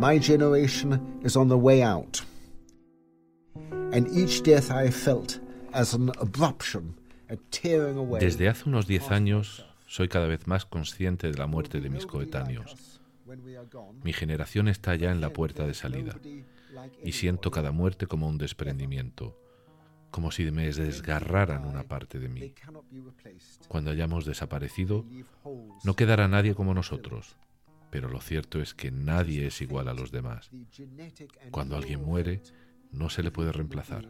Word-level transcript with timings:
My 0.00 0.20
generation 0.20 1.20
is 1.24 1.36
on 1.36 1.48
the 1.48 1.56
way 1.56 1.82
out. 1.82 2.22
And 3.92 4.06
each 4.16 4.44
death 4.44 4.70
I 4.70 4.92
felt 4.92 5.40
as 5.72 5.92
an 5.92 6.12
abruption, 6.20 6.94
a 7.28 7.36
tearing 7.50 7.98
away. 7.98 8.20
Desde 8.20 8.48
hace 8.48 8.68
unos 8.68 8.86
diez 8.86 9.10
años 9.10 9.66
soy 9.88 10.06
cada 10.06 10.28
vez 10.28 10.46
más 10.46 10.66
consciente 10.66 11.32
de 11.32 11.36
la 11.36 11.48
muerte 11.48 11.80
de 11.80 11.90
mis 11.90 12.06
coetáneos. 12.06 13.00
Mi 14.04 14.12
generación 14.12 14.68
está 14.68 14.94
ya 14.94 15.10
en 15.10 15.20
la 15.20 15.32
puerta 15.32 15.66
de 15.66 15.74
salida 15.74 16.14
y 17.02 17.12
siento 17.12 17.50
cada 17.50 17.72
muerte 17.72 18.06
como 18.06 18.28
un 18.28 18.38
desprendimiento, 18.38 19.36
como 20.12 20.30
si 20.30 20.48
me 20.52 20.70
desgarraran 20.70 21.66
una 21.66 21.82
parte 21.82 22.20
de 22.20 22.28
mí. 22.28 22.54
Cuando 23.66 23.90
hayamos 23.90 24.24
desaparecido, 24.24 25.04
no 25.82 25.96
quedará 25.96 26.28
nadie 26.28 26.54
como 26.54 26.72
nosotros, 26.72 27.36
pero 27.90 28.08
lo 28.08 28.20
cierto 28.20 28.60
es 28.60 28.74
que 28.74 28.90
nadie 28.90 29.46
es 29.46 29.60
igual 29.60 29.88
a 29.88 29.94
los 29.94 30.10
demás. 30.10 30.50
Cuando 31.50 31.76
alguien 31.76 32.04
muere, 32.04 32.42
no 32.92 33.10
se 33.10 33.22
le 33.22 33.30
puede 33.30 33.52
reemplazar. 33.52 34.08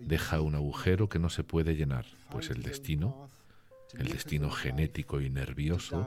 Deja 0.00 0.40
un 0.40 0.54
agujero 0.54 1.08
que 1.08 1.18
no 1.18 1.30
se 1.30 1.44
puede 1.44 1.74
llenar, 1.74 2.06
pues 2.30 2.50
el 2.50 2.62
destino, 2.62 3.28
el 3.98 4.08
destino 4.08 4.50
genético 4.50 5.20
y 5.20 5.30
nervioso 5.30 6.06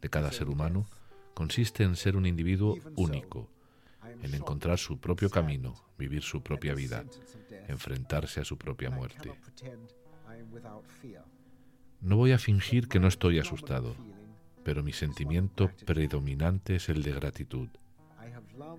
de 0.00 0.10
cada 0.10 0.32
ser 0.32 0.48
humano, 0.48 0.86
consiste 1.34 1.82
en 1.82 1.96
ser 1.96 2.16
un 2.16 2.26
individuo 2.26 2.76
único, 2.96 3.50
en 4.22 4.34
encontrar 4.34 4.78
su 4.78 4.98
propio 4.98 5.30
camino, 5.30 5.74
vivir 5.98 6.22
su 6.22 6.42
propia 6.42 6.74
vida, 6.74 7.04
enfrentarse 7.68 8.40
a 8.40 8.44
su 8.44 8.56
propia 8.56 8.90
muerte. 8.90 9.32
No 12.00 12.16
voy 12.16 12.32
a 12.32 12.38
fingir 12.38 12.88
que 12.88 13.00
no 13.00 13.08
estoy 13.08 13.38
asustado, 13.38 13.94
pero 14.64 14.82
mi 14.82 14.92
sentimiento 14.92 15.70
predominante 15.84 16.76
es 16.76 16.88
el 16.88 17.02
de 17.02 17.12
gratitud. 17.12 17.68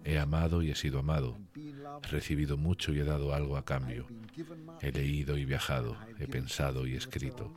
He 0.03 0.19
amado 0.19 0.61
y 0.61 0.71
he 0.71 0.75
sido 0.75 0.99
amado. 0.99 1.37
He 1.55 2.07
recibido 2.07 2.57
mucho 2.57 2.93
y 2.93 2.99
he 2.99 3.03
dado 3.03 3.33
algo 3.33 3.57
a 3.57 3.65
cambio. 3.65 4.07
He 4.81 4.91
leído 4.91 5.37
y 5.37 5.45
viajado. 5.45 5.97
He 6.19 6.27
pensado 6.27 6.87
y 6.87 6.95
escrito. 6.95 7.53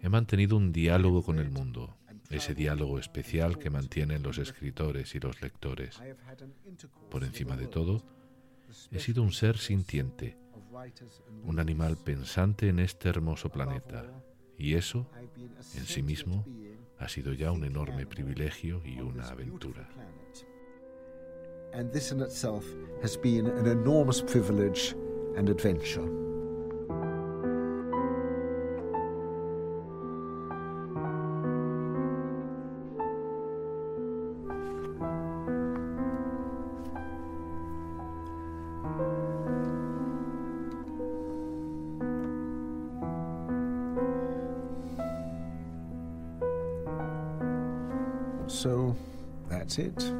He 0.00 0.08
mantenido 0.08 0.56
un 0.56 0.72
diálogo 0.72 1.22
con 1.22 1.38
el 1.38 1.50
mundo, 1.50 1.96
ese 2.30 2.54
diálogo 2.54 2.98
especial 2.98 3.58
que 3.58 3.70
mantienen 3.70 4.22
los 4.22 4.38
escritores 4.38 5.14
y 5.14 5.20
los 5.20 5.40
lectores. 5.42 6.00
Por 7.10 7.24
encima 7.24 7.56
de 7.56 7.66
todo, 7.66 8.04
he 8.90 9.00
sido 9.00 9.22
un 9.22 9.32
ser 9.32 9.58
sintiente, 9.58 10.36
un 11.44 11.58
animal 11.58 11.96
pensante 11.96 12.68
en 12.68 12.78
este 12.78 13.08
hermoso 13.08 13.48
planeta, 13.50 14.22
y 14.56 14.74
eso, 14.74 15.10
en 15.74 15.84
sí 15.84 16.02
mismo, 16.02 16.44
ha 16.98 17.08
sido 17.08 17.32
ya 17.32 17.52
un 17.52 17.64
enorme 17.64 18.06
privilegio 18.06 18.82
y 18.84 19.00
una 19.00 19.28
aventura. 19.28 19.88
And 21.72 21.92
this 21.92 22.12
in 22.12 22.20
itself 22.22 22.64
has 23.02 23.16
been 23.16 23.46
an 23.46 23.66
enormous 23.66 24.22
privilege 24.22 24.94
and 25.36 25.48
adventure. 25.48 26.27
It. 49.78 50.17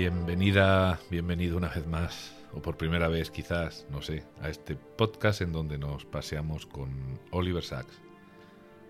Bienvenida, 0.00 0.98
bienvenido 1.10 1.58
una 1.58 1.68
vez 1.68 1.86
más, 1.86 2.34
o 2.54 2.62
por 2.62 2.78
primera 2.78 3.08
vez 3.08 3.30
quizás, 3.30 3.86
no 3.90 4.00
sé, 4.00 4.24
a 4.40 4.48
este 4.48 4.74
podcast 4.74 5.42
en 5.42 5.52
donde 5.52 5.76
nos 5.76 6.06
paseamos 6.06 6.64
con 6.64 7.20
Oliver 7.32 7.62
Sacks, 7.62 8.00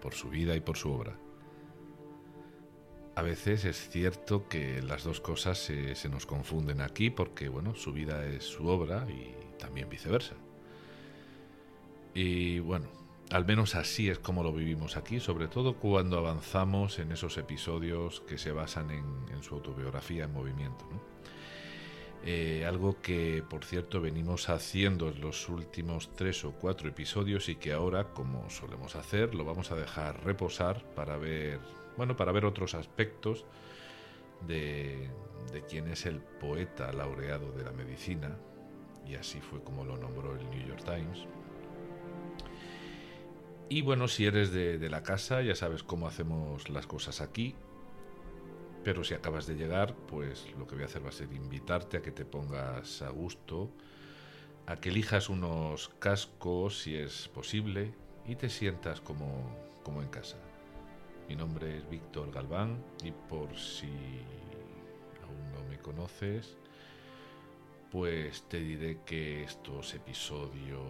por 0.01 0.15
su 0.15 0.29
vida 0.29 0.55
y 0.55 0.61
por 0.61 0.77
su 0.77 0.93
obra. 0.93 1.17
A 3.17 3.23
veces 3.23 3.65
es 3.65 3.89
cierto 3.89 4.47
que 4.47 4.83
las 4.83 5.03
dos 5.03 5.21
cosas 5.21 5.59
se, 5.59 5.97
se 5.97 6.09
nos 6.09 6.27
confunden 6.27 6.81
aquí 6.81 7.11
porque, 7.11 7.49
bueno, 7.49 7.75
su 7.75 7.93
vida 7.93 8.25
es 8.25 8.45
su 8.45 8.69
obra 8.69 9.05
y 9.11 9.35
también 9.59 9.89
viceversa. 9.89 10.37
Y 12.15 12.61
bueno, 12.61 12.87
al 13.31 13.45
menos 13.45 13.77
así 13.77 14.09
es 14.09 14.19
como 14.19 14.43
lo 14.43 14.53
vivimos 14.53 14.97
aquí, 14.97 15.21
sobre 15.21 15.47
todo 15.47 15.77
cuando 15.77 16.19
avanzamos 16.19 16.99
en 16.99 17.13
esos 17.13 17.39
episodios 17.39 18.21
que 18.23 18.39
se 18.39 18.51
basan 18.51 18.91
en, 18.91 19.43
su 19.43 19.55
autobiografía 19.55 20.25
en 20.25 20.33
movimiento. 20.33 20.85
Eh, 22.23 22.67
algo 22.67 23.01
que, 23.01 23.43
por 23.49 23.65
cierto, 23.65 24.01
venimos 24.01 24.51
haciendo 24.51 25.09
en 25.09 25.21
los 25.21 25.49
últimos 25.49 26.15
tres 26.15 26.45
o 26.45 26.53
cuatro 26.53 26.89
episodios 26.89 27.49
y 27.49 27.55
que 27.55 27.73
ahora, 27.73 28.13
como 28.13 28.51
solemos 28.51 28.97
hacer, 28.97 29.35
lo 29.35 29.45
vamos 29.45 29.71
a 29.71 29.77
dejar 29.77 30.23
reposar 30.25 30.85
para 30.95 31.17
ver, 31.17 31.61
bueno, 31.97 32.17
para 32.17 32.33
ver 32.33 32.45
otros 32.45 32.75
aspectos 32.75 33.47
de 34.47 35.09
quién 35.69 35.89
es 35.89 36.05
el 36.05 36.21
poeta 36.21 36.93
laureado 36.93 37.53
de 37.53 37.65
la 37.65 37.73
medicina, 37.73 38.37
y 39.07 39.15
así 39.15 39.41
fue 39.41 39.63
como 39.63 39.85
lo 39.85 39.97
nombró 39.97 40.35
el 40.35 40.51
New 40.51 40.67
York 40.67 40.85
Times. 40.85 41.27
Y 43.73 43.83
bueno, 43.83 44.09
si 44.09 44.27
eres 44.27 44.51
de, 44.51 44.91
la 44.91 45.05
casa, 45.05 45.43
ya 45.43 45.55
sabes 45.55 45.85
cómo 45.85 46.09
hacemos 46.09 46.69
las 46.71 46.89
cosas 46.89 47.21
aquí. 47.21 47.55
Pero 48.83 49.05
si 49.05 49.15
acabas 49.15 49.47
de 49.47 49.55
llegar, 49.55 49.95
pues 50.09 50.45
lo 50.59 50.67
que 50.67 50.75
voy 50.75 50.83
a 50.83 50.87
hacer 50.87 51.05
va 51.05 51.11
a 51.11 51.13
ser 51.13 51.33
invitarte 51.33 51.99
a 51.99 52.03
que 52.03 52.11
te 52.11 52.25
pongas 52.25 53.01
a 53.01 53.11
gusto, 53.11 53.71
a 54.67 54.75
que 54.75 54.89
elijas 54.89 55.29
unos 55.29 55.89
cascos 56.01 56.81
si 56.81 56.97
es 56.97 57.29
posible 57.29 57.95
y 58.27 58.35
te 58.35 58.49
sientas 58.49 59.01
como, 59.01 59.57
como 59.85 60.03
en 60.03 60.09
casa. 60.09 60.39
Mi 61.29 61.37
nombre 61.37 61.79
es 61.79 61.89
Víctor 61.89 62.33
Galván 62.33 62.83
y 63.05 63.13
por 63.13 63.57
si 63.57 63.87
aún 65.23 65.53
no 65.53 65.63
me 65.71 65.79
conoces, 65.79 66.57
pues 67.93 68.43
te 68.49 68.59
diré 68.59 68.99
que 69.07 69.45
estos 69.45 69.95
episodios 69.95 70.83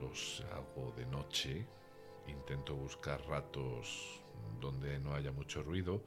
los 0.00 0.42
hago 0.54 0.94
de 0.96 1.04
noche. 1.04 1.66
Intento 2.28 2.74
buscar 2.74 3.20
ratos 3.26 4.20
donde 4.60 4.98
no 4.98 5.14
haya 5.14 5.32
mucho 5.32 5.62
ruido 5.62 6.02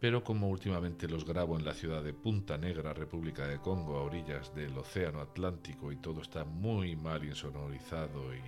pero 0.00 0.24
como 0.24 0.48
últimamente 0.48 1.06
los 1.06 1.26
grabo 1.26 1.58
en 1.58 1.64
la 1.64 1.74
ciudad 1.74 2.02
de 2.02 2.14
Punta 2.14 2.56
Negra, 2.56 2.94
República 2.94 3.46
de 3.46 3.60
Congo, 3.60 3.98
a 3.98 4.02
orillas 4.02 4.54
del 4.54 4.76
Océano 4.78 5.20
Atlántico 5.20 5.92
y 5.92 5.96
todo 5.96 6.22
está 6.22 6.44
muy 6.44 6.96
mal 6.96 7.22
insonorizado 7.22 8.34
y 8.34 8.40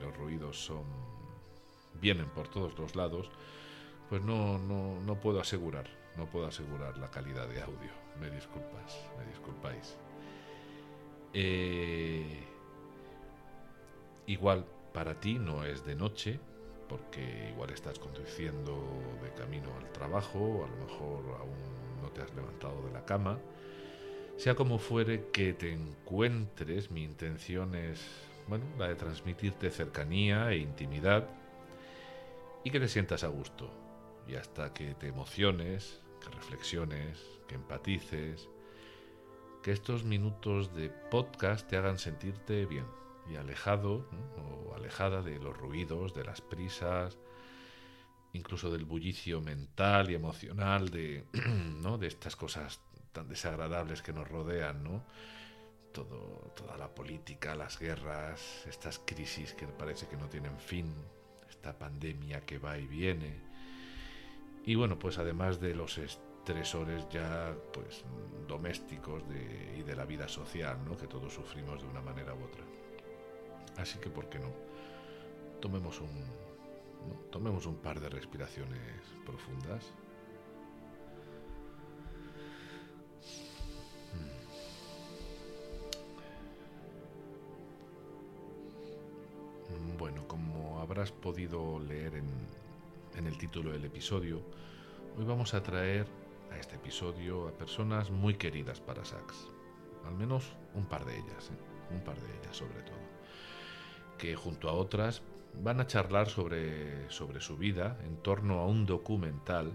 los 0.00 0.16
ruidos 0.16 0.64
son 0.64 0.84
vienen 2.00 2.26
por 2.30 2.48
todos 2.48 2.78
los 2.78 2.94
lados, 2.94 3.30
pues 4.08 4.22
no, 4.22 4.58
no, 4.58 5.00
no 5.00 5.20
puedo 5.20 5.40
asegurar, 5.40 5.88
no 6.16 6.26
puedo 6.26 6.46
asegurar 6.46 6.96
la 6.98 7.10
calidad 7.10 7.48
de 7.48 7.62
audio. 7.62 7.90
Me 8.20 8.30
disculpas, 8.30 9.06
me 9.18 9.26
disculpáis. 9.26 9.96
Eh, 11.34 12.44
igual 14.26 14.64
para 14.92 15.18
ti 15.20 15.38
no 15.38 15.64
es 15.64 15.84
de 15.84 15.94
noche, 15.94 16.38
porque 16.88 17.48
igual 17.50 17.70
estás 17.70 17.98
conduciendo 17.98 18.78
de 19.22 19.32
camino 19.32 19.68
al 19.78 19.90
trabajo, 19.92 20.66
a 20.66 20.70
lo 20.70 20.86
mejor 20.86 21.40
aún 21.40 22.02
no 22.02 22.08
te 22.10 22.22
has 22.22 22.34
levantado 22.34 22.82
de 22.86 22.92
la 22.92 23.04
cama. 23.04 23.38
Sea 24.36 24.54
como 24.54 24.78
fuere 24.78 25.28
que 25.32 25.54
te 25.54 25.72
encuentres, 25.72 26.90
mi 26.90 27.04
intención 27.04 27.74
es, 27.74 28.00
bueno, 28.48 28.64
la 28.78 28.88
de 28.88 28.94
transmitirte 28.94 29.70
cercanía 29.70 30.50
e 30.50 30.58
intimidad, 30.58 31.28
y 32.64 32.70
que 32.70 32.80
te 32.80 32.88
sientas 32.88 33.24
a 33.24 33.28
gusto. 33.28 33.70
Y 34.28 34.34
hasta 34.34 34.72
que 34.72 34.94
te 34.94 35.08
emociones, 35.08 36.00
que 36.20 36.28
reflexiones, 36.30 37.18
que 37.48 37.54
empatices, 37.54 38.48
que 39.62 39.72
estos 39.72 40.04
minutos 40.04 40.74
de 40.74 40.90
podcast 40.90 41.68
te 41.68 41.76
hagan 41.76 41.98
sentirte 41.98 42.66
bien 42.66 42.84
y 43.30 43.36
alejado 43.36 44.08
o 44.36 44.74
alejada 44.74 45.22
de 45.22 45.38
los 45.38 45.56
ruidos, 45.56 46.14
de 46.14 46.24
las 46.24 46.40
prisas, 46.40 47.18
incluso 48.32 48.70
del 48.70 48.84
bullicio 48.84 49.40
mental 49.40 50.10
y 50.10 50.14
emocional 50.14 50.88
de, 50.90 51.24
¿no? 51.82 51.98
de 51.98 52.06
estas 52.06 52.36
cosas 52.36 52.80
tan 53.12 53.28
desagradables 53.28 54.02
que 54.02 54.12
nos 54.12 54.28
rodean, 54.28 54.82
¿no? 54.82 55.04
Todo, 55.92 56.52
toda 56.56 56.78
la 56.78 56.94
política, 56.94 57.54
las 57.54 57.78
guerras, 57.78 58.64
estas 58.66 58.98
crisis 58.98 59.52
que 59.52 59.66
parece 59.66 60.06
que 60.06 60.16
no 60.16 60.26
tienen 60.28 60.58
fin, 60.58 60.94
esta 61.50 61.78
pandemia 61.78 62.40
que 62.46 62.56
va 62.58 62.78
y 62.78 62.86
viene. 62.86 63.34
Y 64.64 64.74
bueno, 64.74 64.98
pues 64.98 65.18
además 65.18 65.60
de 65.60 65.74
los 65.74 65.98
estresores 65.98 67.06
ya 67.10 67.54
pues 67.74 68.04
domésticos 68.48 69.28
de, 69.28 69.76
y 69.78 69.82
de 69.82 69.94
la 69.94 70.06
vida 70.06 70.28
social, 70.28 70.78
¿no? 70.84 70.96
que 70.96 71.06
todos 71.06 71.34
sufrimos 71.34 71.82
de 71.82 71.88
una 71.88 72.00
manera 72.00 72.34
u 72.34 72.42
otra. 72.42 72.64
Así 73.76 73.98
que, 73.98 74.10
¿por 74.10 74.28
qué 74.28 74.38
no? 74.38 74.52
Tomemos 75.60 76.00
un, 76.00 76.10
tomemos 77.30 77.66
un 77.66 77.76
par 77.76 78.00
de 78.00 78.08
respiraciones 78.08 78.80
profundas. 79.24 79.92
Mm, 89.70 89.96
bueno, 89.98 90.26
como 90.28 90.80
habrás 90.80 91.12
podido 91.12 91.78
leer 91.80 92.16
en, 92.16 92.28
en, 93.16 93.26
el 93.26 93.38
título 93.38 93.72
del 93.72 93.84
episodio, 93.84 94.42
hoy 95.16 95.24
vamos 95.24 95.54
a 95.54 95.62
traer 95.62 96.06
a 96.50 96.58
este 96.58 96.76
episodio 96.76 97.48
a 97.48 97.52
personas 97.52 98.10
muy 98.10 98.34
queridas 98.34 98.80
para 98.80 99.04
Sax. 99.04 99.48
Al 100.04 100.14
menos 100.14 100.52
un 100.74 100.84
par 100.86 101.04
de 101.04 101.16
ellas, 101.16 101.50
¿eh? 101.50 101.94
un 101.94 102.00
par 102.02 102.20
de 102.20 102.28
ellas 102.38 102.56
sobre 102.56 102.82
todo. 102.82 103.11
Que 104.22 104.36
junto 104.36 104.68
a 104.68 104.72
otras 104.72 105.20
van 105.64 105.80
a 105.80 105.88
charlar 105.88 106.28
sobre, 106.28 107.10
sobre 107.10 107.40
su 107.40 107.56
vida 107.56 107.98
en 108.06 108.18
torno 108.18 108.60
a 108.60 108.68
un 108.68 108.86
documental 108.86 109.72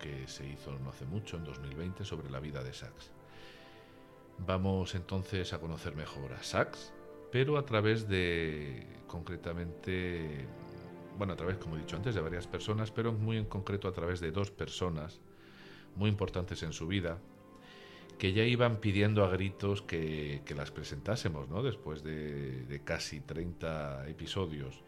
que 0.00 0.26
se 0.26 0.44
hizo 0.48 0.76
no 0.80 0.90
hace 0.90 1.04
mucho, 1.04 1.36
en 1.36 1.44
2020, 1.44 2.04
sobre 2.04 2.28
la 2.28 2.40
vida 2.40 2.64
de 2.64 2.72
Sachs. 2.72 3.12
Vamos 4.44 4.96
entonces 4.96 5.52
a 5.52 5.60
conocer 5.60 5.94
mejor 5.94 6.32
a 6.32 6.42
Sachs, 6.42 6.92
pero 7.30 7.56
a 7.56 7.64
través 7.64 8.08
de, 8.08 8.84
concretamente, 9.06 10.48
bueno, 11.16 11.34
a 11.34 11.36
través, 11.36 11.58
como 11.58 11.76
he 11.76 11.78
dicho 11.78 11.94
antes, 11.94 12.16
de 12.16 12.20
varias 12.20 12.48
personas, 12.48 12.90
pero 12.90 13.12
muy 13.12 13.36
en 13.36 13.44
concreto 13.44 13.86
a 13.86 13.92
través 13.92 14.18
de 14.18 14.32
dos 14.32 14.50
personas 14.50 15.20
muy 15.94 16.10
importantes 16.10 16.64
en 16.64 16.72
su 16.72 16.88
vida, 16.88 17.20
que 18.22 18.32
ya 18.32 18.44
iban 18.44 18.76
pidiendo 18.76 19.24
a 19.24 19.30
gritos 19.30 19.82
que, 19.82 20.44
las 20.56 20.70
presentásemos, 20.70 21.48
¿no? 21.48 21.60
Después 21.60 22.04
de, 22.04 22.80
casi 22.84 23.18
30 23.18 24.08
episodios. 24.08 24.80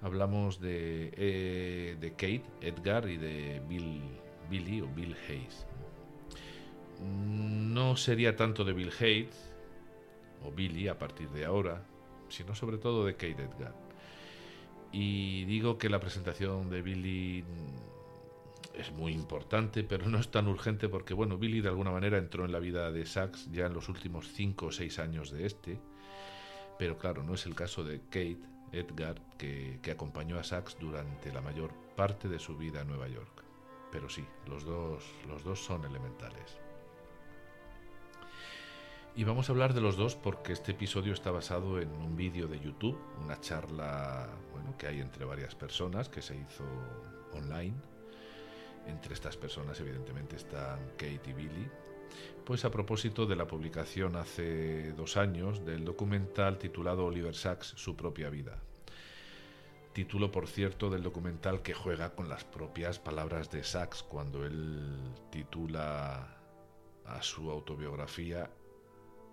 Hablamos 0.00 0.60
de, 0.60 1.12
eh, 1.16 1.96
de 2.00 2.10
Kate, 2.10 2.42
Edgar 2.60 3.08
y 3.08 3.16
de 3.16 3.62
Bill, 3.68 4.02
Billy 4.50 4.80
o 4.80 4.88
Bill 4.88 5.14
Hayes. 5.28 5.68
No 7.00 7.96
sería 7.96 8.34
tanto 8.34 8.64
de 8.64 8.72
Bill 8.72 8.90
Hayes 8.98 9.54
o 10.44 10.50
Billy 10.50 10.88
a 10.88 10.98
partir 10.98 11.28
de 11.28 11.44
ahora, 11.44 11.86
sino 12.28 12.56
sobre 12.56 12.78
todo 12.78 13.06
de 13.06 13.12
Kate 13.12 13.40
Edgar. 13.40 13.76
Y 14.90 15.44
digo 15.44 15.78
que 15.78 15.88
la 15.88 16.00
presentación 16.00 16.70
de 16.70 16.82
Billy 16.82 17.44
es 18.74 18.90
muy 18.92 19.12
importante, 19.12 19.84
pero 19.84 20.08
no 20.08 20.18
es 20.18 20.30
tan 20.30 20.48
urgente 20.48 20.88
porque, 20.88 21.14
bueno, 21.14 21.38
Billy 21.38 21.60
de 21.60 21.68
alguna 21.68 21.90
manera 21.90 22.18
entró 22.18 22.44
en 22.44 22.52
la 22.52 22.58
vida 22.58 22.90
de 22.90 23.06
Sax 23.06 23.50
ya 23.50 23.66
en 23.66 23.74
los 23.74 23.88
últimos 23.88 24.28
5 24.32 24.66
o 24.66 24.72
6 24.72 24.98
años 24.98 25.30
de 25.30 25.46
este, 25.46 25.78
pero 26.78 26.98
claro, 26.98 27.22
no 27.22 27.34
es 27.34 27.46
el 27.46 27.54
caso 27.54 27.84
de 27.84 28.00
Kate 28.00 28.40
Edgar, 28.72 29.20
que, 29.36 29.78
acompañó 29.90 30.38
a 30.38 30.44
Sax 30.44 30.78
durante 30.78 31.32
la 31.32 31.42
mayor 31.42 31.72
parte 31.94 32.28
de 32.28 32.38
su 32.38 32.56
vida 32.56 32.80
en 32.80 32.88
Nueva 32.88 33.08
York. 33.08 33.44
Pero 33.90 34.08
sí, 34.08 34.24
los 34.46 34.64
dos, 34.64 35.04
los 35.28 35.44
dos 35.44 35.62
son 35.62 35.84
elementales. 35.84 36.58
Y 39.14 39.24
vamos 39.24 39.50
a 39.50 39.52
hablar 39.52 39.74
de 39.74 39.82
los 39.82 39.98
dos 39.98 40.16
porque 40.16 40.54
este 40.54 40.72
episodio 40.72 41.12
está 41.12 41.30
basado 41.30 41.78
en 41.78 41.90
un 41.90 42.16
vídeo 42.16 42.48
de 42.48 42.58
YouTube, 42.58 42.98
una 43.22 43.38
charla 43.38 44.30
bueno, 44.52 44.74
que 44.78 44.86
hay 44.86 45.00
entre 45.00 45.26
varias 45.26 45.54
personas 45.54 46.08
que 46.08 46.22
se 46.22 46.34
hizo 46.34 46.64
online 47.34 47.91
entre 48.86 49.14
estas 49.14 49.36
personas, 49.36 49.78
evidentemente, 49.80 50.36
están 50.36 50.80
Kate 50.96 51.30
y 51.30 51.32
Billy. 51.32 51.68
Pues 52.44 52.64
a 52.64 52.70
propósito 52.70 53.26
de 53.26 53.36
la 53.36 53.46
publicación 53.46 54.16
hace 54.16 54.92
dos 54.92 55.16
años 55.16 55.64
del 55.64 55.84
documental 55.84 56.58
titulado 56.58 57.06
Oliver 57.06 57.34
Sacks, 57.34 57.74
Su 57.76 57.96
propia 57.96 58.28
vida. 58.30 58.58
Título, 59.92 60.30
por 60.30 60.48
cierto, 60.48 60.88
del 60.88 61.02
documental 61.02 61.62
que 61.62 61.74
juega 61.74 62.14
con 62.14 62.28
las 62.28 62.44
propias 62.44 62.98
palabras 62.98 63.50
de 63.50 63.62
Sacks 63.62 64.02
cuando 64.02 64.44
él 64.44 64.98
titula 65.30 66.38
a 67.04 67.22
su 67.22 67.50
autobiografía 67.50 68.50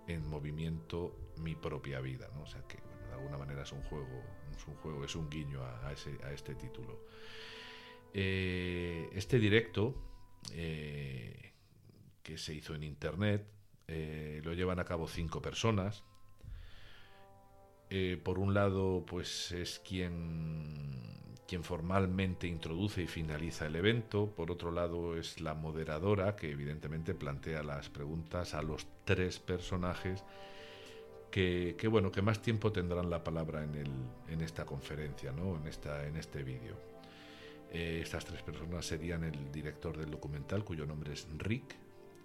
en 0.06 0.28
movimiento 0.28 1.16
Mi 1.38 1.54
propia 1.54 2.00
vida. 2.00 2.28
¿no? 2.34 2.42
O 2.42 2.46
sea 2.46 2.62
que, 2.68 2.76
de 2.76 3.14
alguna 3.14 3.38
manera 3.38 3.62
es 3.62 3.72
un 3.72 3.82
juego, 3.82 4.22
es 4.54 4.66
un 4.66 4.74
juego, 4.76 5.04
es 5.04 5.16
un 5.16 5.30
guiño 5.30 5.62
a, 5.64 5.92
ese, 5.92 6.18
a 6.24 6.32
este 6.32 6.54
título. 6.54 7.00
Eh, 8.12 9.08
este 9.14 9.38
directo 9.38 9.94
eh, 10.52 11.52
que 12.22 12.38
se 12.38 12.54
hizo 12.54 12.74
en 12.74 12.82
internet 12.82 13.46
eh, 13.86 14.40
lo 14.44 14.52
llevan 14.52 14.80
a 14.80 14.84
cabo 14.84 15.08
cinco 15.08 15.40
personas. 15.40 16.04
por 18.22 18.38
un 18.38 18.54
lado, 18.54 19.04
pues 19.06 19.50
es 19.50 19.80
quien, 19.80 21.26
quien 21.48 21.64
formalmente 21.64 22.46
introduce 22.46 23.02
y 23.02 23.06
finaliza 23.08 23.66
el 23.66 23.74
evento. 23.74 24.32
Por 24.36 24.50
otro 24.52 24.70
lado, 24.70 25.16
es 25.16 25.40
la 25.40 25.54
moderadora 25.54 26.36
que 26.36 26.50
evidentemente 26.50 27.14
plantea 27.14 27.62
las 27.64 27.88
preguntas 27.88 28.54
a 28.54 28.62
los 28.62 28.86
tres 29.04 29.40
personajes 29.40 30.24
que, 31.30 31.88
bueno, 31.88 32.10
que 32.10 32.22
más 32.22 32.42
tiempo 32.42 32.72
tendrán 32.72 33.08
la 33.08 33.22
palabra 33.22 33.62
en, 33.62 33.74
el, 33.74 33.90
en 34.28 34.40
esta 34.40 34.64
conferencia, 34.64 35.32
¿no? 35.32 35.56
en, 35.56 35.66
esta, 35.66 36.06
en 36.06 36.16
este 36.16 36.42
vídeo. 36.42 36.76
Eh, 37.72 38.00
estas 38.02 38.24
tres 38.24 38.42
personas 38.42 38.84
serían 38.84 39.24
el 39.24 39.52
director 39.52 39.96
del 39.96 40.10
documental, 40.10 40.64
cuyo 40.64 40.86
nombre 40.86 41.12
es 41.12 41.26
Rick, 41.38 41.76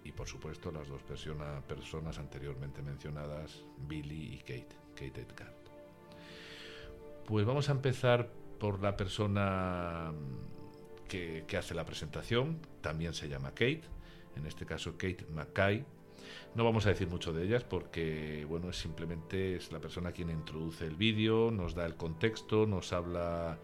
y 0.04 0.12
por 0.12 0.28
supuesto 0.28 0.70
las 0.70 0.88
dos 0.88 1.02
personas 1.02 2.18
anteriormente 2.18 2.82
mencionadas, 2.82 3.64
Billy 3.88 4.34
y 4.34 4.38
Kate, 4.38 4.76
Kate 4.94 5.20
Edgar. 5.20 5.54
Pues 7.26 7.44
vamos 7.44 7.68
a 7.68 7.72
empezar 7.72 8.28
por 8.58 8.80
la 8.80 8.96
persona 8.96 10.12
que, 11.08 11.44
que 11.46 11.56
hace 11.56 11.74
la 11.74 11.84
presentación, 11.84 12.60
también 12.80 13.14
se 13.14 13.28
llama 13.28 13.50
Kate, 13.50 13.82
en 14.36 14.46
este 14.46 14.66
caso 14.66 14.92
Kate 14.92 15.26
Mackay. 15.32 15.84
No 16.54 16.64
vamos 16.64 16.86
a 16.86 16.90
decir 16.90 17.08
mucho 17.08 17.32
de 17.32 17.44
ellas 17.44 17.64
porque, 17.64 18.44
bueno, 18.48 18.72
simplemente 18.72 19.56
es 19.56 19.72
la 19.72 19.80
persona 19.80 20.12
quien 20.12 20.30
introduce 20.30 20.86
el 20.86 20.96
vídeo, 20.96 21.50
nos 21.50 21.74
da 21.74 21.86
el 21.86 21.96
contexto, 21.96 22.66
nos 22.66 22.92
habla 22.92 23.58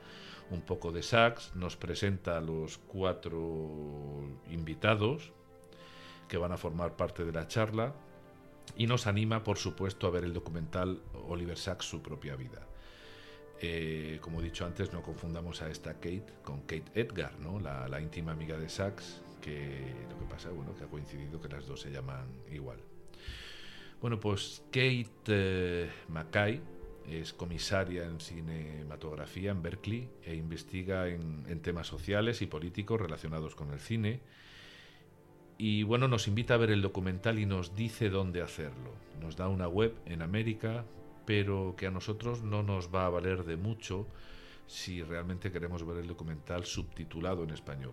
un 0.51 0.63
poco 0.63 0.93
de 0.93 1.03
sax, 1.03 1.55
nos 1.55 1.77
presenta 1.77 2.39
a 2.39 2.41
los 2.41 2.79
cuatro 2.79 4.23
invitados 4.51 5.33
que 6.29 6.37
van 6.37 6.53
a 6.53 6.57
formar 6.57 6.97
parte 6.97 7.25
de 7.25 7.33
la 7.33 7.47
charla 7.47 7.95
y 8.77 8.87
nos 8.87 9.07
anima, 9.07 9.45
por 9.45 9.59
supuesto, 9.59 10.07
a 10.07 10.11
ver 10.11 10.25
el 10.25 10.33
documental 10.33 11.03
Oliver 11.29 11.59
Sacks, 11.59 11.85
su 11.85 12.03
propia 12.03 12.37
vida. 12.37 12.67
Eh, 13.61 14.19
como 14.21 14.41
he 14.41 14.45
dicho 14.45 14.65
antes, 14.67 14.93
no 14.93 15.03
confundamos 15.03 15.63
a 15.63 15.71
esta 15.71 15.95
Kate 15.95 16.27
con 16.43 16.63
Kate 16.63 16.91
Edgar, 16.95 17.39
¿no? 17.39 17.61
la, 17.61 18.01
íntima 18.01 18.33
amiga 18.33 18.59
de 18.59 18.69
Sachs, 18.69 19.23
que 19.41 19.95
lo 20.11 20.19
que 20.19 20.25
pasa, 20.25 20.51
bueno, 20.51 20.75
que 20.75 20.85
ha 20.85 20.89
coincidido 20.89 21.41
que 21.41 21.49
las 21.49 21.67
dos 21.67 21.81
se 21.81 21.91
llaman 21.91 22.27
igual. 22.51 22.79
Bueno, 24.01 24.19
pues 24.19 24.65
Kate 24.73 25.09
eh, 25.29 25.91
Mackay 26.09 26.61
es 27.09 27.33
comisaria 27.33 28.05
en 28.05 28.21
cinematografía 28.21 29.51
en 29.51 29.63
Berkeley 29.63 30.09
e 30.25 30.35
investiga 30.35 31.09
en, 31.09 31.61
temas 31.63 31.87
sociales 31.87 32.43
y 32.43 32.47
políticos 32.47 33.01
relacionados 33.01 33.55
con 33.55 33.71
el 33.73 33.81
cine. 33.81 34.21
Y 35.59 35.83
bueno, 35.83 36.09
nos 36.09 36.29
invita 36.29 36.55
a 36.55 36.59
ver 36.59 36.71
el 36.71 36.83
documental 36.83 37.39
y 37.39 37.47
nos 37.47 37.77
dice 37.77 38.11
dónde 38.11 38.43
hacerlo. 38.43 38.93
Nos 39.21 39.37
da 39.37 39.49
una 39.49 39.69
web 39.69 39.95
en 40.07 40.23
América, 40.23 40.85
pero 41.27 41.75
que 41.77 41.87
a 41.87 41.91
nosotros 41.91 42.43
no 42.43 42.63
nos 42.63 42.93
va 42.93 43.07
a 43.07 43.11
valer 43.11 43.45
de 43.45 43.57
mucho 43.57 44.07
si 44.67 45.03
realmente 45.03 45.53
queremos 45.53 45.87
ver 45.87 45.99
el 45.99 46.07
documental 46.07 46.65
subtitulado 46.65 47.45
en 47.45 47.51
español. 47.51 47.93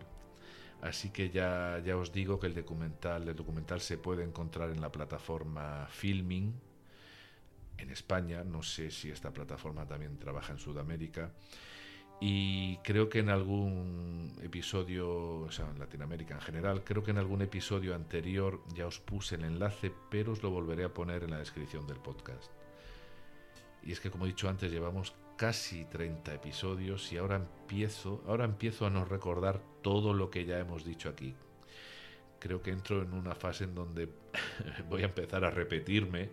Así 0.82 1.10
que 1.10 1.30
ya, 1.30 1.82
ya 1.86 1.98
os 1.98 2.12
digo 2.14 2.40
que 2.40 2.48
el 2.48 2.56
documental, 2.56 3.28
el 3.28 3.36
documental 3.36 3.82
se 3.82 3.98
puede 3.98 4.24
encontrar 4.24 4.70
en 4.70 4.80
la 4.80 4.92
plataforma 4.92 5.88
Filming, 5.90 6.54
en 7.82 7.90
España, 7.90 8.44
no 8.44 8.64
sé 8.64 8.92
si 8.92 9.10
esta 9.10 9.32
plataforma 9.32 9.86
también 9.86 10.18
trabaja 10.18 10.54
en 10.54 10.60
Sudamérica. 10.60 11.32
Y 12.22 12.78
creo 12.78 13.08
que 13.08 13.20
en 13.20 13.30
algún 13.30 14.34
episodio, 14.44 15.42
o 15.42 15.52
sea, 15.52 15.70
en 15.70 15.80
Latinoamérica 15.80 16.36
en 16.36 16.42
general, 16.42 16.84
creo 16.84 17.02
que 17.02 17.12
en 17.12 17.18
algún 17.18 17.42
episodio 17.42 17.96
anterior 17.96 18.62
ya 18.76 18.88
os 18.88 19.00
puse 19.00 19.36
el 19.36 19.46
enlace, 19.46 19.92
pero 20.10 20.34
os 20.34 20.44
lo 20.44 20.50
volveré 20.50 20.84
a 20.84 20.94
poner 20.94 21.24
en 21.24 21.32
la 21.32 21.40
descripción 21.40 21.88
del 21.88 21.98
podcast. 21.98 22.52
Y 23.84 23.94
es 23.94 24.02
que 24.02 24.12
como 24.12 24.26
he 24.26 24.30
dicho 24.30 24.50
antes, 24.50 24.70
llevamos 24.70 25.16
casi 25.38 25.86
30 25.86 26.34
episodios 26.34 27.14
y 27.14 27.18
ahora 27.18 27.38
empiezo, 27.38 28.22
ahora 28.28 28.44
empiezo 28.44 28.86
a 28.86 28.90
no 28.90 29.06
recordar 29.06 29.62
todo 29.82 30.14
lo 30.14 30.30
que 30.30 30.44
ya 30.44 30.60
hemos 30.60 30.84
dicho 30.84 31.08
aquí. 31.08 31.34
Creo 32.40 32.62
que 32.62 32.72
entro 32.72 33.02
en 33.02 33.14
una 33.14 33.36
fase 33.36 33.64
en 33.64 33.76
donde 33.76 34.10
voy 34.90 35.04
a 35.04 35.06
empezar 35.06 35.46
a 35.46 35.50
repetirme 35.50 36.30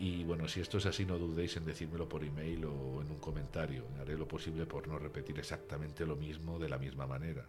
y 0.00 0.24
bueno, 0.24 0.48
si 0.48 0.62
esto 0.62 0.78
es 0.78 0.86
así, 0.86 1.04
no 1.04 1.18
dudéis 1.18 1.58
en 1.58 1.66
decírmelo 1.66 2.08
por 2.08 2.24
email 2.24 2.64
o 2.64 3.02
en 3.02 3.10
un 3.10 3.18
comentario. 3.18 3.84
Haré 4.00 4.16
lo 4.16 4.26
posible 4.26 4.64
por 4.64 4.88
no 4.88 4.98
repetir 4.98 5.38
exactamente 5.38 6.06
lo 6.06 6.16
mismo 6.16 6.58
de 6.58 6.70
la 6.70 6.78
misma 6.78 7.06
manera. 7.06 7.46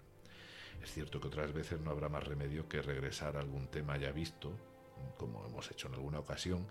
Es 0.84 0.91
cierto 0.91 1.22
que 1.22 1.29
otras 1.29 1.53
veces 1.53 1.79
no 1.79 1.91
habrá 1.91 2.10
más 2.10 2.25
remedio 2.25 2.67
que 2.67 2.81
regresar 2.81 3.38
a 3.38 3.39
algún 3.39 3.67
tema 3.67 3.96
ya 3.96 4.12
visto, 4.12 4.51
como 5.17 5.48
hemos 5.48 5.72
hecho 5.72 5.88
en 5.88 5.93
alguna 5.93 6.20
ocasión, 6.20 6.67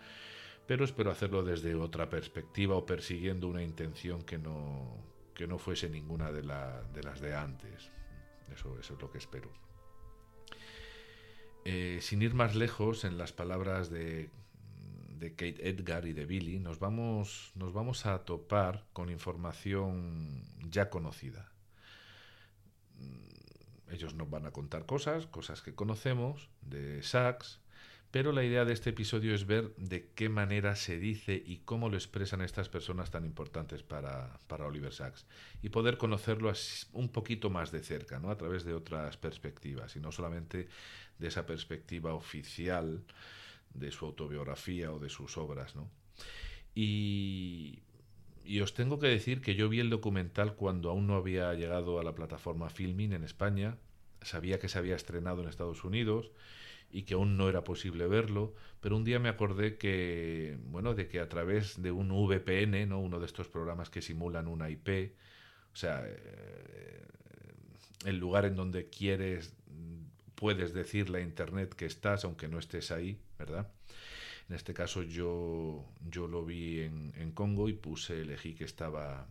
pero 0.67 0.85
espero 0.85 1.11
hacerlo 1.11 1.43
desde 1.43 1.75
otra 1.75 2.11
perspectiva 2.11 2.77
o 2.77 2.85
persiguiendo 2.85 3.49
una 3.49 3.63
intención 3.63 4.23
que 4.23 4.37
no, 4.37 5.03
que 5.33 5.47
no 5.47 5.57
fuese 5.57 5.89
ninguna 5.89 6.31
de, 6.31 6.43
las 6.43 7.21
de 7.23 7.35
antes. 7.35 7.91
Eso, 8.53 8.79
eso 8.79 8.93
es 8.93 9.01
lo 9.01 9.11
que 9.11 9.17
espero. 9.17 9.51
Eh, 11.65 12.01
sin 12.03 12.21
ir 12.21 12.35
más 12.35 12.55
lejos, 12.55 13.05
en 13.05 13.17
las 13.17 13.33
palabras 13.33 13.89
de 13.89 14.29
de 15.21 15.33
Kate 15.33 15.69
Edgar 15.69 16.07
y 16.07 16.15
de 16.15 16.25
Billy, 16.25 16.59
nos 16.59 16.81
vamos, 16.81 17.53
nos 17.55 17.73
vamos 17.73 18.07
a 18.07 18.25
topar 18.25 18.87
con 18.95 19.11
información 19.11 20.43
ya 20.71 20.89
conocida. 20.89 21.53
Mm, 22.99 23.93
ellos 23.93 24.15
nos 24.15 24.31
van 24.31 24.47
a 24.47 24.51
contar 24.51 24.87
cosas, 24.87 25.27
cosas 25.27 25.61
que 25.61 25.75
conocemos 25.75 26.49
de 26.63 27.03
Sachs, 27.03 27.61
pero 28.11 28.33
la 28.33 28.43
idea 28.43 28.65
de 28.65 28.73
este 28.73 28.91
episodio 28.91 29.35
es 29.35 29.47
ver 29.47 29.75
de 29.77 30.09
qué 30.15 30.29
manera 30.29 30.75
se 30.75 30.99
dice 30.99 31.41
y 31.45 31.59
cómo 31.59 31.91
lo 31.91 31.97
expresan 31.97 32.41
estas 32.41 32.69
personas 32.69 33.11
tan 33.11 33.25
importantes 33.25 33.83
para, 33.83 34.41
para 34.49 34.67
Oliver 34.67 34.93
Sacks 34.93 35.27
y 35.63 35.69
poder 35.69 35.99
conocerlo 35.99 36.51
un 36.93 37.11
poquito 37.11 37.51
más 37.51 37.71
de 37.71 37.81
cerca, 37.81 38.19
¿no? 38.19 38.31
a 38.31 38.39
través 38.39 38.65
de 38.65 38.75
otras 38.75 39.17
perspectivas 39.19 39.95
y 39.95 40.01
no 40.01 40.11
solamente 40.11 40.69
de 41.19 41.29
esa 41.29 41.47
perspectiva 41.47 42.15
oficial 42.15 43.05
de 43.75 43.91
su 43.91 44.07
autobiografía 44.07 44.93
o 44.93 44.99
de 44.99 45.09
sus 45.09 45.39
obras, 45.39 45.77
¿no? 45.77 45.91
Y, 46.75 47.83
y 48.45 48.61
os 48.61 48.75
tengo 48.75 48.99
que 48.99 49.09
decir 49.09 49.41
que 49.41 49.55
yo 49.55 49.69
vi 49.69 49.81
el 49.81 49.91
documental 49.91 50.55
cuando 50.55 50.91
aún 50.91 51.07
no 51.07 51.17
había 51.17 51.53
llegado 51.55 51.99
a 52.01 52.05
la 52.05 52.15
plataforma 52.15 52.71
Filming 52.71 53.13
en 53.13 53.25
España, 53.25 53.79
sabía 54.23 54.59
que 54.59 54.69
se 54.69 54.79
había 54.79 54.97
estrenado 54.97 55.43
en 55.43 55.49
Estados 55.49 55.85
Unidos 55.85 56.31
y 56.91 57.03
que 57.03 57.15
aún 57.15 57.37
no 57.37 57.49
era 57.49 57.63
posible 57.63 58.07
verlo, 58.09 58.55
pero 58.81 58.97
un 58.97 59.05
día 59.05 59.19
me 59.19 59.29
acordé 59.29 59.79
que, 59.79 60.59
bueno, 60.65 60.95
de 60.95 61.09
que 61.09 61.21
a 61.21 61.29
través 61.29 61.81
de 61.81 61.93
un 61.93 62.11
VPN, 62.11 62.89
¿no? 62.89 63.01
uno 63.01 63.21
de 63.21 63.27
estos 63.27 63.49
programas 63.49 63.91
que 63.91 64.03
simulan 64.03 64.49
una 64.49 64.69
IP, 64.71 65.15
o 65.73 65.77
sea, 65.77 66.03
eh, 66.05 67.07
el 68.05 68.19
lugar 68.19 68.45
en 68.45 68.57
donde 68.57 68.89
quieres 68.89 69.55
puedes 70.41 70.73
decirle 70.73 71.19
a 71.19 71.21
Internet 71.21 71.75
que 71.75 71.85
estás, 71.85 72.25
aunque 72.25 72.49
no 72.49 72.59
estés 72.59 72.91
ahí, 72.91 73.21
¿verdad? 73.39 73.69
En 74.49 74.57
este 74.57 74.75
caso 74.75 75.03
yo, 75.03 75.85
yo 76.09 76.27
lo 76.27 76.45
vi 76.45 76.81
en, 76.81 77.33
Congo 77.33 77.69
y 77.69 77.75
puse, 77.75 78.23
elegí 78.23 78.55
que 78.55 78.65
estaba 78.65 79.29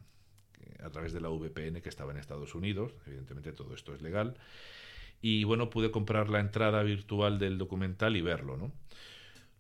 eh, 0.62 0.84
a 0.84 0.90
través 0.90 1.12
de 1.12 1.20
la 1.20 1.30
VPN 1.30 1.82
que 1.82 1.90
estaba 1.90 2.12
en 2.12 2.20
Estados 2.20 2.56
Unidos, 2.56 2.94
evidentemente 3.08 3.52
todo 3.52 3.74
esto 3.74 3.94
es 3.94 4.02
legal, 4.02 4.38
y 5.22 5.44
bueno, 5.44 5.70
pude 5.70 5.92
comprar 5.92 6.30
la 6.30 6.40
entrada 6.40 6.84
virtual 6.84 7.40
del 7.40 7.58
documental 7.58 8.16
y 8.16 8.22
verlo, 8.22 8.56
¿no? 8.56 8.72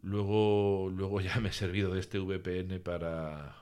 Luego, 0.02 0.90
luego 0.96 1.20
ya 1.28 1.40
me 1.42 1.50
he 1.50 1.54
servido 1.54 1.94
de 1.94 2.00
este 2.00 2.20
VPN 2.20 2.80
para, 2.80 3.56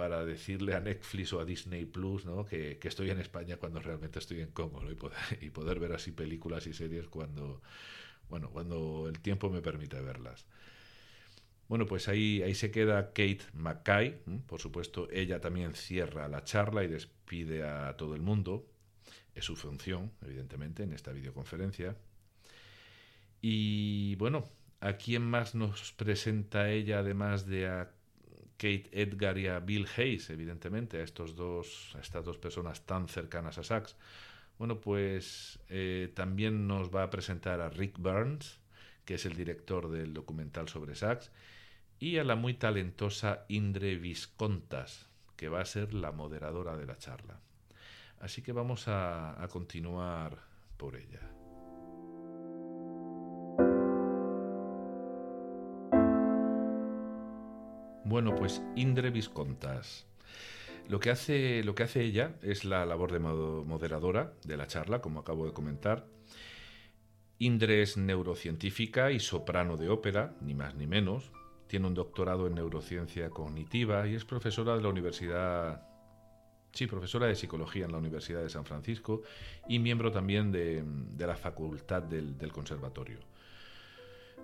para 0.00 0.24
decirle 0.24 0.74
a 0.74 0.80
Netflix 0.80 1.30
o 1.34 1.40
a 1.40 1.44
Disney 1.44 1.84
Plus 1.84 2.24
¿no? 2.24 2.46
que, 2.46 2.78
estoy 2.82 3.10
en 3.10 3.20
España 3.20 3.58
cuando 3.58 3.80
realmente 3.80 4.18
estoy 4.18 4.40
en 4.40 4.50
Congo 4.50 4.90
y, 4.90 4.94
poder, 4.94 5.18
y 5.42 5.50
poder 5.50 5.78
ver 5.78 5.92
así 5.92 6.10
películas 6.10 6.66
y 6.66 6.72
series 6.72 7.06
cuando, 7.08 7.60
bueno, 8.30 8.48
cuando 8.48 9.08
el 9.10 9.20
tiempo 9.20 9.50
me 9.50 9.60
permite 9.60 10.00
verlas. 10.00 10.46
Bueno, 11.68 11.84
pues 11.84 12.08
ahí, 12.08 12.40
ahí 12.40 12.54
se 12.54 12.70
queda 12.70 13.08
Kate 13.08 13.42
McKay. 13.52 14.22
Por 14.46 14.58
supuesto, 14.58 15.06
ella 15.10 15.38
también 15.38 15.74
cierra 15.74 16.28
la 16.28 16.44
charla 16.44 16.82
y 16.82 16.88
despide 16.88 17.62
a 17.68 17.94
todo 17.98 18.14
el 18.14 18.22
mundo. 18.22 18.66
Es 19.34 19.44
su 19.44 19.54
función, 19.54 20.12
evidentemente, 20.22 20.82
en 20.82 20.94
esta 20.94 21.12
videoconferencia. 21.12 21.94
Y 23.42 24.14
bueno, 24.16 24.48
¿a 24.80 24.94
quién 24.94 25.20
más 25.20 25.54
nos 25.54 25.92
presenta 25.92 26.70
ella 26.70 27.00
además 27.00 27.44
de 27.44 27.68
a 27.68 27.90
Kate 28.60 28.90
Edgar 28.92 29.38
y 29.38 29.46
a 29.46 29.58
Bill 29.58 29.88
Hayes, 29.96 30.28
evidentemente, 30.28 31.00
a, 31.00 31.02
estos 31.02 31.34
dos, 31.34 31.96
estas 31.98 32.26
dos 32.26 32.36
personas 32.36 32.84
tan 32.84 33.08
cercanas 33.08 33.56
a 33.56 33.64
Sachs. 33.64 33.96
Bueno, 34.58 34.82
pues 34.82 35.58
eh, 35.70 36.12
también 36.14 36.68
nos 36.68 36.94
va 36.94 37.04
a 37.04 37.08
presentar 37.08 37.62
a 37.62 37.70
Rick 37.70 37.98
Burns, 37.98 38.60
que 39.06 39.14
es 39.14 39.24
el 39.24 39.34
director 39.34 39.90
del 39.90 40.12
documental 40.12 40.68
sobre 40.68 40.94
Sachs, 40.94 41.30
y 41.98 42.18
a 42.18 42.24
la 42.24 42.36
muy 42.36 42.52
talentosa 42.52 43.46
Indre 43.48 43.96
Viscontas, 43.96 45.08
que 45.36 45.48
va 45.48 45.62
a 45.62 45.64
ser 45.64 45.94
la 45.94 46.12
moderadora 46.12 46.76
de 46.76 46.84
la 46.84 46.98
charla. 46.98 47.40
Así 48.20 48.42
que 48.42 48.52
vamos 48.52 48.88
a 48.88 49.48
continuar 49.50 50.36
por 50.76 50.96
ella. 50.96 51.39
Bueno, 58.10 58.34
pues 58.34 58.60
Indre 58.74 59.10
Viscontas. 59.10 60.04
Lo 60.88 60.98
que, 60.98 61.10
hace, 61.10 61.62
lo 61.62 61.76
que 61.76 61.84
hace 61.84 62.02
ella 62.02 62.34
es 62.42 62.64
la 62.64 62.84
labor 62.84 63.12
de 63.12 63.20
moderadora 63.20 64.32
de 64.42 64.56
la 64.56 64.66
charla, 64.66 65.00
como 65.00 65.20
acabo 65.20 65.46
de 65.46 65.52
comentar. 65.52 66.08
Indre 67.38 67.82
es 67.82 67.96
neurocientífica 67.96 69.12
y 69.12 69.20
soprano 69.20 69.76
de 69.76 69.90
ópera, 69.90 70.34
ni 70.40 70.54
más 70.54 70.74
ni 70.74 70.88
menos. 70.88 71.30
Tiene 71.68 71.86
un 71.86 71.94
doctorado 71.94 72.48
en 72.48 72.56
neurociencia 72.56 73.30
cognitiva 73.30 74.08
y 74.08 74.16
es 74.16 74.24
profesora 74.24 74.74
de 74.74 74.82
la 74.82 74.88
Universidad 74.88 75.86
Sí, 76.72 76.88
profesora 76.88 77.28
de 77.28 77.36
psicología 77.36 77.84
en 77.84 77.92
la 77.92 77.98
Universidad 77.98 78.42
de 78.42 78.50
San 78.50 78.64
Francisco 78.64 79.22
y 79.68 79.78
miembro 79.78 80.10
también 80.10 80.50
de, 80.50 80.84
la 81.16 81.36
facultad 81.36 82.02
del, 82.02 82.36
del, 82.36 82.50
conservatorio. 82.50 83.20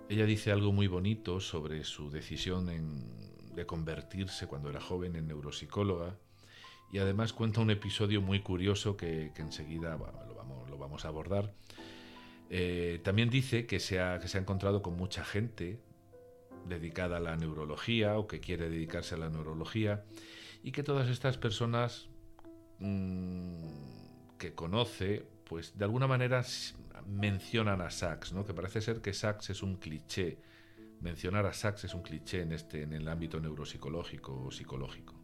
Ella 0.07 0.25
dice 0.25 0.53
algo 0.53 0.71
muy 0.71 0.87
bonito 0.87 1.41
sobre 1.41 1.83
su 1.83 2.09
decisión 2.09 2.69
en, 2.69 3.36
de 3.57 3.65
convertirse 3.65 4.45
cuando 4.45 4.69
era 4.69 4.79
joven 4.79 5.15
en 5.15 5.27
neuropsicóloga 5.27 6.15
y 6.91 6.99
además 6.99 7.33
cuenta 7.33 7.59
un 7.59 7.71
episodio 7.71 8.21
muy 8.21 8.41
curioso 8.41 8.95
que, 8.95 9.31
enseguida 9.35 9.97
lo, 9.97 10.77
vamos, 10.77 11.05
a 11.05 11.07
abordar. 11.07 11.51
Eh, 12.51 13.01
también 13.03 13.31
dice 13.31 13.65
que 13.65 13.79
se, 13.79 13.99
ha, 13.99 14.19
que 14.19 14.27
se 14.27 14.37
ha 14.37 14.41
encontrado 14.41 14.83
con 14.83 14.95
mucha 14.95 15.25
gente 15.25 15.79
dedicada 16.65 17.17
a 17.17 17.19
la 17.19 17.35
neurología 17.35 18.17
o 18.17 18.27
que 18.27 18.39
quiere 18.39 18.69
dedicarse 18.69 19.15
a 19.15 19.17
la 19.17 19.29
neurología 19.29 20.05
y 20.63 20.71
que 20.71 20.83
todas 20.83 21.09
estas 21.09 21.37
personas 21.37 22.09
mm, 22.77 24.37
que 24.37 24.53
conoce, 24.53 25.25
pues 25.45 25.77
de 25.77 25.83
alguna 25.83 26.05
manera 26.05 26.45
mencionan 27.07 27.81
a 27.81 27.89
Sachs, 27.89 28.33
¿no? 28.33 28.45
que 28.45 28.53
parece 28.53 28.81
ser 28.81 29.01
que 29.01 29.13
Sachs 29.13 29.49
es 29.49 29.63
un 29.63 29.77
cliché 29.77 30.37
Mencionar 31.01 31.45
a 31.45 31.53
Sachs 31.53 31.83
es 31.83 31.93
un 31.93 32.01
cliché 32.01 32.41
en, 32.41 32.53
este, 32.53 32.81
en 32.81 32.93
el 32.93 33.07
ámbito 33.07 33.39
neuropsicológico 33.39 34.45
o 34.45 34.51
psicológico. 34.51 35.15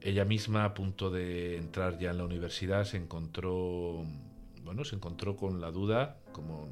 Ella 0.00 0.24
misma, 0.24 0.64
a 0.64 0.74
punto 0.74 1.10
de 1.10 1.56
entrar 1.56 1.98
ya 1.98 2.10
en 2.10 2.18
la 2.18 2.24
universidad, 2.24 2.84
se 2.84 2.98
encontró, 2.98 4.04
bueno, 4.62 4.84
se 4.84 4.94
encontró 4.94 5.36
con 5.36 5.60
la 5.60 5.70
duda, 5.72 6.20
como 6.32 6.68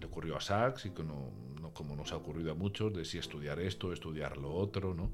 le 0.00 0.06
ocurrió 0.06 0.36
a 0.36 0.40
Sachs 0.40 0.86
y 0.86 0.90
como, 0.90 1.32
como 1.74 1.94
nos 1.94 2.12
ha 2.12 2.16
ocurrido 2.16 2.52
a 2.52 2.54
muchos, 2.54 2.94
de 2.94 3.04
si 3.04 3.18
estudiar 3.18 3.60
esto 3.60 3.92
estudiar 3.92 4.38
lo 4.38 4.54
otro, 4.54 4.94
¿no? 4.94 5.12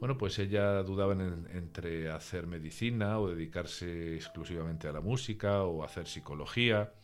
Bueno, 0.00 0.18
pues 0.18 0.38
ella 0.38 0.82
dudaba 0.82 1.12
entre 1.12 2.10
hacer 2.10 2.46
medicina 2.46 3.20
o 3.20 3.28
dedicarse 3.28 4.16
exclusivamente 4.16 4.88
a 4.88 4.92
la 4.92 5.00
música 5.00 5.62
o 5.62 5.84
hacer 5.84 6.08
psicología. 6.08 6.94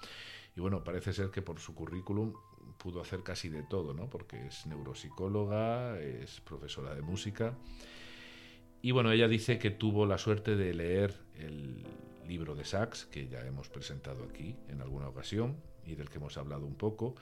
Y 0.57 0.61
bueno, 0.61 0.83
parece 0.83 1.13
ser 1.13 1.31
que 1.31 1.43
por 1.43 1.61
su 1.61 1.75
currículum 1.75 2.33
pudo 2.79 3.01
hacer 3.01 3.23
casi 3.23 3.49
de 3.49 3.63
todo, 3.63 3.95
¿no? 3.95 4.09
Porque 4.09 4.47
es 4.47 4.67
neuropsicóloga, 4.67 5.99
es 6.01 6.41
profesora 6.41 6.95
de 6.95 7.03
música. 7.03 7.57
Y 8.83 8.93
bueno, 8.93 9.11
ella 9.11 9.29
dice 9.29 9.59
que 9.59 9.71
tuvo 9.71 10.07
la 10.07 10.19
suerte 10.19 10.57
de 10.57 10.75
leer 10.75 11.15
el 11.35 11.85
libro 12.27 12.55
de 12.55 12.65
Sachs, 12.65 13.07
que 13.07 13.29
ya 13.29 13.41
hemos 13.47 13.69
presentado 13.69 14.25
aquí 14.25 14.57
en 14.69 14.81
alguna 14.81 15.09
ocasión 15.09 15.57
y 15.85 15.95
del 15.95 16.11
que 16.11 16.19
hemos 16.19 16.37
hablado 16.37 16.67
un 16.67 16.75
poco, 16.75 17.15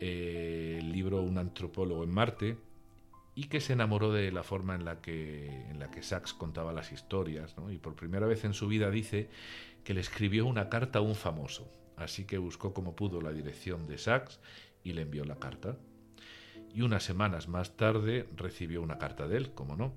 eh, 0.00 0.78
el 0.80 0.92
libro 0.92 1.22
Un 1.22 1.38
antropólogo 1.38 2.04
en 2.04 2.10
Marte, 2.10 2.56
y 3.34 3.44
que 3.44 3.60
se 3.60 3.74
enamoró 3.74 4.12
de 4.12 4.32
la 4.32 4.42
forma 4.42 4.74
en 4.74 4.84
la 4.84 5.00
que, 5.00 5.46
en 5.70 5.78
la 5.78 5.90
que 5.90 6.02
Sachs 6.02 6.34
contaba 6.34 6.72
las 6.72 6.90
historias, 6.90 7.54
y 7.70 7.78
por 7.78 7.94
primera 7.94 8.26
vez 8.26 8.44
en 8.44 8.52
su 8.52 8.66
vida 8.66 8.90
dice 8.90 9.28
que 9.84 9.94
le 9.94 10.00
escribió 10.00 10.46
una 10.46 10.68
carta 10.68 10.98
a 10.98 11.02
un 11.02 11.14
famoso, 11.14 11.70
así 11.96 12.24
que 12.24 12.38
buscó 12.38 12.74
como 12.74 12.96
pudo 12.96 13.20
la 13.20 13.32
dirección 13.32 13.86
de 13.86 13.98
Sachs 13.98 14.40
y 14.84 14.92
le 14.92 15.02
envió 15.02 15.24
la 15.24 15.36
carta. 15.36 15.76
Y 16.74 16.82
unas 16.82 17.02
semanas 17.02 17.48
más 17.48 17.76
tarde 17.76 18.28
recibió 18.36 18.82
una 18.82 18.98
carta 18.98 19.26
de 19.26 19.36
él, 19.36 19.54
como 19.54 19.76
no, 19.76 19.94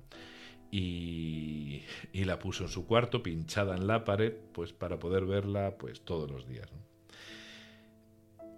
y, 0.72 1.82
la 2.14 2.38
puso 2.38 2.64
en 2.64 2.70
su 2.70 2.86
cuarto, 2.86 3.22
pinchada 3.22 3.76
en 3.76 3.86
la 3.86 4.04
pared, 4.04 4.32
pues 4.52 4.72
para 4.72 4.98
poder 4.98 5.26
verla 5.26 5.76
pues 5.78 6.00
todos 6.00 6.30
los 6.30 6.48
días. 6.48 6.66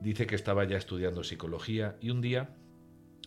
Dice 0.00 0.26
que 0.26 0.36
estaba 0.36 0.64
ya 0.64 0.76
estudiando 0.76 1.24
psicología 1.24 1.96
y 2.00 2.10
un 2.10 2.20
día 2.20 2.54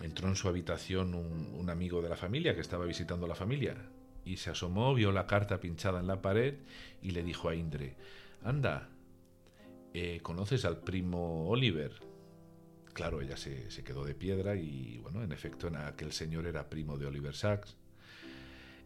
entró 0.01 0.29
en 0.29 0.35
su 0.35 0.47
habitación 0.47 1.15
un, 1.15 1.69
amigo 1.69 2.01
de 2.01 2.07
la 2.07 2.15
familia 2.15 2.55
que 2.55 2.61
estaba 2.61 2.85
visitando 2.85 3.27
la 3.27 3.35
familia 3.35 3.75
y 4.23 4.37
se 4.37 4.51
asomó, 4.51 4.93
vio 4.93 5.11
la 5.11 5.27
carta 5.27 5.59
pinchada 5.59 5.99
en 5.99 6.07
la 6.07 6.21
pared 6.21 6.55
y 7.01 7.11
le 7.11 7.23
dijo 7.23 7.49
a 7.49 7.55
Indre, 7.55 7.97
anda, 8.43 8.89
eh, 9.93 10.19
¿conoces 10.21 10.63
al 10.63 10.77
primo 10.79 11.49
Oliver? 11.49 12.06
Claro, 12.97 13.21
ella 13.21 13.37
se, 13.37 13.67
quedó 13.83 14.03
de 14.03 14.15
piedra 14.15 14.55
y 14.55 14.97
bueno, 14.97 15.23
en 15.23 15.31
efecto, 15.31 15.69
aquel 15.85 16.11
señor 16.11 16.47
era 16.47 16.67
primo 16.67 16.97
de 16.97 17.05
Oliver 17.05 17.35
Sacks. 17.35 17.77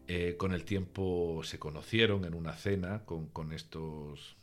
Eh, 0.06 0.36
con 0.36 0.52
el 0.52 0.66
tiempo 0.66 1.40
se 1.44 1.58
conocieron 1.58 2.26
en 2.26 2.34
una 2.34 2.52
cena 2.52 3.06
con, 3.06 3.52
estos, 3.54 4.36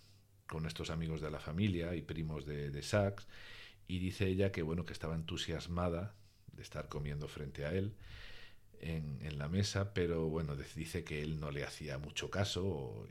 con 0.48 0.66
estos 0.66 0.90
amigos 0.90 1.22
de 1.22 1.30
la 1.30 1.40
familia 1.40 1.94
y 1.94 2.02
primos 2.02 2.48
de, 2.48 2.72
de 2.72 2.82
Sachs 2.82 3.28
y 3.88 4.00
dice 4.00 4.26
ella 4.26 4.52
que 4.52 4.64
bueno 4.64 4.86
que 4.86 4.94
estaba 4.94 5.14
entusiasmada 5.14 6.16
de 6.52 6.64
estar 6.64 6.90
comiendo 6.90 7.28
frente 7.28 7.68
a 7.68 7.72
él 7.72 7.94
en, 8.80 9.20
en, 9.22 9.38
la 9.38 9.50
mesa, 9.50 9.94
pero 9.94 10.30
bueno, 10.30 10.56
dice 10.56 11.04
que 11.04 11.22
él 11.22 11.40
no 11.40 11.52
le 11.52 11.64
hacía 11.64 12.00
mucho 12.00 12.32
caso 12.32 13.08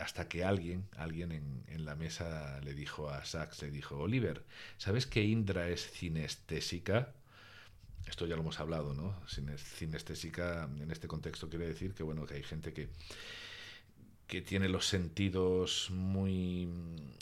hasta 0.00 0.28
que 0.28 0.44
alguien, 0.44 0.86
alguien 0.96 1.32
en, 1.32 1.84
la 1.84 1.94
mesa 1.94 2.60
le 2.62 2.72
dijo 2.72 3.10
a 3.10 3.24
Sachs, 3.24 3.62
le 3.62 3.70
dijo, 3.70 3.98
Oliver, 3.98 4.42
¿sabes 4.78 5.06
que 5.06 5.22
Indra 5.22 5.68
es 5.68 5.86
cinestésica? 5.86 7.12
Esto 8.06 8.26
ya 8.26 8.36
lo 8.36 8.42
hemos 8.42 8.58
hablado, 8.58 8.94
¿no? 8.94 9.14
Cinestésica 9.26 10.68
en 10.80 10.90
este 10.90 11.08
contexto 11.08 11.48
quiere 11.50 11.66
decir 11.66 11.94
que 11.94 12.02
bueno, 12.02 12.26
que 12.26 12.34
hay 12.34 12.42
gente 12.42 12.72
que 12.72 12.88
que 14.26 14.40
tiene 14.40 14.68
los 14.68 14.86
sentidos 14.86 15.90
muy, 15.90 16.68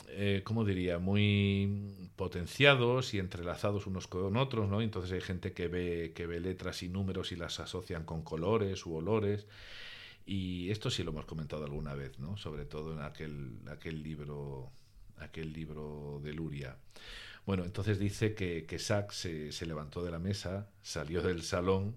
eh, 0.08 0.42
¿cómo 0.44 0.64
diría?, 0.64 0.98
muy 0.98 2.08
potenciados 2.16 3.14
y 3.14 3.18
entrelazados 3.18 3.86
unos 3.86 4.06
con 4.06 4.36
otros, 4.36 4.68
¿no? 4.68 4.80
Entonces 4.80 5.12
hay 5.12 5.20
gente 5.20 5.52
que 5.52 5.68
ve, 5.68 6.12
que 6.14 6.26
ve 6.26 6.40
letras 6.40 6.82
y 6.82 6.88
números 6.88 7.32
y 7.32 7.36
las 7.36 7.58
asocian 7.60 8.04
con 8.04 8.22
colores 8.22 8.86
u 8.86 8.94
olores. 8.94 9.46
Y 10.24 10.70
esto 10.70 10.90
sí 10.90 11.02
lo 11.02 11.10
hemos 11.10 11.26
comentado 11.26 11.64
alguna 11.64 11.94
vez, 11.94 12.18
¿no? 12.18 12.36
Sobre 12.36 12.64
todo 12.64 12.92
en 12.92 13.00
aquel, 13.00 13.58
aquel 13.68 14.02
libro, 14.02 14.70
aquel 15.18 15.52
libro 15.52 16.20
de 16.22 16.32
Luria. 16.32 16.76
Bueno, 17.44 17.64
entonces 17.64 17.98
dice 17.98 18.34
que, 18.34 18.66
que 18.66 18.78
Sachs 18.78 19.16
se, 19.16 19.52
se 19.52 19.66
levantó 19.66 20.04
de 20.04 20.12
la 20.12 20.20
mesa, 20.20 20.68
salió 20.80 21.22
del 21.22 21.42
salón 21.42 21.96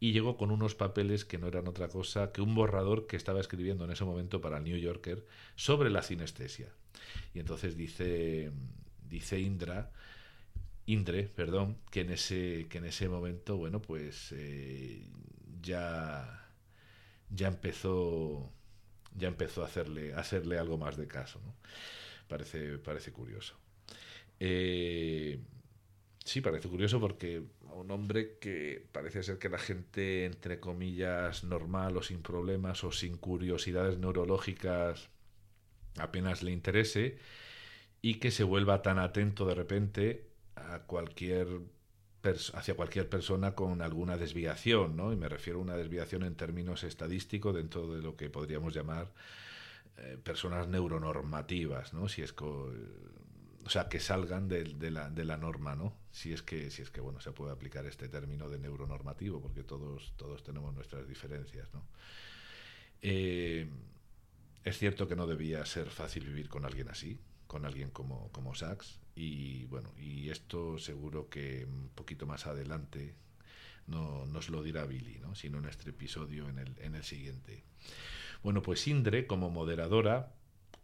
y 0.00 0.12
llegó 0.12 0.36
con 0.38 0.50
unos 0.50 0.74
papeles 0.74 1.24
que 1.24 1.38
no 1.38 1.48
eran 1.48 1.68
otra 1.68 1.88
cosa 1.88 2.32
que 2.32 2.40
un 2.40 2.54
borrador 2.54 3.06
que 3.06 3.16
estaba 3.16 3.40
escribiendo 3.40 3.84
en 3.84 3.90
ese 3.90 4.04
momento 4.04 4.40
para 4.40 4.58
el 4.58 4.64
New 4.64 4.78
Yorker 4.78 5.26
sobre 5.54 5.90
la 5.90 6.02
sinestesia. 6.02 6.68
Y 7.34 7.40
entonces 7.40 7.76
dice, 7.76 8.50
dice 9.08 9.38
Indra, 9.38 9.90
Indre, 10.86 11.24
perdón, 11.24 11.76
que 11.90 12.02
en 12.02 12.10
ese, 12.10 12.66
que 12.70 12.78
en 12.78 12.84
ese 12.84 13.08
momento, 13.08 13.56
bueno, 13.56 13.82
pues 13.82 14.32
eh, 14.32 15.02
ya, 15.60 16.35
ya 17.30 17.48
empezó 17.48 18.52
ya 19.16 19.28
empezó 19.28 19.62
a 19.62 19.66
hacerle, 19.66 20.14
a 20.14 20.20
hacerle 20.20 20.58
algo 20.58 20.78
más 20.78 20.96
de 20.96 21.06
caso. 21.06 21.40
¿no? 21.44 21.54
Parece, 22.28 22.78
parece 22.78 23.12
curioso. 23.12 23.56
Eh, 24.38 25.40
sí, 26.24 26.40
parece 26.40 26.68
curioso 26.68 27.00
porque 27.00 27.42
un 27.72 27.90
hombre 27.90 28.38
que 28.38 28.86
parece 28.92 29.22
ser 29.22 29.38
que 29.38 29.48
la 29.48 29.58
gente, 29.58 30.24
entre 30.24 30.60
comillas, 30.60 31.44
normal 31.44 31.96
o 31.96 32.02
sin 32.02 32.22
problemas 32.22 32.84
o 32.84 32.92
sin 32.92 33.16
curiosidades 33.16 33.98
neurológicas 33.98 35.08
apenas 35.98 36.42
le 36.42 36.52
interese 36.52 37.18
y 38.02 38.14
que 38.14 38.30
se 38.30 38.44
vuelva 38.44 38.82
tan 38.82 38.98
atento 38.98 39.46
de 39.46 39.54
repente 39.54 40.26
a 40.54 40.80
cualquier 40.80 41.48
hacia 42.54 42.74
cualquier 42.74 43.08
persona 43.08 43.54
con 43.54 43.82
alguna 43.82 44.16
desviación, 44.16 44.96
¿no? 44.96 45.12
Y 45.12 45.16
me 45.16 45.28
refiero 45.28 45.58
a 45.58 45.62
una 45.62 45.76
desviación 45.76 46.22
en 46.22 46.34
términos 46.34 46.84
estadísticos 46.84 47.54
dentro 47.54 47.92
de 47.94 48.02
lo 48.02 48.16
que 48.16 48.30
podríamos 48.30 48.74
llamar 48.74 49.12
eh, 49.98 50.18
personas 50.22 50.68
neuronormativas, 50.68 51.94
¿no? 51.94 52.08
Si 52.08 52.22
es 52.22 52.34
o 52.40 53.70
sea, 53.70 53.88
que 53.88 53.98
salgan 53.98 54.48
de, 54.48 54.90
la, 54.90 55.36
norma, 55.36 55.74
¿no? 55.74 55.92
Si 56.12 56.32
es 56.32 56.42
que, 56.42 56.70
si 56.70 56.82
es 56.82 56.90
que 56.90 57.00
bueno, 57.00 57.20
se 57.20 57.32
puede 57.32 57.52
aplicar 57.52 57.84
este 57.86 58.08
término 58.08 58.48
de 58.48 58.58
neuronormativo, 58.58 59.40
porque 59.40 59.64
todos, 59.64 60.12
todos 60.16 60.44
tenemos 60.44 60.72
nuestras 60.74 61.08
diferencias, 61.08 61.68
¿no? 61.74 61.84
Eh, 63.02 63.68
es 64.64 64.78
cierto 64.78 65.08
que 65.08 65.16
no 65.16 65.26
debía 65.26 65.64
ser 65.64 65.90
fácil 65.90 66.26
vivir 66.26 66.48
con 66.48 66.64
alguien 66.64 66.88
así, 66.88 67.18
con 67.46 67.64
alguien 67.64 67.90
como, 67.90 68.30
como 68.32 68.54
Sachs, 68.54 69.00
y 69.16 69.64
bueno, 69.64 69.92
y 69.98 70.28
esto 70.28 70.78
seguro 70.78 71.28
que 71.28 71.64
un 71.64 71.88
poquito 71.94 72.26
más 72.26 72.46
adelante 72.46 73.14
no 73.88 74.26
nos 74.26 74.50
lo 74.50 74.62
dirá 74.62 74.84
Billy, 74.84 75.18
¿no? 75.18 75.34
sino 75.34 75.58
en 75.58 75.64
este 75.64 75.90
episodio, 75.90 76.48
en 76.48 76.58
el, 76.58 76.74
en 76.78 76.94
el 76.94 77.02
siguiente. 77.02 77.64
Bueno, 78.42 78.62
pues 78.62 78.86
Indre, 78.86 79.26
como 79.26 79.50
moderadora, 79.50 80.36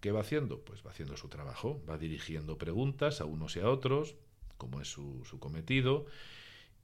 ¿Qué 0.02 0.10
va 0.10 0.22
haciendo? 0.22 0.58
Pues 0.64 0.84
va 0.84 0.90
haciendo 0.90 1.16
su 1.16 1.28
trabajo, 1.28 1.80
va 1.88 1.96
dirigiendo 1.96 2.58
preguntas 2.58 3.20
a 3.20 3.24
unos 3.24 3.54
y 3.54 3.60
a 3.60 3.70
otros, 3.70 4.16
como 4.58 4.80
es 4.80 4.88
su, 4.88 5.22
cometido, 5.38 6.06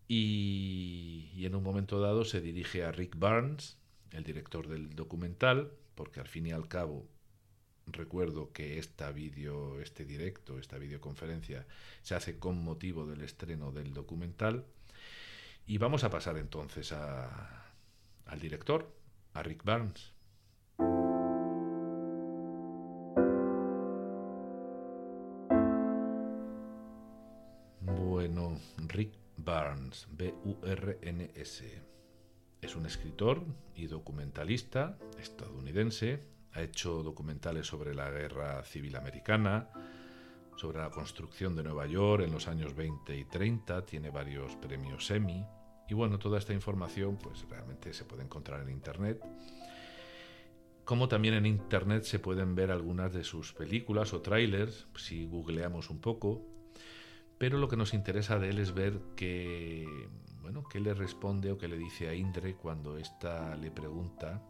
y, 0.06 1.44
en 1.44 1.56
un 1.56 1.64
momento 1.64 1.98
dado 1.98 2.24
se 2.24 2.40
dirige 2.40 2.84
a 2.84 2.92
Rick 2.92 3.18
Barnes, 3.18 3.76
el 4.12 4.22
director 4.22 4.68
del 4.68 4.94
documental, 4.94 5.72
porque 5.96 6.20
al 6.20 6.28
fin 6.28 6.46
y 6.46 6.52
al 6.52 6.68
cabo 6.68 7.08
recuerdo 7.92 8.52
que 8.52 8.78
esta 8.78 9.10
video, 9.12 9.80
este 9.80 10.04
directo, 10.04 10.58
esta 10.58 10.78
videoconferencia 10.78 11.66
se 12.02 12.14
hace 12.14 12.38
con 12.38 12.62
motivo 12.62 13.06
del 13.06 13.22
estreno 13.22 13.72
del 13.72 13.92
documental. 13.92 14.64
Y 15.66 15.78
vamos 15.78 16.04
a 16.04 16.10
pasar 16.10 16.38
entonces 16.38 16.92
al 16.92 18.40
director, 18.40 18.90
a 19.34 19.42
Rick 19.42 19.64
Barnes. 19.64 20.12
Rick 28.88 29.12
Barnes, 29.36 30.08
B-U-R-N-S. 30.10 31.82
Es 32.60 32.74
un 32.74 32.86
escritor 32.86 33.44
y 33.76 33.86
documentalista 33.86 34.98
estadounidense. 35.20 36.20
Ha 36.58 36.62
hecho 36.62 37.04
documentales 37.04 37.68
sobre 37.68 37.94
la 37.94 38.10
guerra 38.10 38.64
civil 38.64 38.96
americana, 38.96 39.68
sobre 40.56 40.78
la 40.78 40.90
construcción 40.90 41.54
de 41.54 41.62
Nueva 41.62 41.86
York 41.86 42.24
en 42.24 42.32
los 42.32 42.48
años 42.48 42.74
20 42.74 43.16
y 43.16 43.24
30. 43.26 43.86
Tiene 43.86 44.10
varios 44.10 44.56
premios 44.56 45.08
Emmy. 45.12 45.46
Y 45.88 45.94
bueno, 45.94 46.18
toda 46.18 46.36
esta 46.36 46.52
información 46.52 47.16
pues 47.16 47.48
realmente 47.48 47.94
se 47.94 48.04
puede 48.04 48.24
encontrar 48.24 48.62
en 48.62 48.70
Internet. 48.70 49.24
Como 50.84 51.06
también 51.06 51.34
en 51.34 51.46
Internet 51.46 52.02
se 52.02 52.18
pueden 52.18 52.56
ver 52.56 52.72
algunas 52.72 53.12
de 53.12 53.22
sus 53.22 53.52
películas 53.52 54.12
o 54.12 54.20
trailers, 54.20 54.88
si 54.96 55.26
googleamos 55.26 55.90
un 55.90 56.00
poco, 56.00 56.44
pero 57.38 57.58
lo 57.58 57.68
que 57.68 57.76
nos 57.76 57.94
interesa 57.94 58.40
de 58.40 58.48
él 58.48 58.58
es 58.58 58.74
ver 58.74 58.98
que, 59.14 59.86
bueno, 60.40 60.64
qué 60.64 60.80
le 60.80 60.92
responde 60.92 61.52
o 61.52 61.56
qué 61.56 61.68
le 61.68 61.78
dice 61.78 62.08
a 62.08 62.14
Indre 62.14 62.56
cuando 62.56 62.98
ésta 62.98 63.54
le 63.54 63.70
pregunta, 63.70 64.42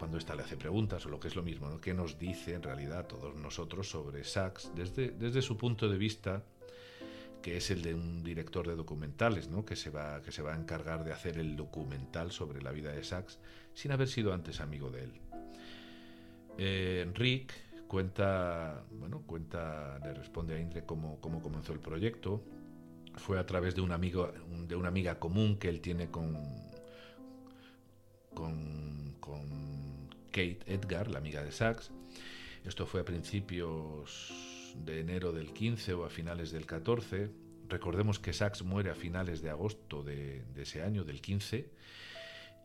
cuando 0.00 0.16
ésta 0.16 0.34
le 0.34 0.42
hace 0.42 0.56
preguntas, 0.56 1.04
o 1.04 1.10
lo 1.10 1.20
que 1.20 1.28
es 1.28 1.36
lo 1.36 1.42
mismo, 1.42 1.68
¿no? 1.68 1.78
qué 1.78 1.92
nos 1.92 2.18
dice 2.18 2.54
en 2.54 2.62
realidad 2.62 3.06
todos 3.06 3.36
nosotros 3.36 3.86
sobre 3.90 4.24
Sachs 4.24 4.72
desde, 4.74 5.10
desde 5.10 5.42
su 5.42 5.58
punto 5.58 5.90
de 5.90 5.98
vista, 5.98 6.42
que 7.42 7.58
es 7.58 7.70
el 7.70 7.82
de 7.82 7.92
un 7.92 8.24
director 8.24 8.66
de 8.66 8.76
documentales, 8.76 9.48
¿no? 9.48 9.62
que, 9.62 9.76
se 9.76 9.90
va, 9.90 10.22
que 10.22 10.32
se 10.32 10.40
va 10.40 10.54
a 10.54 10.56
encargar 10.56 11.04
de 11.04 11.12
hacer 11.12 11.36
el 11.36 11.54
documental 11.54 12.32
sobre 12.32 12.62
la 12.62 12.72
vida 12.72 12.92
de 12.92 13.04
Sachs 13.04 13.38
sin 13.74 13.92
haber 13.92 14.08
sido 14.08 14.32
antes 14.32 14.62
amigo 14.62 14.90
de 14.90 15.04
él. 15.04 15.12
Eh, 16.56 17.10
Rick 17.14 17.52
cuenta, 17.86 18.82
bueno, 18.92 19.22
cuenta, 19.26 19.98
le 20.02 20.14
responde 20.14 20.54
a 20.54 20.60
Indre 20.60 20.86
cómo, 20.86 21.20
cómo 21.20 21.42
comenzó 21.42 21.74
el 21.74 21.80
proyecto. 21.80 22.42
Fue 23.16 23.38
a 23.38 23.44
través 23.44 23.74
de 23.74 23.82
un 23.82 23.92
amigo, 23.92 24.32
de 24.66 24.76
una 24.76 24.88
amiga 24.88 25.18
común 25.18 25.58
que 25.58 25.68
él 25.68 25.82
tiene 25.82 26.10
con, 26.10 26.38
con, 28.32 29.16
con 29.20 29.79
Kate 30.30 30.60
Edgar, 30.66 31.08
la 31.08 31.18
amiga 31.18 31.42
de 31.42 31.52
Sachs. 31.52 31.90
Esto 32.64 32.86
fue 32.86 33.00
a 33.00 33.04
principios 33.04 34.74
de 34.76 35.00
enero 35.00 35.32
del 35.32 35.52
15 35.52 35.94
o 35.94 36.04
a 36.04 36.10
finales 36.10 36.50
del 36.52 36.66
14. 36.66 37.30
recordemos 37.68 38.18
que 38.18 38.32
Sachs 38.32 38.62
muere 38.62 38.90
a 38.90 38.94
finales 38.94 39.42
de 39.42 39.50
agosto 39.50 40.02
de, 40.02 40.42
ese 40.56 40.82
año, 40.82 41.04
del 41.04 41.20
15, 41.20 41.70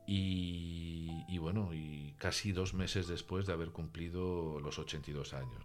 y, 0.08 1.38
bueno, 1.38 1.74
y 1.74 2.16
casi 2.18 2.52
dos 2.52 2.74
meses 2.74 3.08
después 3.08 3.46
de 3.46 3.54
haber 3.54 3.70
cumplido 3.70 4.60
los 4.60 4.80
82 4.80 5.34
años. 5.34 5.64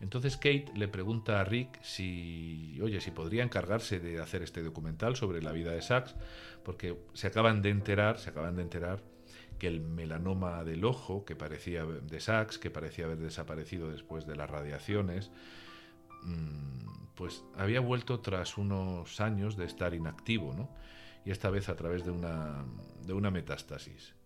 Entonces 0.00 0.36
Kate 0.36 0.66
le 0.74 0.88
pregunta 0.88 1.40
a 1.40 1.44
Rick 1.44 1.82
si, 1.82 2.78
oye, 2.82 3.00
si 3.00 3.10
podría 3.10 3.42
encargarse 3.42 4.00
de 4.00 4.20
hacer 4.20 4.42
este 4.42 4.62
documental 4.62 5.16
sobre 5.16 5.42
la 5.42 5.52
vida 5.52 5.72
de 5.72 5.82
Sachs, 5.82 6.14
porque 6.64 6.96
se 7.14 7.28
acaban 7.28 7.62
de 7.62 7.70
enterar, 7.70 8.18
se 8.18 8.30
acaban 8.30 8.56
de 8.56 8.62
enterar 8.62 9.02
que 9.62 9.68
el 9.68 9.80
melanoma 9.80 10.64
del 10.64 10.84
ojo, 10.84 11.24
que 11.24 11.36
parecía 11.36 11.84
de 11.84 12.18
Sachs, 12.18 12.58
que 12.58 12.68
parecía 12.68 13.04
haber 13.04 13.18
desaparecido 13.18 13.92
después 13.92 14.26
de 14.26 14.34
las 14.34 14.50
radiaciones, 14.50 15.30
mm, 16.24 17.14
pues 17.14 17.44
había 17.54 17.78
vuelto 17.78 18.18
tras 18.18 18.58
unos 18.58 19.20
años 19.20 19.56
de 19.56 19.66
estar 19.66 19.94
inactivo, 19.94 20.52
¿no? 20.52 20.68
Y 21.24 21.30
esta 21.30 21.48
vez 21.48 21.68
a 21.68 21.76
través 21.76 22.04
de 22.04 22.10
una, 22.10 22.64
de 23.06 23.12
una 23.12 23.30
metástasis. 23.30 24.16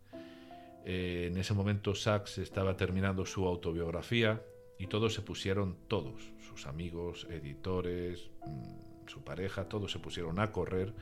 Eh, 0.86 1.28
en 1.30 1.36
ese 1.36 1.52
momento 1.52 1.94
Sachs 1.94 2.38
estaba 2.38 2.78
terminando 2.78 3.26
su 3.26 3.46
autobiografía 3.46 4.42
y 4.78 4.86
todos 4.86 5.12
se 5.12 5.20
pusieron, 5.20 5.76
todos, 5.86 6.32
sus 6.48 6.66
amigos, 6.66 7.26
editores, 7.28 8.30
mm, 8.46 9.06
su 9.06 9.22
pareja, 9.22 9.68
todos 9.68 9.92
se 9.92 9.98
pusieron 9.98 10.38
a 10.38 10.50
correr, 10.50 10.94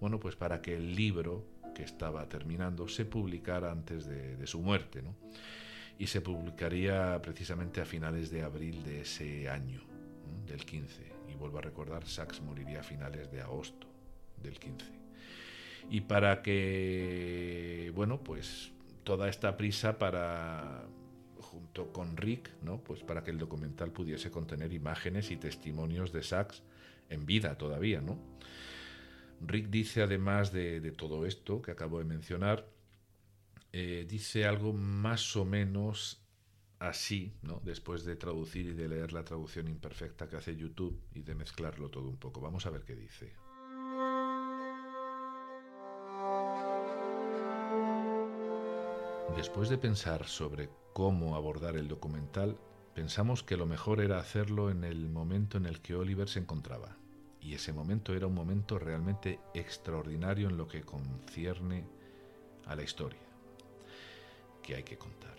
bueno, 0.00 0.18
pues 0.18 0.34
para 0.34 0.60
que 0.60 0.74
el 0.74 0.96
libro 0.96 1.44
que 1.76 1.82
estaba 1.82 2.26
terminando 2.26 2.88
se 2.88 3.04
publicara 3.04 3.70
antes 3.70 4.06
de, 4.06 4.46
su 4.46 4.62
muerte, 4.62 5.02
¿no? 5.02 5.14
Y 5.98 6.06
se 6.06 6.22
publicaría 6.22 7.20
precisamente 7.20 7.82
a 7.82 7.84
finales 7.84 8.30
de 8.30 8.42
abril 8.42 8.82
de 8.82 9.02
ese 9.02 9.50
año, 9.50 9.82
del 10.46 10.64
15. 10.64 11.02
Y 11.30 11.34
vuelvo 11.34 11.58
a 11.58 11.60
recordar, 11.60 12.06
Sachs 12.06 12.40
moriría 12.40 12.80
a 12.80 12.82
finales 12.82 13.30
de 13.30 13.42
agosto 13.42 13.86
del 14.42 14.58
15. 14.58 14.86
Y 15.90 16.00
para 16.00 16.40
que, 16.40 17.92
bueno, 17.94 18.20
pues 18.20 18.72
toda 19.04 19.28
esta 19.28 19.58
prisa 19.58 19.98
para 19.98 20.86
junto 21.38 21.92
con 21.92 22.16
Rick, 22.16 22.50
¿no? 22.62 22.78
Pues 22.78 23.02
para 23.02 23.22
que 23.22 23.32
el 23.32 23.38
documental 23.38 23.92
pudiese 23.92 24.30
contener 24.30 24.72
imágenes 24.72 25.30
y 25.30 25.36
testimonios 25.36 26.10
de 26.10 26.22
Sachs 26.22 26.62
en 27.10 27.26
vida 27.26 27.58
todavía, 27.58 28.00
¿no? 28.00 28.18
Rick 29.40 29.68
dice, 29.68 30.02
además 30.02 30.52
de, 30.52 30.80
todo 30.92 31.26
esto 31.26 31.62
que 31.62 31.70
acabo 31.70 31.98
de 31.98 32.04
mencionar, 32.04 32.66
eh, 33.72 34.06
dice 34.08 34.46
algo 34.46 34.72
más 34.72 35.36
o 35.36 35.44
menos 35.44 36.22
así, 36.78 37.32
¿no? 37.42 37.60
después 37.64 38.04
de 38.04 38.16
traducir 38.16 38.66
y 38.66 38.74
de 38.74 38.88
leer 38.88 39.12
la 39.12 39.24
traducción 39.24 39.68
imperfecta 39.68 40.28
que 40.28 40.36
hace 40.36 40.56
YouTube 40.56 41.00
y 41.14 41.22
de 41.22 41.34
mezclarlo 41.34 41.90
todo 41.90 42.08
un 42.08 42.16
poco. 42.16 42.40
Vamos 42.40 42.66
a 42.66 42.70
ver 42.70 42.84
qué 42.84 42.94
dice. 42.94 43.34
Después 49.36 49.68
de 49.68 49.76
pensar 49.76 50.26
sobre 50.26 50.70
cómo 50.94 51.36
abordar 51.36 51.76
el 51.76 51.88
documental, 51.88 52.58
pensamos 52.94 53.42
que 53.42 53.58
lo 53.58 53.66
mejor 53.66 54.00
era 54.00 54.18
hacerlo 54.18 54.70
en 54.70 54.84
el 54.84 55.10
momento 55.10 55.58
en 55.58 55.66
el 55.66 55.82
que 55.82 55.94
Oliver 55.94 56.28
se 56.28 56.38
encontraba 56.38 56.96
y 57.46 57.54
ese 57.54 57.72
momento 57.72 58.12
era 58.12 58.26
un 58.26 58.34
momento 58.34 58.76
realmente 58.76 59.38
extraordinario 59.54 60.48
en 60.48 60.56
lo 60.56 60.66
que 60.66 60.82
concierne 60.82 61.84
a 62.66 62.74
la 62.74 62.82
historia 62.82 63.20
que 64.64 64.74
hay 64.74 64.82
que 64.82 64.98
contar. 64.98 65.36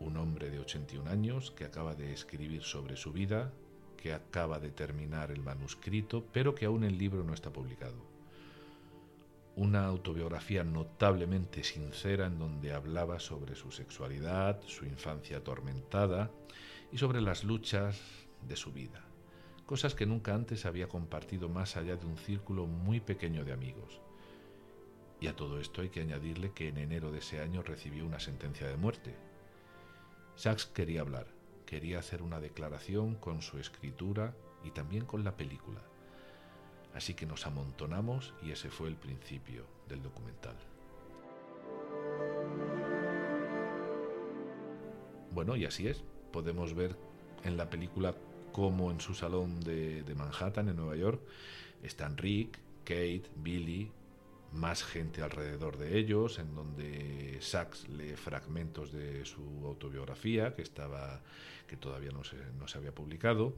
Un 0.00 0.16
hombre 0.16 0.48
de 0.48 0.58
81 0.58 1.10
años 1.10 1.50
que 1.50 1.66
acaba 1.66 1.94
de 1.94 2.14
escribir 2.14 2.62
sobre 2.62 2.96
su 2.96 3.12
vida, 3.12 3.52
que 3.98 4.14
acaba 4.14 4.58
de 4.58 4.70
terminar 4.70 5.30
el 5.30 5.42
manuscrito, 5.42 6.24
pero 6.32 6.54
que 6.54 6.64
aún 6.64 6.82
el 6.82 6.96
libro 6.96 7.22
no 7.24 7.34
está 7.34 7.52
publicado. 7.52 8.02
Una 9.54 9.84
autobiografía 9.84 10.64
notablemente 10.64 11.62
sincera 11.62 12.24
en 12.24 12.38
donde 12.38 12.72
hablaba 12.72 13.20
sobre 13.20 13.54
su 13.54 13.70
sexualidad, 13.70 14.62
su 14.64 14.86
infancia 14.86 15.36
atormentada 15.36 16.30
y 16.90 16.96
sobre 16.96 17.20
las 17.20 17.44
luchas 17.44 18.00
de 18.48 18.56
su 18.56 18.72
vida 18.72 19.11
cosas 19.72 19.94
que 19.94 20.04
nunca 20.04 20.34
antes 20.34 20.66
había 20.66 20.86
compartido 20.86 21.48
más 21.48 21.78
allá 21.78 21.96
de 21.96 22.04
un 22.04 22.18
círculo 22.18 22.66
muy 22.66 23.00
pequeño 23.00 23.42
de 23.42 23.54
amigos. 23.54 24.02
Y 25.18 25.28
a 25.28 25.34
todo 25.34 25.58
esto 25.58 25.80
hay 25.80 25.88
que 25.88 26.02
añadirle 26.02 26.52
que 26.52 26.68
en 26.68 26.76
enero 26.76 27.10
de 27.10 27.20
ese 27.20 27.40
año 27.40 27.62
recibió 27.62 28.04
una 28.04 28.20
sentencia 28.20 28.68
de 28.68 28.76
muerte. 28.76 29.14
Sachs 30.36 30.66
quería 30.66 31.00
hablar, 31.00 31.26
quería 31.64 32.00
hacer 32.00 32.20
una 32.20 32.38
declaración 32.38 33.14
con 33.14 33.40
su 33.40 33.58
escritura 33.58 34.34
y 34.62 34.72
también 34.72 35.06
con 35.06 35.24
la 35.24 35.38
película. 35.38 35.80
Así 36.92 37.14
que 37.14 37.24
nos 37.24 37.46
amontonamos 37.46 38.34
y 38.42 38.50
ese 38.50 38.68
fue 38.68 38.88
el 38.88 38.96
principio 38.96 39.64
del 39.88 40.02
documental. 40.02 40.56
Bueno, 45.30 45.56
y 45.56 45.64
así 45.64 45.88
es. 45.88 46.04
Podemos 46.30 46.74
ver 46.74 46.94
en 47.42 47.56
la 47.56 47.70
película 47.70 48.14
como 48.52 48.90
en 48.90 49.00
su 49.00 49.14
salón 49.14 49.60
de, 49.60 50.04
Manhattan, 50.16 50.68
en 50.68 50.76
Nueva 50.76 50.96
York, 50.96 51.20
están 51.82 52.16
Rick, 52.16 52.58
Kate, 52.84 53.24
Billy, 53.36 53.90
más 54.52 54.84
gente 54.84 55.22
alrededor 55.22 55.78
de 55.78 55.98
ellos, 55.98 56.38
en 56.38 56.54
donde 56.54 57.38
Sachs 57.40 57.88
lee 57.88 58.14
fragmentos 58.16 58.92
de 58.92 59.24
su 59.24 59.42
autobiografía, 59.64 60.54
que 60.54 60.62
estaba, 60.62 61.22
que 61.66 61.76
todavía 61.76 62.10
no 62.10 62.22
se, 62.22 62.36
no 62.58 62.68
se 62.68 62.78
había 62.78 62.94
publicado. 62.94 63.54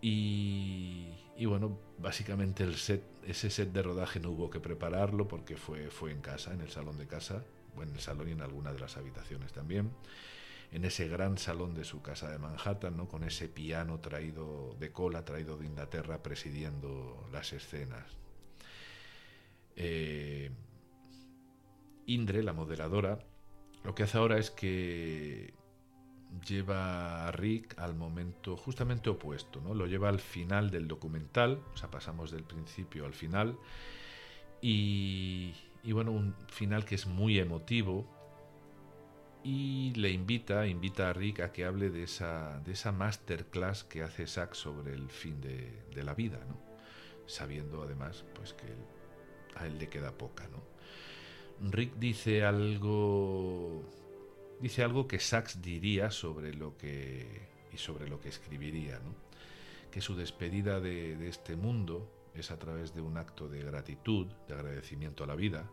Y, 0.00 1.14
bueno, 1.46 1.78
básicamente 1.98 2.68
ese 2.68 3.50
set 3.50 3.72
de 3.72 3.82
rodaje 3.82 4.20
no 4.20 4.30
hubo 4.30 4.50
que 4.50 4.60
prepararlo 4.60 5.26
porque 5.26 5.56
fue, 5.56 5.90
fue 5.90 6.12
en 6.12 6.20
casa, 6.20 6.52
en 6.52 6.60
el 6.60 6.70
salón 6.70 6.98
de 6.98 7.06
casa, 7.06 7.42
bueno, 7.74 7.92
en 7.92 7.96
el 7.96 8.02
salón 8.02 8.28
y 8.28 8.32
en 8.32 8.42
alguna 8.42 8.72
de 8.72 8.80
las 8.80 8.98
habitaciones 8.98 9.52
también 9.52 9.90
en 10.74 10.84
ese 10.84 11.06
gran 11.06 11.38
salón 11.38 11.72
de 11.72 11.84
su 11.84 12.02
casa 12.02 12.28
de 12.28 12.38
Manhattan, 12.38 12.96
¿no? 12.96 13.06
con 13.06 13.22
ese 13.22 13.48
piano 13.48 14.00
traído 14.00 14.74
de 14.80 14.90
cola, 14.90 15.24
traído 15.24 15.56
de 15.56 15.66
Inglaterra, 15.66 16.20
presidiendo 16.20 17.28
las 17.32 17.52
escenas. 17.52 18.04
Eh, 19.76 20.50
Indre, 22.06 22.42
la 22.42 22.52
moderadora, 22.52 23.20
lo 23.84 23.94
que 23.94 24.02
hace 24.02 24.18
ahora 24.18 24.36
es 24.36 24.50
que 24.50 25.54
lleva 26.44 27.28
a 27.28 27.30
Rick 27.30 27.78
al 27.78 27.94
momento 27.94 28.56
justamente 28.56 29.10
opuesto, 29.10 29.60
¿no? 29.60 29.74
Lo 29.74 29.86
lleva 29.86 30.08
al 30.08 30.18
final 30.18 30.70
del 30.70 30.88
documental, 30.88 31.62
o 31.72 31.76
sea, 31.76 31.88
pasamos 31.88 32.32
del 32.32 32.42
principio 32.42 33.06
al 33.06 33.14
final, 33.14 33.56
y, 34.60 35.54
y 35.84 35.92
bueno, 35.92 36.10
un 36.10 36.34
final 36.48 36.84
que 36.84 36.96
es 36.96 37.06
muy 37.06 37.38
emotivo, 37.38 38.08
y 39.44 39.92
le 39.92 40.10
invita, 40.10 40.66
invita 40.66 41.10
a 41.10 41.12
Rick 41.12 41.40
a 41.40 41.52
que 41.52 41.66
hable 41.66 41.90
de 41.90 42.02
esa, 42.02 42.60
de 42.64 42.72
esa 42.72 42.92
masterclass 42.92 43.84
que 43.84 44.02
hace 44.02 44.26
Zack 44.26 44.54
sobre 44.54 44.94
el 44.94 45.10
fin 45.10 45.38
de, 45.42 46.02
la 46.02 46.14
vida, 46.14 46.40
¿no? 46.48 46.58
sabiendo 47.26 47.82
además 47.82 48.24
pues 48.34 48.54
que 48.54 48.66
a 49.54 49.66
él 49.66 49.78
le 49.78 49.88
queda 49.88 50.12
poca. 50.12 50.48
¿no? 50.48 51.70
Rick 51.70 51.94
dice 51.96 52.42
algo 52.42 53.84
dice 54.60 54.82
algo 54.82 55.06
que 55.06 55.18
Sachs 55.18 55.60
diría 55.60 56.10
sobre 56.10 56.54
lo 56.54 56.76
que 56.78 57.26
y 57.70 57.76
sobre 57.76 58.08
lo 58.08 58.20
que 58.20 58.30
escribiría, 58.30 58.98
¿no? 59.00 59.14
que 59.90 60.00
su 60.00 60.16
despedida 60.16 60.80
de, 60.80 61.16
de 61.16 61.28
este 61.28 61.54
mundo 61.54 62.10
es 62.34 62.50
a 62.50 62.58
través 62.58 62.94
de 62.94 63.02
un 63.02 63.18
acto 63.18 63.48
de 63.48 63.62
gratitud, 63.62 64.26
de 64.48 64.54
agradecimiento 64.54 65.22
a 65.22 65.26
la 65.26 65.34
vida, 65.34 65.70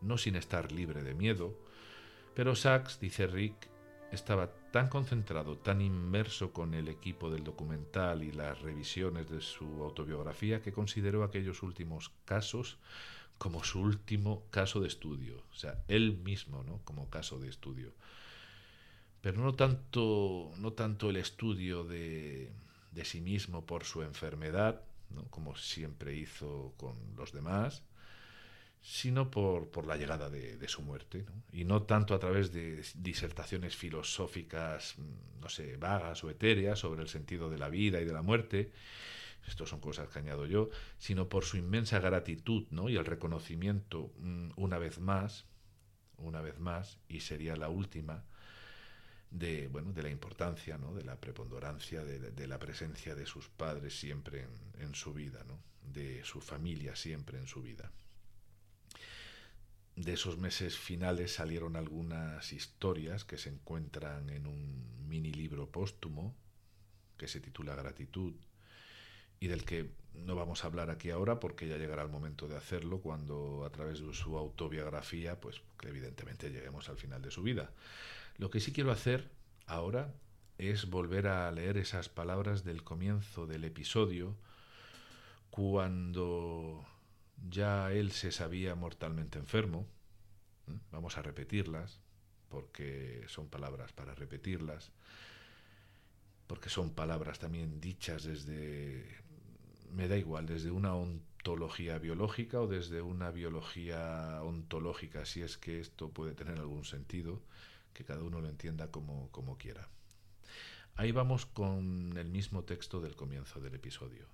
no 0.00 0.18
sin 0.18 0.34
estar 0.34 0.72
libre 0.72 1.02
de 1.02 1.14
miedo, 1.14 1.54
pero 2.34 2.54
Sachs, 2.54 2.98
dice 3.00 3.26
Rick, 3.26 3.68
estaba 4.12 4.50
tan 4.70 4.88
concentrado, 4.88 5.56
tan 5.56 5.80
inmerso 5.80 6.52
con 6.52 6.74
el 6.74 6.88
equipo 6.88 7.30
del 7.30 7.44
documental 7.44 8.22
y 8.22 8.32
las 8.32 8.60
revisiones 8.60 9.28
de 9.28 9.40
su 9.40 9.64
autobiografía 9.82 10.62
que 10.62 10.72
consideró 10.72 11.22
aquellos 11.22 11.62
últimos 11.62 12.10
casos 12.24 12.78
como 13.38 13.64
su 13.64 13.80
último 13.80 14.44
caso 14.50 14.80
de 14.80 14.88
estudio, 14.88 15.42
o 15.52 15.54
sea, 15.54 15.82
él 15.88 16.18
mismo, 16.18 16.62
¿no? 16.62 16.80
como 16.84 17.10
caso 17.10 17.38
de 17.38 17.48
estudio. 17.48 17.92
Pero 19.20 19.42
no 19.42 19.54
tanto, 19.54 20.52
no 20.58 20.72
tanto 20.72 21.10
el 21.10 21.16
estudio 21.16 21.84
de, 21.84 22.52
de 22.92 23.04
sí 23.04 23.20
mismo 23.20 23.66
por 23.66 23.84
su 23.84 24.02
enfermedad, 24.02 24.82
como 25.30 25.56
siempre 25.56 26.16
hizo 26.16 26.74
con 26.76 26.96
los 27.16 27.32
demás, 27.32 27.82
sino 28.86 29.30
por, 29.30 29.70
por 29.70 29.86
la 29.86 29.96
llegada 29.96 30.28
de, 30.28 30.68
su 30.68 30.82
muerte, 30.82 31.24
y 31.52 31.64
no 31.64 31.84
tanto 31.84 32.14
a 32.14 32.18
través 32.18 32.52
de 32.52 32.84
disertaciones 32.96 33.74
filosóficas, 33.74 34.98
mm, 34.98 35.40
no 35.40 35.48
sé, 35.48 35.78
vagas 35.78 36.22
o 36.22 36.28
etéreas 36.28 36.80
sobre 36.80 37.00
el 37.00 37.08
sentido 37.08 37.48
de 37.48 37.56
la 37.56 37.70
vida 37.70 38.02
y 38.02 38.04
de 38.04 38.12
la 38.12 38.20
muerte, 38.20 38.72
esto 39.48 39.64
son 39.64 39.80
cosas 39.80 40.10
que 40.10 40.18
añado 40.18 40.44
yo, 40.44 40.68
sino 40.98 41.30
por 41.30 41.44
su 41.44 41.56
inmensa 41.56 41.98
gratitud 41.98 42.66
¿no? 42.70 42.90
y 42.90 42.96
el 42.96 43.06
reconocimiento 43.06 44.12
mm, 44.18 44.50
una 44.56 44.76
vez 44.76 44.98
más, 44.98 45.46
una 46.18 46.42
vez 46.42 46.58
más, 46.58 46.98
y 47.08 47.20
sería 47.20 47.56
la 47.56 47.70
última, 47.70 48.22
de, 49.30 49.68
bueno, 49.68 49.94
de 49.94 50.02
la 50.02 50.10
importancia, 50.10 50.76
¿no? 50.76 50.92
de 50.92 51.04
la 51.04 51.18
preponderancia, 51.18 52.04
de, 52.04 52.46
la 52.46 52.58
presencia 52.58 53.14
de 53.14 53.24
sus 53.24 53.48
padres 53.48 53.98
siempre 53.98 54.46
en, 54.78 54.94
su 54.94 55.14
vida, 55.14 55.42
¿no? 55.48 55.58
de 55.90 56.22
su 56.22 56.42
familia 56.42 56.94
siempre 56.96 57.38
en 57.38 57.46
su 57.46 57.62
vida. 57.62 57.90
De 59.96 60.12
esos 60.14 60.38
meses 60.38 60.76
finales 60.76 61.34
salieron 61.34 61.76
algunas 61.76 62.52
historias 62.52 63.24
que 63.24 63.38
se 63.38 63.50
encuentran 63.50 64.28
en 64.30 64.46
un 64.46 65.08
mini 65.08 65.32
libro 65.32 65.70
póstumo 65.70 66.34
que 67.16 67.28
se 67.28 67.40
titula 67.40 67.76
Gratitud 67.76 68.34
y 69.38 69.46
del 69.46 69.64
que 69.64 69.92
no 70.14 70.34
vamos 70.34 70.64
a 70.64 70.66
hablar 70.66 70.90
aquí 70.90 71.10
ahora 71.10 71.38
porque 71.38 71.68
ya 71.68 71.76
llegará 71.76 72.02
el 72.02 72.08
momento 72.08 72.48
de 72.48 72.56
hacerlo 72.56 73.00
cuando 73.00 73.64
a 73.64 73.70
través 73.70 74.00
de 74.00 74.12
su 74.14 74.36
autobiografía, 74.36 75.40
pues 75.40 75.60
que 75.78 75.88
evidentemente 75.88 76.50
lleguemos 76.50 76.88
al 76.88 76.96
final 76.96 77.22
de 77.22 77.30
su 77.30 77.42
vida. 77.42 77.70
Lo 78.36 78.50
que 78.50 78.60
sí 78.60 78.72
quiero 78.72 78.90
hacer 78.90 79.30
ahora 79.66 80.12
es 80.58 80.88
volver 80.88 81.26
a 81.28 81.50
leer 81.52 81.76
esas 81.76 82.08
palabras 82.08 82.64
del 82.64 82.82
comienzo 82.82 83.46
del 83.46 83.64
episodio 83.64 84.36
cuando 85.50 86.84
ya 87.48 87.92
él 87.92 88.12
se 88.12 88.32
sabía 88.32 88.74
mortalmente 88.74 89.38
enfermo. 89.38 89.86
Vamos 90.90 91.18
a 91.18 91.22
repetirlas 91.22 92.00
porque 92.48 93.24
son 93.28 93.48
palabras 93.48 93.92
para 93.92 94.14
repetirlas, 94.14 94.92
porque 96.46 96.68
son 96.68 96.90
palabras 96.90 97.38
también 97.38 97.80
dichas 97.80 98.24
desde, 98.24 99.04
me 99.92 100.08
da 100.08 100.16
igual, 100.16 100.46
desde 100.46 100.70
una 100.70 100.94
ontología 100.94 101.98
biológica 101.98 102.60
o 102.60 102.68
desde 102.68 103.02
una 103.02 103.30
biología 103.30 104.40
ontológica, 104.42 105.26
si 105.26 105.42
es 105.42 105.58
que 105.58 105.80
esto 105.80 106.10
puede 106.10 106.34
tener 106.34 106.58
algún 106.58 106.84
sentido 106.84 107.42
que 107.92 108.04
cada 108.04 108.22
uno 108.22 108.40
lo 108.40 108.48
entienda 108.48 108.90
como, 108.90 109.30
como 109.30 109.58
quiera. 109.58 109.88
Ahí 110.96 111.10
vamos 111.10 111.46
con 111.46 112.16
el 112.16 112.28
mismo 112.28 112.62
texto 112.62 113.00
del 113.00 113.16
comienzo 113.16 113.60
del 113.60 113.74
episodio. 113.74 114.26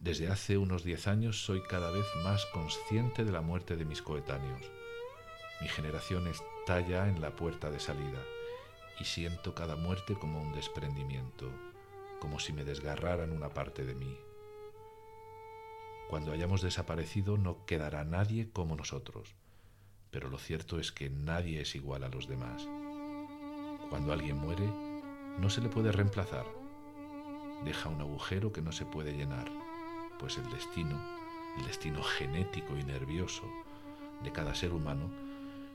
Desde 0.00 0.32
hace 0.32 0.58
unos 0.58 0.82
diez 0.82 1.06
años 1.06 1.44
soy 1.44 1.62
cada 1.62 1.92
vez 1.92 2.04
más 2.24 2.46
consciente 2.46 3.24
de 3.24 3.30
la 3.30 3.42
muerte 3.42 3.76
de 3.76 3.84
mis 3.84 4.02
coetáneos. 4.02 4.62
Mi 5.60 5.68
generación 5.68 6.26
está 6.26 6.80
ya 6.80 7.08
en 7.08 7.20
la 7.20 7.30
puerta 7.36 7.70
de 7.70 7.78
salida 7.78 8.18
y 8.98 9.04
siento 9.04 9.54
cada 9.54 9.76
muerte 9.76 10.14
como 10.18 10.42
un 10.42 10.52
desprendimiento, 10.52 11.48
como 12.20 12.38
si 12.38 12.52
me 12.52 12.64
desgarraran 12.64 13.32
una 13.32 13.48
parte 13.50 13.84
de 13.84 13.94
mí. 13.94 14.16
Cuando 16.08 16.32
hayamos 16.32 16.62
desaparecido 16.62 17.36
no 17.36 17.64
quedará 17.66 18.04
nadie 18.04 18.50
como 18.50 18.76
nosotros, 18.76 19.34
pero 20.10 20.28
lo 20.30 20.38
cierto 20.38 20.78
es 20.78 20.90
que 20.90 21.10
nadie 21.10 21.60
es 21.60 21.74
igual 21.74 22.04
a 22.04 22.08
los 22.08 22.28
demás. 22.28 22.66
Cuando 23.90 24.12
alguien 24.12 24.36
muere, 24.36 24.66
no 25.38 25.50
se 25.50 25.60
le 25.60 25.68
puede 25.68 25.92
reemplazar. 25.92 26.46
Deja 27.64 27.88
un 27.88 28.00
agujero 28.00 28.52
que 28.52 28.62
no 28.62 28.72
se 28.72 28.86
puede 28.86 29.12
llenar 29.12 29.50
pues 30.18 30.36
el 30.36 30.50
destino, 30.50 31.00
el 31.58 31.66
destino 31.66 32.02
genético 32.02 32.76
y 32.76 32.82
nervioso 32.82 33.44
de 34.22 34.32
cada 34.32 34.54
ser 34.54 34.72
humano, 34.72 35.10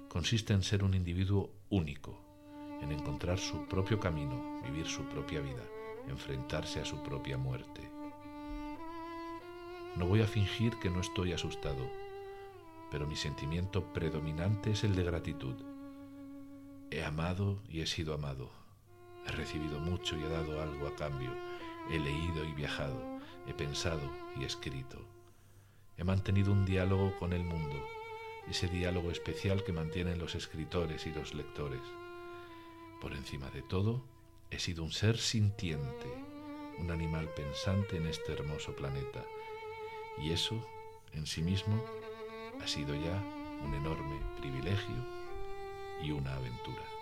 consiste 0.10 0.54
en 0.54 0.64
ser 0.64 0.84
un 0.84 0.94
individuo 0.94 1.50
único, 1.70 2.20
en 2.82 2.92
encontrar 2.92 3.40
su 3.40 3.66
propio 3.68 4.00
camino, 4.00 4.62
vivir 4.64 4.86
su 4.86 5.04
propia 5.04 5.40
vida, 5.40 5.64
enfrentarse 6.08 6.82
a 6.82 6.86
su 6.86 7.02
propia 7.04 7.38
muerte. 7.38 7.90
No 9.96 10.08
voy 10.08 10.22
a 10.22 10.28
fingir 10.28 10.78
que 10.80 10.90
no 10.90 11.02
estoy 11.02 11.34
asustado, 11.34 11.90
pero 12.90 13.08
mi 13.08 13.16
sentimiento 13.16 13.94
predominante 13.94 14.72
es 14.72 14.84
el 14.84 14.96
de 14.96 15.04
gratitud. 15.04 15.56
He 16.92 17.04
amado 17.04 17.62
y 17.70 17.82
he 17.82 17.88
sido 17.88 18.14
amado. 18.14 18.52
He 19.28 19.32
recibido 19.32 19.80
mucho 19.80 20.18
y 20.18 20.24
he 20.24 20.30
dado 20.30 20.62
algo 20.62 20.88
a 20.88 20.96
cambio. 20.96 21.32
He 21.90 22.00
leído 22.00 22.44
y 22.44 22.54
viajado 22.54 23.14
he 23.48 23.54
pensado 23.54 24.10
y 24.40 24.46
escrito. 24.46 25.00
He 25.98 26.04
mantenido 26.04 26.52
un 26.52 26.66
diálogo 26.66 27.18
con 27.20 27.34
el 27.34 27.44
mundo, 27.44 27.76
ese 28.50 28.68
diálogo 28.68 29.12
especial 29.12 29.64
que 29.64 29.74
mantienen 29.74 30.20
los 30.20 30.36
escritores 30.36 31.06
y 31.06 31.12
los 31.12 31.34
lectores. 31.34 31.82
Por 33.02 33.14
encima 33.14 33.50
de 33.50 33.62
todo, 33.62 34.04
he 34.54 34.60
sido 34.60 34.84
un 34.84 34.92
ser 34.92 35.18
sintiente, 35.18 36.08
un 36.78 36.92
animal 36.92 37.28
pensante 37.30 37.98
en 37.98 38.06
este 38.06 38.34
hermoso 38.34 38.76
planeta. 38.76 39.26
Y 40.22 40.32
eso, 40.32 40.64
en 41.14 41.26
sí 41.26 41.42
mismo, 41.42 41.84
ha 42.62 42.68
sido 42.68 42.94
ya 42.94 43.20
un 43.66 43.74
enorme 43.74 44.20
privilegio 44.40 44.96
y 46.04 46.12
una 46.12 46.36
aventura. 46.36 46.93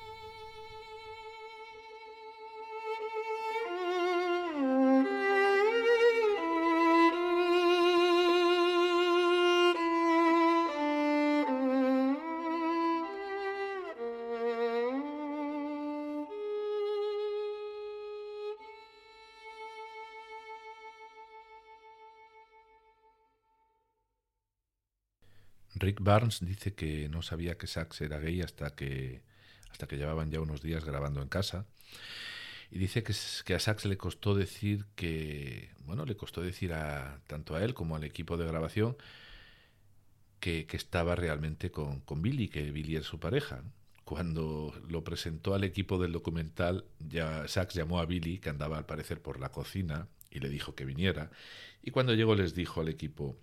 Rick 25.81 25.99
Barnes 26.01 26.39
dice 26.41 26.73
que 26.73 27.09
no 27.09 27.21
sabía 27.23 27.57
que 27.57 27.67
Sax 27.67 28.01
era 28.01 28.19
gay 28.19 28.41
hasta 28.41 28.75
que, 28.75 29.23
hasta 29.71 29.87
que 29.87 29.97
llevaban 29.97 30.31
ya 30.31 30.39
unos 30.39 30.61
días 30.61 30.85
grabando 30.85 31.21
en 31.21 31.27
casa. 31.27 31.65
Y 32.69 32.77
dice 32.77 33.03
que, 33.03 33.13
que, 33.43 33.55
a 33.55 33.59
Sax 33.59 33.85
le 33.85 33.97
costó 33.97 34.35
decir 34.35 34.85
que, 34.95 35.71
bueno, 35.85 36.05
le 36.05 36.15
costó 36.15 36.41
decir 36.41 36.71
a, 36.73 37.19
tanto 37.27 37.55
a 37.55 37.63
él 37.63 37.73
como 37.73 37.95
al 37.95 38.03
equipo 38.03 38.37
de 38.37 38.45
grabación 38.45 38.95
que, 40.39 40.67
que 40.67 40.77
estaba 40.77 41.15
realmente 41.15 41.71
con, 41.71 41.99
con, 42.01 42.21
Billy, 42.21 42.47
que 42.47 42.71
Billy 42.71 42.95
era 42.95 43.03
su 43.03 43.19
pareja. 43.19 43.63
Cuando 44.05 44.73
lo 44.87 45.03
presentó 45.03 45.55
al 45.55 45.63
equipo 45.63 45.97
del 45.97 46.11
documental, 46.11 46.85
ya 46.99 47.47
Sax 47.47 47.73
llamó 47.73 47.99
a 47.99 48.05
Billy, 48.05 48.37
que 48.37 48.49
andaba 48.49 48.77
al 48.77 48.85
parecer 48.85 49.21
por 49.21 49.39
la 49.39 49.49
cocina, 49.49 50.07
y 50.29 50.39
le 50.39 50.49
dijo 50.49 50.75
que 50.75 50.85
viniera. 50.85 51.31
Y 51.81 51.91
cuando 51.91 52.13
llegó 52.13 52.35
les 52.35 52.53
dijo 52.53 52.81
al 52.81 52.87
equipo, 52.87 53.37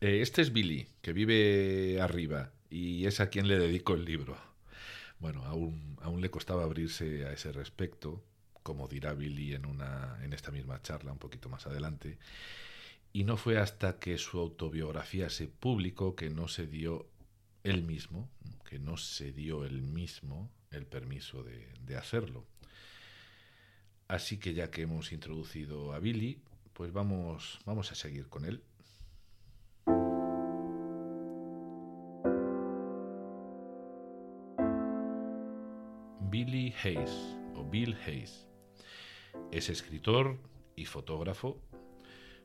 eh, 0.00 0.20
este 0.20 0.42
es 0.42 0.52
Billy, 0.52 0.86
que 1.02 1.12
vive 1.12 2.00
arriba, 2.00 2.52
y 2.70 3.06
es 3.06 3.20
a 3.20 3.30
quien 3.30 3.48
le 3.48 3.58
dedico 3.58 3.94
el 3.94 4.04
libro. 4.04 4.36
Bueno, 5.18 5.44
aún, 5.44 5.96
aún 6.02 6.20
le 6.20 6.30
costaba 6.30 6.64
abrirse 6.64 7.24
a 7.26 7.32
ese 7.32 7.52
respecto, 7.52 8.22
como 8.62 8.88
dirá 8.88 9.14
Billy 9.14 9.54
en, 9.54 9.64
una, 9.64 10.18
en 10.22 10.32
esta 10.32 10.50
misma 10.50 10.82
charla 10.82 11.12
un 11.12 11.18
poquito 11.18 11.48
más 11.48 11.66
adelante. 11.66 12.18
Y 13.12 13.24
no 13.24 13.36
fue 13.36 13.58
hasta 13.58 13.98
que 13.98 14.18
su 14.18 14.38
autobiografía 14.38 15.30
se 15.30 15.48
publicó 15.48 16.14
que 16.16 16.28
no 16.28 16.48
se 16.48 16.66
dio 16.66 17.08
él 17.64 17.82
mismo, 17.82 18.28
que 18.68 18.78
no 18.78 18.96
se 18.96 19.32
dio 19.32 19.64
él 19.64 19.80
mismo 19.80 20.50
el 20.70 20.86
permiso 20.86 21.42
de, 21.42 21.66
de 21.80 21.96
hacerlo. 21.96 22.44
Así 24.08 24.38
que 24.38 24.52
ya 24.52 24.70
que 24.70 24.82
hemos 24.82 25.12
introducido 25.12 25.92
a 25.94 25.98
Billy, 25.98 26.40
pues 26.74 26.92
vamos, 26.92 27.58
vamos 27.64 27.90
a 27.90 27.94
seguir 27.94 28.28
con 28.28 28.44
él. 28.44 28.62
Billy 36.56 36.74
Hayes 36.84 37.10
o 37.54 37.64
Bill 37.64 37.94
Hayes. 38.06 38.46
Es 39.52 39.68
escritor 39.68 40.38
y 40.74 40.86
fotógrafo. 40.86 41.60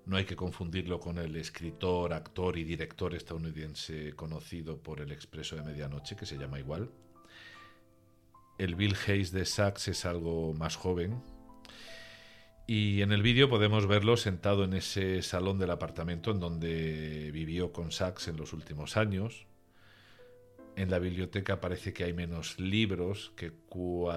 No 0.06 0.18
hay 0.18 0.26
que 0.26 0.36
confundirlo 0.36 1.00
con 1.00 1.18
el 1.18 1.38
escritor, 1.38 2.12
actor 2.12 2.58
y 2.58 2.66
director 2.66 3.16
estadounidense 3.16 4.14
conocido 4.14 4.84
por 4.84 5.00
El 5.00 5.14
Expreso 5.14 5.56
de 5.56 5.64
Medianoche, 5.64 6.18
que 6.18 6.26
se 6.26 6.38
llama 6.38 6.60
igual. 6.60 6.92
El 8.58 8.76
Bill 8.76 8.98
Hayes 9.08 9.32
de 9.32 9.46
Sachs 9.46 9.88
es 9.88 10.04
algo 10.04 10.54
más 10.56 10.76
joven. 10.76 11.22
Y 12.68 13.04
en 13.04 13.14
el 13.14 13.22
vídeo 13.22 13.48
podemos 13.48 13.88
verlo 13.88 14.18
sentado 14.18 14.66
en 14.66 14.74
ese 14.74 15.22
salón 15.22 15.58
del 15.58 15.72
apartamento 15.72 16.32
en 16.32 16.42
donde 16.42 17.32
vivió 17.32 17.72
con 17.72 17.94
Sachs 17.94 18.28
en 18.28 18.36
los 18.36 18.52
últimos 18.52 18.98
años, 18.98 19.48
en 20.82 20.90
la 20.90 21.00
biblioteca 21.00 21.62
parece 21.62 21.94
que 21.94 22.04
hay 22.04 22.14
menos 22.14 22.60
libros 22.60 23.32
que 23.36 23.52
cuando 23.52 24.12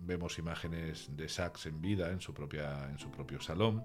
vemos 0.00 0.38
imágenes 0.38 1.16
de 1.16 1.28
Sachs 1.28 1.66
en 1.66 1.80
vida 1.80 2.10
en 2.10 2.20
su, 2.20 2.34
propia, 2.34 2.88
en 2.90 2.98
su 2.98 3.10
propio 3.10 3.40
salón. 3.40 3.84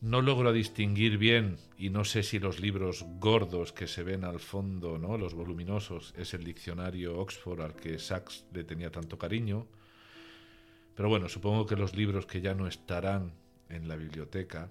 No 0.00 0.22
logro 0.22 0.52
distinguir 0.52 1.18
bien 1.18 1.56
y 1.78 1.90
no 1.90 2.04
sé 2.04 2.22
si 2.22 2.38
los 2.38 2.60
libros 2.60 3.04
gordos 3.18 3.72
que 3.72 3.86
se 3.86 4.02
ven 4.02 4.24
al 4.24 4.40
fondo, 4.40 4.98
¿no? 4.98 5.18
los 5.18 5.34
voluminosos, 5.34 6.14
es 6.16 6.34
el 6.34 6.44
diccionario 6.44 7.18
Oxford 7.18 7.60
al 7.60 7.74
que 7.74 7.98
Sachs 7.98 8.46
le 8.52 8.64
tenía 8.64 8.90
tanto 8.90 9.18
cariño. 9.18 9.66
Pero 10.94 11.08
bueno, 11.08 11.28
supongo 11.28 11.66
que 11.66 11.76
los 11.76 11.96
libros 11.96 12.26
que 12.26 12.40
ya 12.40 12.54
no 12.54 12.66
estarán 12.66 13.32
en 13.68 13.88
la 13.88 13.96
biblioteca, 13.96 14.70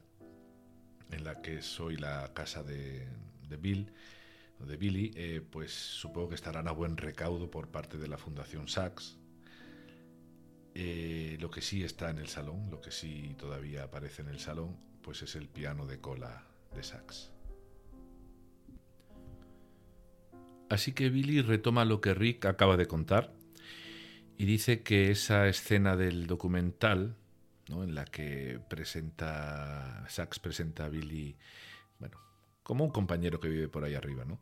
en 1.11 1.23
la 1.23 1.41
que 1.41 1.61
soy 1.61 1.97
la 1.97 2.33
casa 2.33 2.63
de, 2.63 3.07
Bill, 3.59 3.87
o 3.87 3.93
de 4.59 4.77
Billy, 4.77 5.11
eh, 5.15 5.41
pues 5.41 5.71
supongo 5.71 6.29
que 6.29 6.35
estarán 6.35 6.67
a 6.67 6.71
buen 6.71 6.97
recaudo 6.97 7.51
por 7.51 7.69
parte 7.69 7.97
de 7.97 8.07
la 8.07 8.17
Fundación 8.17 8.67
Sachs. 8.67 9.19
Eh, 10.75 11.37
lo 11.39 11.51
que 11.51 11.61
sí 11.61 11.83
está 11.83 12.09
en 12.09 12.17
el 12.17 12.27
salón, 12.27 12.69
lo 12.71 12.81
que 12.81 12.91
sí 12.91 13.35
todavía 13.37 13.83
aparece 13.83 14.23
en 14.23 14.29
el 14.29 14.39
salón, 14.39 14.75
pues 15.03 15.21
es 15.21 15.35
el 15.35 15.47
piano 15.47 15.85
de 15.85 15.99
cola 15.99 16.47
de 16.73 16.81
sax. 16.81 17.31
Así 20.69 20.93
que 20.93 21.09
Billy 21.09 21.41
retoma 21.41 21.85
lo 21.85 22.01
que 22.01 22.15
Rick 22.15 22.45
acaba 22.45 22.77
de 22.77 22.87
contar 22.87 23.31
y 24.37 24.45
dice 24.45 24.81
que 24.81 25.11
esa 25.11 25.47
escena 25.47 25.95
del 25.95 26.25
documental, 26.25 27.15
¿no? 27.69 27.83
en 27.83 27.93
la 27.93 28.05
que 28.05 28.59
presenta 28.69 30.03
Sax 30.09 30.39
presenta 30.39 30.85
a 30.85 30.89
Billy, 30.89 31.37
bueno, 31.99 32.17
como 32.63 32.83
un 32.83 32.91
compañero 32.91 33.39
que 33.39 33.49
vive 33.49 33.67
por 33.67 33.83
ahí 33.83 33.95
arriba, 33.95 34.25
¿no? 34.25 34.39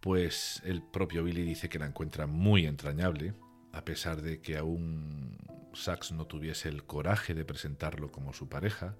Pues 0.00 0.62
el 0.64 0.82
propio 0.82 1.24
Billy 1.24 1.42
dice 1.42 1.68
que 1.68 1.78
la 1.78 1.86
encuentra 1.86 2.26
muy 2.26 2.66
entrañable, 2.66 3.34
a 3.72 3.84
pesar 3.84 4.22
de 4.22 4.40
que 4.40 4.56
aún 4.56 5.36
Sax 5.74 6.12
no 6.12 6.26
tuviese 6.26 6.68
el 6.68 6.84
coraje 6.84 7.34
de 7.34 7.44
presentarlo 7.44 8.10
como 8.10 8.32
su 8.32 8.48
pareja, 8.48 8.94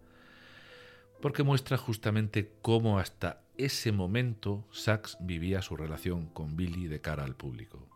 porque 1.20 1.42
muestra 1.42 1.76
justamente 1.76 2.52
cómo 2.60 2.98
hasta 2.98 3.42
ese 3.56 3.92
momento 3.92 4.66
Sachs 4.70 5.16
vivía 5.20 5.62
su 5.62 5.76
relación 5.76 6.26
con 6.26 6.56
Billy 6.56 6.88
de 6.88 7.00
cara 7.00 7.24
al 7.24 7.36
público. 7.36 7.88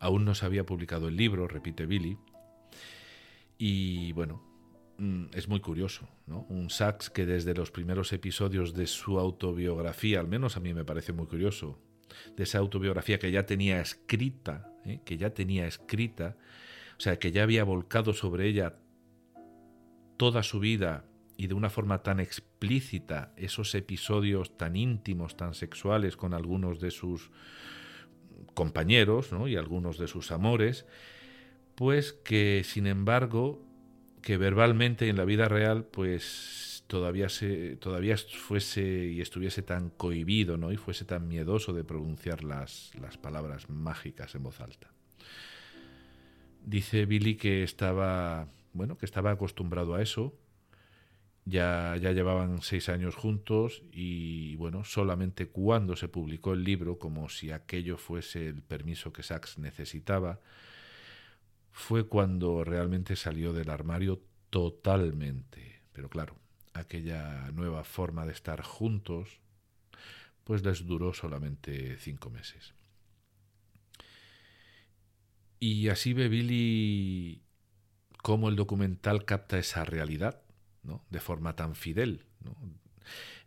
Aún 0.00 0.24
no 0.24 0.34
se 0.34 0.46
había 0.46 0.64
publicado 0.64 1.08
el 1.08 1.16
libro, 1.16 1.48
repite 1.48 1.84
Billy, 1.84 2.16
y 3.58 4.12
bueno, 4.12 4.40
es 5.32 5.48
muy 5.48 5.60
curioso, 5.60 6.08
¿no? 6.26 6.44
Un 6.48 6.70
Sachs 6.70 7.08
que 7.08 7.24
desde 7.24 7.54
los 7.54 7.70
primeros 7.70 8.12
episodios 8.12 8.74
de 8.74 8.86
su 8.86 9.18
autobiografía, 9.18 10.18
al 10.18 10.26
menos 10.26 10.56
a 10.56 10.60
mí 10.60 10.74
me 10.74 10.84
parece 10.84 11.12
muy 11.12 11.26
curioso, 11.26 11.78
de 12.36 12.42
esa 12.42 12.58
autobiografía 12.58 13.18
que 13.18 13.30
ya 13.30 13.46
tenía 13.46 13.80
escrita, 13.80 14.72
¿eh? 14.84 15.00
que 15.04 15.16
ya 15.16 15.30
tenía 15.30 15.66
escrita, 15.66 16.36
o 16.96 17.00
sea, 17.00 17.18
que 17.18 17.30
ya 17.30 17.44
había 17.44 17.62
volcado 17.62 18.12
sobre 18.12 18.48
ella 18.48 18.76
toda 20.16 20.42
su 20.42 20.58
vida 20.58 21.04
y 21.36 21.46
de 21.46 21.54
una 21.54 21.70
forma 21.70 22.02
tan 22.02 22.18
explícita 22.18 23.32
esos 23.36 23.74
episodios 23.76 24.56
tan 24.56 24.74
íntimos, 24.74 25.36
tan 25.36 25.54
sexuales 25.54 26.16
con 26.16 26.34
algunos 26.34 26.80
de 26.80 26.90
sus 26.90 27.30
compañeros 28.54 29.30
y 29.46 29.54
algunos 29.54 29.98
de 29.98 30.08
sus 30.08 30.32
amores, 30.32 30.86
pues 31.76 32.12
que 32.12 32.62
sin 32.64 32.88
embargo, 32.88 33.62
que 34.28 34.36
verbalmente 34.36 35.08
en 35.08 35.16
la 35.16 35.24
vida 35.24 35.48
real, 35.48 35.86
pues 35.86 36.84
todavía 36.86 37.30
se, 37.30 37.76
todavía 37.76 38.14
fuese 38.18 39.06
y 39.06 39.22
estuviese 39.22 39.62
tan 39.62 39.88
cohibido, 39.88 40.58
¿no? 40.58 40.70
y 40.70 40.76
fuese 40.76 41.06
tan 41.06 41.28
miedoso 41.28 41.72
de 41.72 41.82
pronunciar 41.82 42.44
las, 42.44 42.90
las 43.00 43.16
palabras 43.16 43.70
mágicas 43.70 44.34
en 44.34 44.42
voz 44.42 44.60
alta. 44.60 44.92
Dice 46.62 47.06
Billy 47.06 47.36
que 47.36 47.62
estaba, 47.62 48.48
bueno, 48.74 48.98
que 48.98 49.06
estaba 49.06 49.30
acostumbrado 49.30 49.94
a 49.94 50.02
eso, 50.02 50.38
ya, 51.46 51.96
ya 51.96 52.12
llevaban 52.12 52.60
seis 52.60 52.90
años 52.90 53.14
juntos 53.14 53.82
y 53.92 54.56
bueno, 54.56 54.84
solamente 54.84 55.46
cuando 55.46 55.96
se 55.96 56.08
publicó 56.08 56.52
el 56.52 56.64
libro, 56.64 56.98
como 56.98 57.30
si 57.30 57.50
aquello 57.50 57.96
fuese 57.96 58.48
el 58.48 58.60
permiso 58.60 59.10
que 59.10 59.22
Sachs 59.22 59.56
necesitaba, 59.56 60.38
fue 61.78 62.08
cuando 62.08 62.64
realmente 62.64 63.14
salió 63.14 63.52
del 63.52 63.70
armario 63.70 64.20
totalmente. 64.50 65.80
Pero 65.92 66.10
claro, 66.10 66.34
aquella 66.74 67.52
nueva 67.52 67.84
forma 67.84 68.26
de 68.26 68.32
estar 68.32 68.62
juntos, 68.62 69.38
pues 70.42 70.64
les 70.64 70.84
duró 70.86 71.14
solamente 71.14 71.96
cinco 71.98 72.30
meses. 72.30 72.74
Y 75.60 75.88
así 75.88 76.14
ve 76.14 76.28
Billy 76.28 77.42
cómo 78.22 78.48
el 78.48 78.56
documental 78.56 79.24
capta 79.24 79.56
esa 79.56 79.84
realidad 79.84 80.42
de 81.10 81.20
forma 81.20 81.54
tan 81.54 81.76
fidel. 81.76 82.24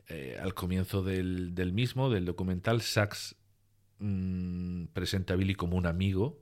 Eh, 0.08 0.38
al 0.42 0.54
comienzo 0.54 1.04
del, 1.04 1.74
mismo, 1.74 2.10
del 2.10 2.24
documental, 2.24 2.82
Sachs 2.82 3.36
mm, 4.00 4.86
presenta 4.94 5.34
a 5.34 5.38
Billy 5.38 5.54
como 5.54 5.76
un 5.76 5.86
amigo, 5.86 6.40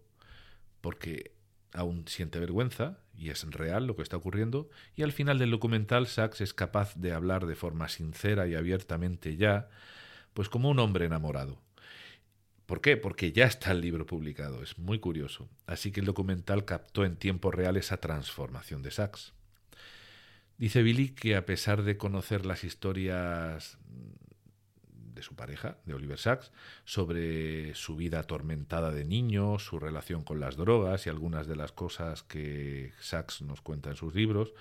porque 0.82 1.39
aún 1.74 2.08
siente 2.08 2.40
vergüenza, 2.40 3.00
y 3.16 3.30
es 3.30 3.44
real 3.52 3.86
lo 3.86 3.96
que 3.96 4.04
está 4.04 4.18
ocurriendo, 4.18 4.70
y 4.96 5.04
al 5.04 5.12
final 5.12 5.40
del 5.40 5.52
documental 5.52 6.08
Sachs 6.08 6.42
es 6.42 6.54
capaz 6.54 6.96
de 6.96 7.12
hablar 7.12 7.46
de 7.46 7.56
forma 7.56 7.90
sincera 7.90 8.48
y 8.48 8.56
abiertamente 8.56 9.36
ya, 9.36 9.70
pues 10.34 10.50
como 10.50 10.70
un 10.70 10.80
hombre 10.80 11.06
enamorado. 11.06 11.62
¿Por 12.66 12.82
qué? 12.82 12.98
Porque 12.98 13.32
ya 13.32 13.46
está 13.46 13.72
el 13.72 13.82
libro 13.82 14.06
publicado, 14.06 14.62
es 14.62 14.78
muy 14.78 15.00
curioso. 15.00 15.50
Así 15.66 15.92
que 15.92 16.02
el 16.02 16.06
documental 16.06 16.66
captó 16.66 17.04
en 17.04 17.16
tiempo 17.16 17.50
real 17.50 17.78
esa 17.78 17.98
transformación 17.98 18.84
de 18.84 18.92
Sachs. 18.92 19.34
Dice 20.60 20.84
Billy 20.84 21.10
que 21.10 21.36
a 21.36 21.46
pesar 21.46 21.84
de 21.84 21.98
conocer 21.98 22.46
las 22.46 22.64
historias 22.64 23.80
de 25.20 25.24
su 25.24 25.36
pareja, 25.36 25.78
de 25.86 25.94
Oliver 25.94 26.18
Sacks, 26.18 26.52
sobre 26.86 27.76
su 27.76 27.96
vida 27.96 28.20
atormentada 28.20 28.92
de 28.92 29.06
niño, 29.06 29.60
su 29.60 29.80
relación 29.80 30.24
con 30.24 30.40
las 30.40 30.56
drogas 30.56 31.06
y 31.06 31.10
algunas 31.10 31.46
de 31.46 31.56
las 31.56 31.72
cosas 31.72 32.24
que 32.24 32.94
Sachs 33.00 33.42
nos 33.42 33.62
cuenta 33.62 33.90
en 33.90 33.96
sus 33.96 34.16
libros, 34.16 34.54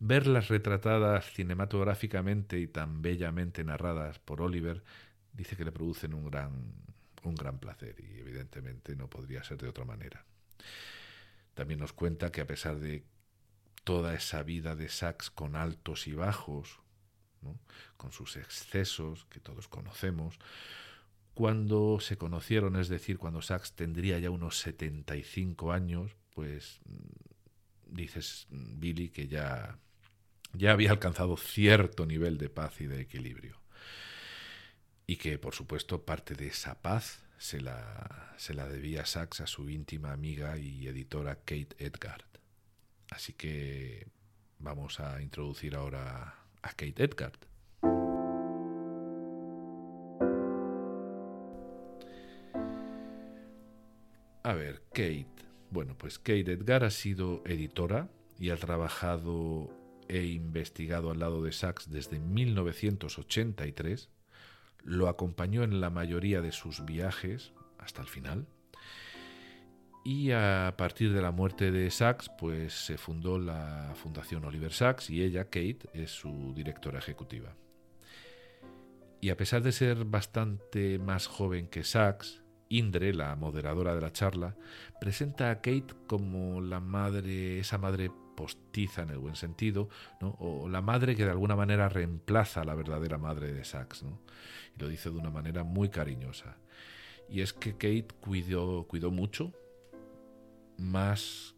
verlas 0.00 0.48
retratadas 0.48 1.32
cinematográficamente 1.32 2.58
y 2.58 2.66
tan 2.66 3.00
bellamente 3.00 3.62
narradas 3.62 4.18
por 4.18 4.42
Oliver, 4.42 4.82
dice 5.32 5.56
que 5.56 5.64
le 5.64 5.72
producen 5.72 6.14
un 6.14 6.28
gran, 6.28 6.74
un 7.22 7.34
gran 7.36 7.58
placer 7.58 7.94
y 8.00 8.18
evidentemente 8.18 8.96
no 8.96 9.08
podría 9.08 9.44
ser 9.44 9.58
de 9.58 9.68
otra 9.68 9.84
manera. 9.84 10.24
También 11.54 11.78
nos 11.78 11.92
cuenta 11.92 12.32
que 12.32 12.40
a 12.40 12.46
pesar 12.46 12.80
de 12.80 13.04
toda 13.84 14.14
esa 14.14 14.42
vida 14.42 14.74
de 14.74 14.88
Sachs 14.88 15.30
con 15.30 15.54
altos 15.54 16.08
y 16.08 16.12
bajos, 16.14 16.80
con 17.96 18.12
sus 18.12 18.36
excesos 18.36 19.26
que 19.26 19.40
todos 19.40 19.68
conocemos, 19.68 20.38
cuando 21.34 21.98
se 22.00 22.18
conocieron, 22.18 22.76
es 22.76 22.88
decir, 22.88 23.18
cuando 23.18 23.40
Sachs 23.40 23.72
tendría 23.72 24.18
ya 24.18 24.30
unos 24.30 24.58
75 24.58 25.72
años, 25.72 26.14
pues 26.34 26.80
mm, 26.84 27.94
dices, 27.94 28.46
mm, 28.50 28.80
Billy, 28.80 29.08
que 29.08 29.28
ya, 29.28 29.78
ya 30.52 30.72
había 30.72 30.90
alcanzado 30.90 31.36
cierto 31.36 32.06
nivel 32.06 32.38
de 32.38 32.50
paz 32.50 32.80
y 32.80 32.86
de 32.86 33.00
equilibrio. 33.00 33.60
Y 35.06 35.16
que, 35.16 35.38
por 35.38 35.54
supuesto, 35.54 36.04
parte 36.04 36.34
de 36.34 36.48
esa 36.48 36.80
paz 36.80 37.24
se 37.38 37.60
la, 37.60 38.34
se 38.36 38.54
la 38.54 38.68
debía 38.68 39.06
Sachs 39.06 39.40
a 39.40 39.46
su 39.46 39.68
íntima 39.68 40.12
amiga 40.12 40.58
y 40.58 40.86
editora 40.86 41.36
Kate 41.36 41.74
Edgar. 41.78 42.26
Así 43.10 43.32
que 43.32 44.06
vamos 44.58 45.00
a 45.00 45.20
introducir 45.20 45.74
ahora 45.74 46.41
a 46.62 46.70
Kate 46.70 47.02
Edgard. 47.02 47.38
A 54.44 54.54
ver, 54.54 54.82
Kate. 54.92 55.26
Bueno, 55.70 55.96
pues 55.96 56.18
Kate 56.18 56.52
Edgar 56.52 56.84
ha 56.84 56.90
sido 56.90 57.42
editora 57.46 58.08
y 58.38 58.50
ha 58.50 58.56
trabajado 58.56 59.70
e 60.08 60.24
investigado 60.24 61.10
al 61.10 61.20
lado 61.20 61.42
de 61.42 61.52
Sachs 61.52 61.90
desde 61.90 62.18
1983. 62.18 64.10
Lo 64.84 65.08
acompañó 65.08 65.62
en 65.62 65.80
la 65.80 65.90
mayoría 65.90 66.42
de 66.42 66.52
sus 66.52 66.84
viajes 66.84 67.52
hasta 67.78 68.02
el 68.02 68.08
final 68.08 68.46
y 70.04 70.32
a 70.32 70.74
partir 70.76 71.12
de 71.12 71.22
la 71.22 71.30
muerte 71.30 71.70
de 71.70 71.90
Sachs, 71.90 72.28
pues 72.38 72.72
se 72.72 72.98
fundó 72.98 73.38
la 73.38 73.92
Fundación 73.94 74.44
Oliver 74.44 74.72
Sacks 74.72 75.10
y 75.10 75.22
ella, 75.22 75.44
Kate, 75.44 75.88
es 75.94 76.10
su 76.10 76.52
directora 76.54 76.98
ejecutiva. 76.98 77.54
Y 79.20 79.30
a 79.30 79.36
pesar 79.36 79.62
de 79.62 79.70
ser 79.70 80.04
bastante 80.04 80.98
más 80.98 81.28
joven 81.28 81.68
que 81.68 81.84
Sachs, 81.84 82.42
Indre, 82.68 83.14
la 83.14 83.36
moderadora 83.36 83.94
de 83.94 84.00
la 84.00 84.12
charla, 84.12 84.56
presenta 85.00 85.50
a 85.50 85.56
Kate 85.56 85.94
como 86.08 86.60
la 86.60 86.80
madre, 86.80 87.60
esa 87.60 87.78
madre 87.78 88.10
postiza 88.36 89.02
en 89.02 89.10
el 89.10 89.18
buen 89.18 89.36
sentido, 89.36 89.88
o 90.20 90.68
la 90.68 90.80
madre 90.80 91.14
que 91.14 91.24
de 91.24 91.30
alguna 91.30 91.54
manera 91.54 91.88
reemplaza 91.88 92.62
a 92.62 92.64
la 92.64 92.74
verdadera 92.74 93.18
madre 93.18 93.52
de 93.52 93.64
Sachs. 93.64 94.04
Y 94.74 94.80
lo 94.80 94.88
dice 94.88 95.10
de 95.10 95.18
una 95.18 95.30
manera 95.30 95.62
muy 95.62 95.90
cariñosa. 95.90 96.56
Y 97.28 97.42
es 97.42 97.52
que 97.52 97.72
Kate 97.74 98.08
cuidó, 98.20 98.84
cuidó 98.88 99.12
mucho 99.12 99.52
más 100.82 101.54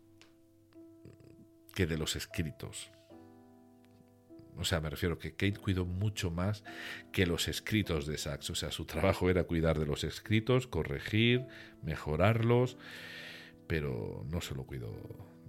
que 1.75 1.87
de 1.87 1.99
los 1.99 2.17
escritos. 2.17 2.91
O 4.57 4.65
sea, 4.65 4.81
me 4.81 4.89
refiero 4.89 5.19
que 5.19 5.33
Kate 5.33 5.57
cuidó 5.57 5.85
mucho 5.85 6.31
más 6.31 6.63
que 7.13 7.27
los 7.27 7.49
escritos 7.49 8.07
de 8.07 8.19
Sachs. 8.19 8.51
O 8.51 8.55
sea, 8.55 8.71
su 8.71 8.85
trabajo 8.85 9.29
era 9.29 9.45
cuidar 9.45 9.79
de 9.79 9.87
los 9.87 10.05
escritos, 10.05 10.69
corregir, 10.69 11.45
mejorarlos, 11.83 12.79
pero 13.67 14.25
no 14.31 14.41
solo 14.41 14.65
cuidó 14.65 14.93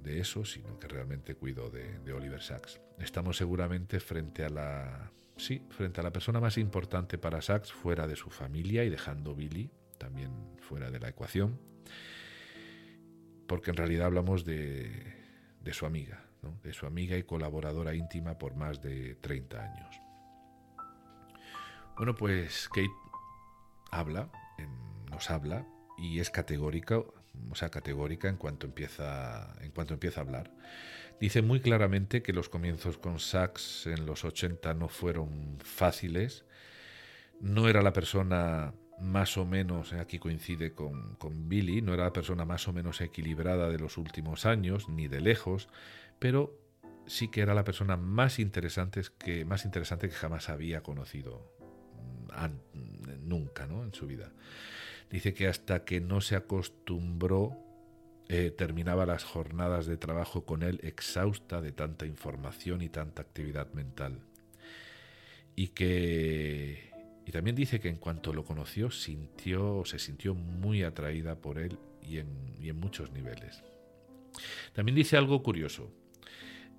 de 0.01 0.19
eso, 0.19 0.45
sino 0.45 0.79
que 0.79 0.87
realmente 0.87 1.35
cuidó 1.35 1.69
de, 1.69 2.13
Oliver 2.13 2.41
Sacks. 2.41 2.81
Estamos 2.99 3.37
seguramente 3.37 3.99
frente 3.99 4.43
a 4.43 4.49
la 4.49 5.11
sí, 5.37 5.63
frente 5.69 5.99
a 5.99 6.03
la 6.03 6.13
persona 6.13 6.39
más 6.39 6.57
importante 6.57 7.17
para 7.17 7.41
Sachs 7.41 7.71
fuera 7.71 8.07
de 8.07 8.15
su 8.15 8.29
familia 8.29 8.83
y 8.85 8.89
dejando 8.89 9.35
Billy 9.35 9.69
también 9.97 10.31
fuera 10.59 10.91
de 10.91 10.99
la 10.99 11.09
ecuación, 11.09 11.59
porque 13.47 13.71
en 13.71 13.77
realidad 13.77 14.07
hablamos 14.07 14.45
de, 14.45 15.13
su 15.71 15.85
amiga, 15.85 16.23
de 16.63 16.73
su 16.73 16.85
amiga 16.85 17.17
y 17.17 17.23
colaboradora 17.23 17.93
íntima 17.93 18.37
por 18.37 18.55
más 18.55 18.81
de 18.81 19.15
30 19.15 19.63
años. 19.63 20.01
Bueno, 21.97 22.15
pues 22.15 22.67
Kate 22.69 22.89
habla, 23.91 24.29
nos 25.09 25.29
habla 25.31 25.65
y 25.97 26.19
es 26.19 26.29
categórica, 26.29 26.97
o 26.97 27.55
sea, 27.55 27.69
categórica 27.69 28.27
en 28.27 28.37
cuanto 28.37 28.65
empieza, 28.65 29.55
en 29.61 29.71
cuanto 29.71 29.93
empieza 29.93 30.19
a 30.19 30.23
hablar. 30.23 30.51
Dice 31.19 31.41
muy 31.41 31.61
claramente 31.61 32.21
que 32.21 32.33
los 32.33 32.49
comienzos 32.49 32.97
con 32.97 33.19
Sachs 33.19 33.87
en 33.87 34.05
los 34.05 34.25
80 34.25 34.73
no 34.73 34.89
fueron 34.89 35.57
fáciles. 35.63 36.43
No 37.39 37.69
era 37.69 37.81
la 37.81 37.93
persona 37.93 38.73
más 38.99 39.37
o 39.37 39.45
menos, 39.45 39.93
eh, 39.93 39.99
aquí 39.99 40.19
coincide 40.19 40.73
con, 40.73 41.15
con, 41.15 41.49
Billy, 41.49 41.81
no 41.81 41.93
era 41.93 42.05
la 42.05 42.13
persona 42.13 42.45
más 42.45 42.67
o 42.67 42.73
menos 42.73 43.01
equilibrada 43.01 43.69
de 43.69 43.79
los 43.79 43.97
últimos 43.97 44.45
años, 44.45 44.89
ni 44.89 45.07
de 45.07 45.21
lejos, 45.21 45.67
pero 46.19 46.57
sí 47.07 47.27
que 47.27 47.41
era 47.41 47.53
la 47.53 47.63
persona 47.63 47.97
más 47.97 48.39
interesante 48.39 49.01
que, 49.17 49.45
más 49.45 49.65
interesante 49.65 50.09
que 50.09 50.15
jamás 50.15 50.49
había 50.49 50.81
conocido 50.81 51.51
mm, 52.29 53.27
nunca 53.27 53.67
¿no? 53.67 53.83
en 53.83 53.93
su 53.93 54.07
vida. 54.07 54.31
Dice 55.09 55.33
que 55.33 55.47
hasta 55.47 55.85
que 55.85 56.01
no 56.01 56.21
se 56.21 56.35
acostumbró 56.35 57.57
eh, 58.27 58.49
terminaba 58.49 59.05
las 59.05 59.23
jornadas 59.23 59.85
de 59.85 59.97
trabajo 59.97 60.45
con 60.45 60.63
él 60.63 60.79
exhausta 60.83 61.61
de 61.61 61.71
tanta 61.71 62.07
información 62.07 62.81
y 62.81 62.89
tanta 62.89 63.21
actividad 63.21 63.71
mental. 63.73 64.19
Y 65.55 65.69
que 65.69 66.91
y 67.25 67.31
también 67.31 67.55
dice 67.55 67.79
que 67.79 67.89
en 67.89 67.97
cuanto 67.97 68.33
lo 68.33 68.45
conoció 68.45 68.91
sintió 68.91 69.83
se 69.85 69.99
sintió 69.99 70.35
muy 70.35 70.83
atraída 70.83 71.35
por 71.35 71.57
él 71.57 71.77
y 72.01 72.19
en, 72.19 72.79
muchos 72.79 73.11
niveles. 73.11 73.63
También 74.73 74.95
dice 74.95 75.17
algo 75.17 75.41
curioso, 75.41 75.91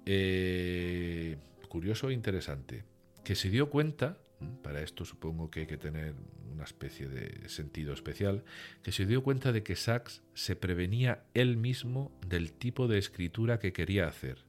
eh, 0.05 1.37
curioso 1.69 2.11
e 2.11 2.13
interesante, 2.13 2.85
que 3.25 3.35
se 3.35 3.51
dio 3.51 3.71
cuenta, 3.71 4.19
para 4.63 4.83
esto 4.83 5.05
supongo 5.05 5.51
que 5.51 5.61
hay 5.61 5.67
que 5.67 5.79
tener 5.79 6.15
una 6.53 6.65
especie 6.65 7.09
de 7.09 7.49
sentido 7.49 7.93
especial, 7.93 8.45
que 8.83 8.93
se 8.93 9.07
dio 9.07 9.23
cuenta 9.23 9.53
de 9.53 9.63
que 9.63 9.75
Sachs 9.75 10.23
se 10.35 10.55
prevenía 10.55 11.25
él 11.35 11.57
mismo 11.57 12.13
del 12.27 12.53
tipo 12.53 12.89
de 12.89 12.99
escritura 12.99 13.59
que 13.59 13.73
quería 13.73 14.07
hacer, 14.07 14.45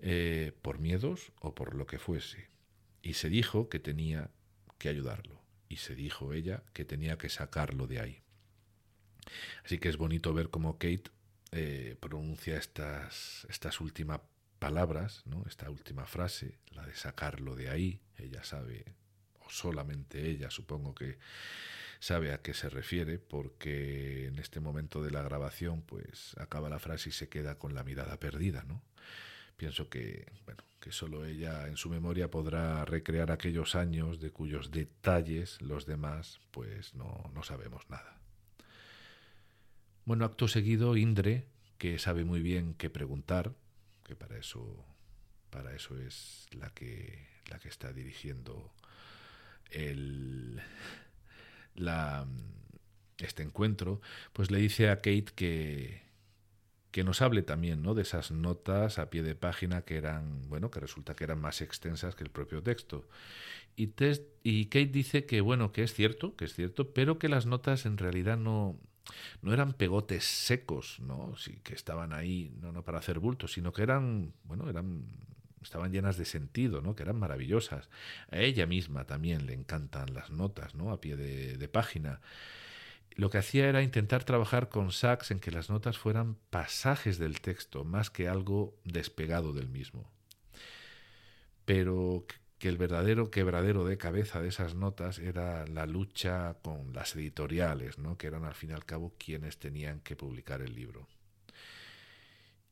eh, 0.00 0.52
por 0.62 0.78
miedos 0.78 1.32
o 1.40 1.54
por 1.54 1.74
lo 1.74 1.86
que 1.86 1.98
fuese, 1.98 2.48
y 3.02 3.14
se 3.14 3.28
dijo 3.28 3.68
que 3.68 3.78
tenía 3.80 4.30
que 4.80 4.88
ayudarlo, 4.88 5.40
y 5.68 5.76
se 5.76 5.94
dijo 5.94 6.32
ella 6.32 6.64
que 6.72 6.84
tenía 6.84 7.16
que 7.16 7.28
sacarlo 7.28 7.86
de 7.86 8.00
ahí. 8.00 8.22
Así 9.64 9.78
que 9.78 9.88
es 9.88 9.96
bonito 9.96 10.34
ver 10.34 10.50
cómo 10.50 10.72
Kate 10.74 11.04
eh, 11.52 11.96
pronuncia 12.00 12.56
estas, 12.56 13.46
estas 13.48 13.80
últimas 13.80 14.20
palabras, 14.58 15.22
¿no? 15.26 15.44
esta 15.46 15.70
última 15.70 16.06
frase, 16.06 16.58
la 16.72 16.84
de 16.84 16.94
sacarlo 16.94 17.54
de 17.54 17.70
ahí, 17.70 18.00
ella 18.18 18.42
sabe 18.42 18.84
solamente 19.50 20.30
ella 20.30 20.50
supongo 20.50 20.94
que 20.94 21.18
sabe 21.98 22.32
a 22.32 22.40
qué 22.40 22.54
se 22.54 22.70
refiere, 22.70 23.18
porque 23.18 24.26
en 24.26 24.38
este 24.38 24.58
momento 24.60 25.02
de 25.02 25.10
la 25.10 25.22
grabación, 25.22 25.82
pues 25.82 26.34
acaba 26.38 26.70
la 26.70 26.78
frase 26.78 27.10
y 27.10 27.12
se 27.12 27.28
queda 27.28 27.58
con 27.58 27.74
la 27.74 27.84
mirada 27.84 28.18
perdida, 28.18 28.64
¿no? 28.66 28.82
Pienso 29.60 29.90
que, 29.90 30.24
bueno, 30.46 30.64
que 30.80 30.90
solo 30.90 31.26
ella 31.26 31.68
en 31.68 31.76
su 31.76 31.90
memoria 31.90 32.30
podrá 32.30 32.86
recrear 32.86 33.30
aquellos 33.30 33.74
años 33.74 34.18
de 34.18 34.30
cuyos 34.30 34.70
detalles 34.70 35.60
los 35.60 35.84
demás, 35.84 36.40
pues 36.50 36.94
no, 36.94 37.30
no 37.34 37.42
sabemos 37.42 37.90
nada. 37.90 38.18
Bueno, 40.06 40.24
acto 40.24 40.48
seguido, 40.48 40.96
Indre, 40.96 41.44
que 41.76 41.98
sabe 41.98 42.24
muy 42.24 42.40
bien 42.40 42.72
qué 42.72 42.88
preguntar, 42.88 43.52
que 44.02 44.16
para 44.16 44.38
eso, 44.38 44.82
para 45.50 45.74
eso 45.74 45.98
es 45.98 46.46
la 46.52 46.70
que, 46.70 47.28
la 47.50 47.58
que 47.58 47.68
está 47.68 47.92
dirigiendo 47.92 48.72
el, 49.70 50.58
la, 51.74 52.26
este 53.18 53.42
encuentro, 53.42 54.00
pues 54.32 54.50
le 54.50 54.58
dice 54.58 54.88
a 54.88 55.02
Kate 55.02 55.26
que, 55.36 56.09
que 56.90 57.04
nos 57.04 57.22
hable 57.22 57.42
también 57.42 57.82
¿no? 57.82 57.94
de 57.94 58.02
esas 58.02 58.30
notas 58.30 58.98
a 58.98 59.10
pie 59.10 59.22
de 59.22 59.34
página 59.34 59.82
que 59.82 59.96
eran, 59.96 60.42
bueno, 60.48 60.70
que 60.70 60.80
resulta 60.80 61.14
que 61.14 61.24
eran 61.24 61.40
más 61.40 61.60
extensas 61.60 62.14
que 62.14 62.24
el 62.24 62.30
propio 62.30 62.62
texto. 62.62 63.06
Y, 63.76 63.86
Kate 64.66 64.86
dice 64.86 65.24
que, 65.24 65.40
bueno, 65.40 65.72
que 65.72 65.82
es 65.82 65.94
cierto, 65.94 66.36
que 66.36 66.44
es 66.44 66.54
cierto, 66.54 66.92
pero 66.92 67.18
que 67.18 67.28
las 67.28 67.46
notas 67.46 67.86
en 67.86 67.96
realidad 67.96 68.36
no, 68.36 68.78
no 69.40 69.54
eran 69.54 69.72
pegotes 69.72 70.24
secos, 70.24 71.00
¿no? 71.00 71.34
Sí, 71.36 71.60
que 71.62 71.74
estaban 71.74 72.12
ahí, 72.12 72.52
no, 72.60 72.72
no 72.72 72.84
para 72.84 72.98
hacer 72.98 73.20
bultos, 73.20 73.52
sino 73.52 73.72
que 73.72 73.82
eran, 73.82 74.34
bueno, 74.44 74.68
eran 74.68 75.06
estaban 75.62 75.92
llenas 75.92 76.16
de 76.16 76.24
sentido, 76.24 76.80
¿no? 76.80 76.94
que 76.94 77.02
eran 77.02 77.18
maravillosas. 77.18 77.88
A 78.30 78.38
ella 78.38 78.66
misma 78.66 79.04
también 79.04 79.46
le 79.46 79.54
encantan 79.54 80.14
las 80.14 80.30
notas, 80.30 80.74
¿no? 80.74 80.90
a 80.90 81.00
pie 81.00 81.16
de, 81.16 81.68
página. 81.68 82.20
Lo 83.16 83.30
que 83.30 83.38
hacía 83.38 83.68
era 83.68 83.82
intentar 83.82 84.24
trabajar 84.24 84.68
con 84.68 84.92
Sachs 84.92 85.30
en 85.30 85.40
que 85.40 85.50
las 85.50 85.68
notas 85.68 85.98
fueran 85.98 86.36
pasajes 86.50 87.18
del 87.18 87.40
texto, 87.40 87.84
más 87.84 88.10
que 88.10 88.28
algo 88.28 88.78
despegado 88.84 89.52
del 89.52 89.68
mismo. 89.68 90.10
Pero 91.64 92.24
que 92.60 92.68
el 92.68 92.76
verdadero 92.76 93.30
quebradero 93.30 93.84
de 93.86 93.96
cabeza 93.96 94.40
de 94.40 94.48
esas 94.48 94.74
notas 94.74 95.18
era 95.18 95.66
la 95.66 95.86
lucha 95.86 96.58
con 96.62 96.92
las 96.92 97.16
editoriales, 97.16 97.98
¿no? 97.98 98.18
que 98.18 98.26
eran 98.26 98.44
al 98.44 98.54
fin 98.54 98.70
y 98.70 98.72
al 98.74 98.84
cabo 98.84 99.14
quienes 99.18 99.58
tenían 99.58 100.00
que 100.00 100.14
publicar 100.14 100.60
el 100.60 100.74
libro. 100.74 101.08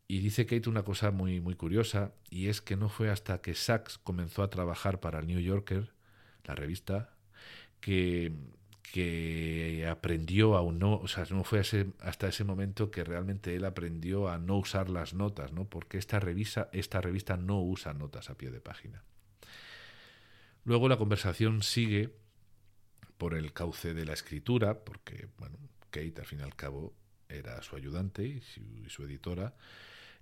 Y 0.07 0.21
dice 0.21 0.47
Kate 0.47 0.69
una 0.69 0.85
cosa 0.85 1.11
muy, 1.11 1.41
muy 1.41 1.55
curiosa, 1.55 2.13
y 2.31 2.49
es 2.49 2.61
que 2.61 2.77
no 2.77 2.89
fue 2.89 3.11
hasta 3.11 3.41
que 3.41 3.55
Sachs 3.55 3.99
comenzó 3.99 4.43
a 4.43 4.51
trabajar 4.51 5.01
para 5.01 5.21
el 5.21 5.27
New 5.27 5.41
Yorker, 5.41 5.91
la 6.45 6.55
revista, 6.55 7.15
que, 7.81 8.33
que 8.93 9.87
aprendió 9.89 10.57
a 10.57 10.73
no, 10.73 10.97
o 10.97 11.09
sea, 11.09 11.25
no 11.31 11.45
fue 11.45 11.61
hasta 11.61 12.29
ese 12.29 12.45
momento 12.45 12.91
que 12.91 13.05
realmente 13.05 13.55
él 13.55 13.65
aprendió 13.65 14.29
a 14.29 14.39
no 14.39 14.59
usar 14.59 14.89
las 14.89 15.15
notas, 15.15 15.53
¿no? 15.53 15.69
Porque 15.69 15.99
esta 15.99 16.21
revista, 16.21 16.69
esta 16.73 17.01
revista 17.01 17.37
no 17.37 17.63
usa 17.63 17.93
notas 17.93 18.31
a 18.31 18.37
pie 18.37 18.51
de 18.51 18.61
página. 18.61 19.03
Luego 20.65 20.89
la 20.89 20.97
conversación 20.97 21.63
sigue 21.63 22.15
por 23.17 23.35
el 23.35 23.53
cauce 23.53 23.95
de 23.95 24.05
la 24.05 24.13
escritura, 24.13 24.85
porque, 24.85 25.29
bueno, 25.39 25.59
Kate 25.91 26.15
al 26.19 26.27
fin 26.27 26.41
y 26.41 26.43
al 26.43 26.55
cabo 26.55 26.95
era 27.29 27.61
su 27.63 27.77
ayudante 27.77 28.25
y 28.27 28.41
su 28.89 29.05
editora, 29.05 29.55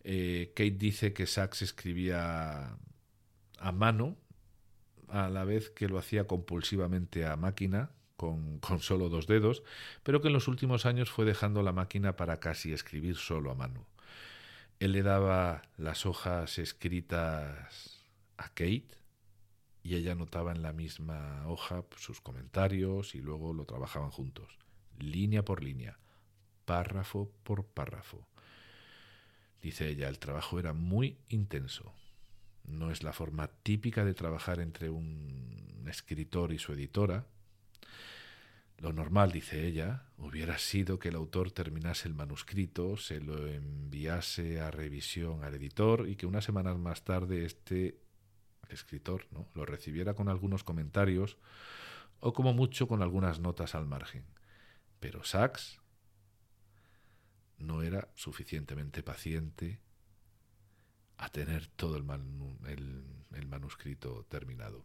eh, 0.09 0.53
Kate 0.55 0.71
dice 0.71 1.13
que 1.13 1.27
Sachs 1.27 1.63
escribía 1.63 2.77
a 3.59 3.73
mano, 3.73 4.17
a 5.09 5.29
la 5.29 5.45
vez 5.45 5.71
que 5.71 5.89
lo 5.89 5.99
hacía 5.99 6.27
compulsivamente 6.27 7.27
a 7.27 7.37
máquina, 7.37 7.91
con, 8.17 8.61
solo 8.81 9.09
dos 9.09 9.27
dedos, 9.27 9.63
pero 10.03 10.21
que 10.21 10.29
en 10.29 10.35
los 10.35 10.49
últimos 10.49 10.87
años 10.87 11.11
fue 11.11 11.25
dejando 11.25 11.63
la 11.63 11.73
máquina 11.73 12.17
para 12.17 12.41
casi 12.41 12.73
escribir 12.73 13.17
solo 13.17 13.51
a 13.51 13.55
mano. 13.55 13.87
Él 14.79 14.93
le 14.93 15.03
daba 15.03 15.63
las 15.77 16.07
hojas 16.07 16.59
escritas 16.59 18.05
a 18.37 18.49
Kate 18.49 18.89
y 19.83 19.95
ella 19.95 20.15
notaba 20.15 20.53
en 20.53 20.63
la 20.63 20.73
misma 20.73 21.47
hoja 21.47 21.85
sus 21.97 22.21
comentarios 22.21 23.15
y 23.15 23.21
luego 23.21 23.55
lo 23.55 23.65
trabajaban 23.65 24.11
juntos, 24.11 24.59
línea 24.99 25.45
por 25.45 25.63
línea, 25.63 25.99
párrafo 26.65 27.31
por 27.43 27.65
párrafo. 27.65 28.27
Dice 29.63 29.89
ella, 29.89 30.09
el 30.09 30.19
trabajo 30.19 30.59
era 30.59 30.73
muy 30.73 31.19
intenso. 31.29 31.93
No 32.65 32.91
es 32.91 33.03
la 33.03 33.13
forma 33.13 33.49
típica 33.49 34.05
de 34.05 34.15
trabajar 34.15 34.61
entre 34.61 34.91
un 34.91 35.85
escritor 35.89 36.53
y 36.53 36.59
su 36.59 36.73
editora. 36.73 37.27
Lo 38.79 38.93
normal, 38.93 39.33
dice 39.33 39.67
ella, 39.67 40.05
hubiera 40.19 40.59
sido 40.59 40.99
que 40.99 41.09
el 41.09 41.17
autor 41.17 41.51
terminase 41.51 42.09
el 42.09 42.15
manuscrito, 42.15 42.97
se 42.99 43.21
lo 43.21 43.47
enviase 43.47 44.61
a 44.61 44.71
revisión 44.71 45.45
al 45.45 45.55
editor 45.55 46.09
y 46.09 46.17
que 46.17 46.27
unas 46.27 46.45
semanas 46.45 46.77
más 46.77 47.03
tarde 47.03 47.47
este 47.47 47.99
escritor 48.69 49.27
lo 49.55 49.65
recibiera 49.65 50.15
con 50.15 50.29
algunos 50.29 50.63
comentarios 50.63 51.39
o 52.21 52.35
como 52.35 52.53
mucho 52.53 52.87
con 52.87 53.01
algunas 53.01 53.41
notas 53.41 53.75
al 53.75 53.87
margen. 53.87 54.25
Pero 55.01 55.25
Sachs 55.25 55.81
no 57.59 57.83
era 57.83 58.09
suficientemente 58.15 59.03
paciente 59.03 59.81
a 61.17 61.31
tener 61.31 61.67
todo 61.69 61.97
el 61.97 62.05
manuscrito 63.47 64.27
terminado. 64.29 64.85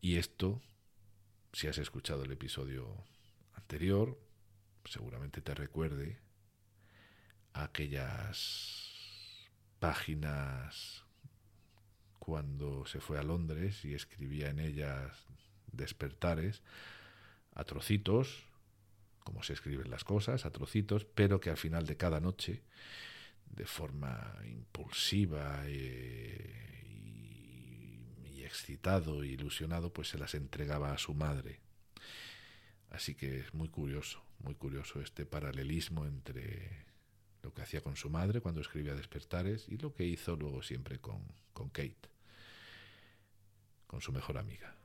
Y 0.00 0.16
esto, 0.16 0.62
si 1.52 1.66
has 1.66 1.78
escuchado 1.78 2.24
el 2.24 2.32
episodio 2.32 2.86
anterior, 3.54 4.18
seguramente 4.84 5.40
te 5.40 5.54
recuerde 5.54 6.18
aquellas 7.52 9.48
páginas 9.78 11.04
cuando 12.18 12.86
se 12.86 13.00
fue 13.00 13.18
a 13.18 13.22
Londres 13.22 13.84
y 13.84 13.94
escribía 13.94 14.50
en 14.50 14.60
ellas 14.60 15.26
despertares 15.72 16.62
a 17.54 17.64
trocitos, 17.64 18.44
como 19.24 19.42
se 19.42 19.54
escriben 19.54 19.90
las 19.90 20.04
cosas, 20.04 20.46
a 20.46 20.50
trocitos, 20.50 21.04
pero 21.04 21.40
que 21.40 21.50
al 21.50 21.56
final 21.56 21.86
de 21.86 21.96
cada 21.96 22.20
noche, 22.20 22.62
de 23.46 23.66
forma 23.66 24.34
impulsiva 24.44 25.62
eh, 25.66 26.89
excitado 28.50 29.22
e 29.22 29.28
ilusionado, 29.28 29.92
pues 29.92 30.08
se 30.08 30.18
las 30.18 30.34
entregaba 30.34 30.92
a 30.92 30.98
su 30.98 31.14
madre. 31.14 31.60
Así 32.90 33.14
que 33.14 33.40
es 33.40 33.54
muy 33.54 33.68
curioso, 33.68 34.20
muy 34.40 34.56
curioso 34.56 35.00
este 35.00 35.24
paralelismo 35.24 36.04
entre 36.04 36.84
lo 37.42 37.54
que 37.54 37.62
hacía 37.62 37.80
con 37.80 37.96
su 37.96 38.10
madre 38.10 38.40
cuando 38.40 38.60
escribía 38.60 38.94
Despertares 38.94 39.66
y 39.68 39.78
lo 39.78 39.94
que 39.94 40.04
hizo 40.04 40.36
luego 40.36 40.62
siempre 40.62 40.98
con, 40.98 41.22
con 41.52 41.70
Kate, 41.70 42.10
con 43.86 44.00
su 44.00 44.12
mejor 44.12 44.36
amiga. 44.36 44.76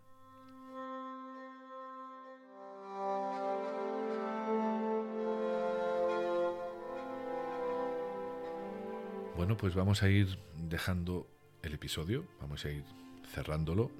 Bueno, 9.36 9.58
pues 9.58 9.74
vamos 9.76 10.02
a 10.04 10.10
ir 10.10 10.38
dejando 10.56 11.28
el 11.62 11.74
episodio, 11.74 12.26
vamos 12.40 12.64
a 12.64 12.72
ir 12.72 12.86
cerrándolo. 13.26 13.92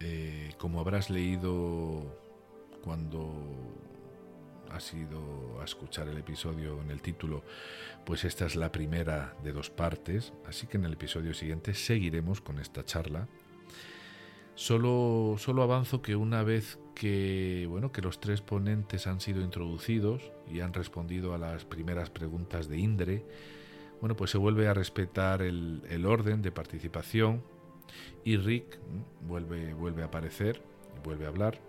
Eh, 0.00 0.52
como 0.58 0.80
habrás 0.80 1.10
leído 1.10 2.18
cuando 2.82 3.32
has 4.70 4.92
ido 4.94 5.60
a 5.60 5.64
escuchar 5.64 6.08
el 6.08 6.18
episodio 6.18 6.80
en 6.82 6.90
el 6.90 7.02
título, 7.02 7.44
pues 8.04 8.24
esta 8.24 8.46
es 8.46 8.56
la 8.56 8.72
primera 8.72 9.36
de 9.44 9.52
dos 9.52 9.70
partes, 9.70 10.32
así 10.46 10.66
que 10.66 10.78
en 10.78 10.86
el 10.86 10.94
episodio 10.94 11.34
siguiente 11.34 11.74
seguiremos 11.74 12.40
con 12.40 12.58
esta 12.58 12.84
charla. 12.84 13.28
Solo, 14.54 15.36
solo 15.38 15.62
avanzo 15.62 16.02
que 16.02 16.14
una 16.14 16.42
vez 16.42 16.78
que, 16.94 17.66
bueno, 17.68 17.90
que 17.90 18.02
los 18.02 18.20
tres 18.20 18.42
ponentes 18.42 19.06
han 19.06 19.20
sido 19.20 19.40
introducidos 19.40 20.30
y 20.50 20.60
han 20.60 20.74
respondido 20.74 21.34
a 21.34 21.38
las 21.38 21.64
primeras 21.64 22.10
preguntas 22.10 22.68
de 22.68 22.78
Indre, 22.78 23.24
bueno, 24.00 24.16
pues 24.16 24.30
se 24.32 24.38
vuelve 24.38 24.68
a 24.68 24.74
respetar 24.74 25.42
el, 25.42 26.04
orden 26.06 26.42
de 26.42 26.50
participación 26.50 27.42
y 28.24 28.36
Rick 28.36 28.78
vuelve, 29.22 29.74
vuelve 29.74 30.02
a 30.02 30.06
aparecer 30.06 30.62
y 30.96 31.04
vuelve 31.04 31.26
a 31.26 31.28
hablar. 31.28 31.60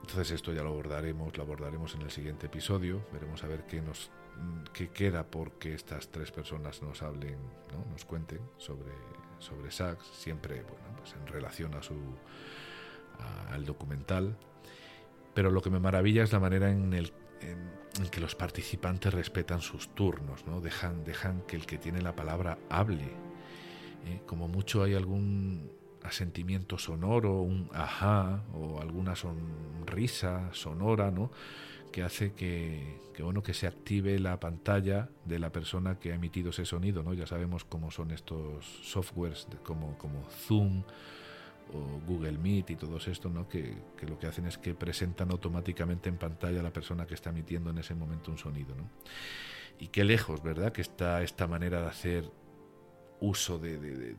Entonces 0.00 0.30
esto 0.30 0.52
ya 0.52 0.62
lo 0.62 0.70
abordaremos, 0.70 1.36
lo 1.36 1.42
abordaremos 1.42 1.94
en 1.94 2.02
el 2.02 2.10
siguiente 2.10 2.46
episodio. 2.46 3.04
Veremos 3.12 3.44
a 3.44 3.46
ver 3.46 3.66
qué 3.66 3.82
nos 3.82 4.10
qué 4.72 4.88
queda 4.88 5.24
porque 5.24 5.74
estas 5.74 6.08
tres 6.08 6.30
personas 6.30 6.80
nos 6.82 7.02
hablen, 7.02 7.36
¿no? 7.72 7.84
nos 7.90 8.04
cuenten 8.04 8.40
sobre, 8.56 8.92
sobre 9.38 9.70
Sachs, 9.70 10.06
siempre 10.06 10.62
bueno, 10.62 10.96
pues 10.96 11.14
en 11.14 11.26
relación 11.26 11.74
a 11.74 11.82
su 11.82 11.96
al 13.50 13.64
documental. 13.64 14.36
Pero 15.34 15.50
lo 15.50 15.60
que 15.60 15.70
me 15.70 15.80
maravilla 15.80 16.22
es 16.22 16.32
la 16.32 16.40
manera 16.40 16.70
en 16.70 16.94
el 16.94 17.12
que 18.10 18.20
los 18.20 18.34
participantes 18.34 19.12
respetan 19.12 19.60
sus 19.60 19.94
turnos, 19.94 20.46
¿no? 20.46 20.60
Dejan, 20.60 21.04
dejan 21.04 21.42
que 21.42 21.56
el 21.56 21.66
que 21.66 21.78
tiene 21.78 22.00
la 22.00 22.14
palabra 22.14 22.58
hable. 22.70 23.27
¿Eh? 24.06 24.20
Como 24.26 24.48
mucho 24.48 24.82
hay 24.82 24.94
algún 24.94 25.70
asentimiento 26.02 26.78
sonoro, 26.78 27.42
un 27.42 27.68
ajá 27.72 28.44
o 28.54 28.80
alguna 28.80 29.16
sonrisa 29.16 30.48
sonora, 30.52 31.10
¿no? 31.10 31.30
que 31.90 32.02
hace 32.02 32.32
que, 32.32 33.00
bueno 33.18 33.42
que 33.42 33.54
se 33.54 33.66
active 33.66 34.18
la 34.18 34.38
pantalla 34.38 35.08
de 35.24 35.38
la 35.38 35.50
persona 35.50 35.98
que 35.98 36.12
ha 36.12 36.14
emitido 36.14 36.50
ese 36.50 36.64
sonido, 36.64 37.02
¿no? 37.02 37.14
Ya 37.14 37.26
sabemos 37.26 37.64
cómo 37.64 37.90
son 37.90 38.10
estos 38.10 38.64
softwares 38.82 39.46
como, 39.64 39.96
como 39.98 40.24
Zoom 40.30 40.82
o 41.72 42.00
Google 42.06 42.38
Meet 42.38 42.70
y 42.70 42.76
todos 42.76 43.08
estos, 43.08 43.32
¿no? 43.32 43.48
Que, 43.48 43.74
lo 44.06 44.18
que 44.18 44.26
hacen 44.26 44.46
es 44.46 44.58
que 44.58 44.74
presentan 44.74 45.30
automáticamente 45.30 46.08
en 46.08 46.16
pantalla 46.16 46.60
a 46.60 46.62
la 46.62 46.72
persona 46.72 47.06
que 47.06 47.14
está 47.14 47.30
emitiendo 47.30 47.70
en 47.70 47.78
ese 47.78 47.94
momento 47.94 48.30
un 48.30 48.38
sonido. 48.38 48.74
¿no? 48.74 48.88
Y 49.78 49.88
qué 49.88 50.04
lejos, 50.04 50.42
¿verdad? 50.42 50.72
Que 50.72 50.82
está 50.82 51.22
esta 51.22 51.46
manera 51.46 51.82
de 51.82 51.86
hacer 51.88 52.30
uso 53.20 53.58
de, 53.58 54.16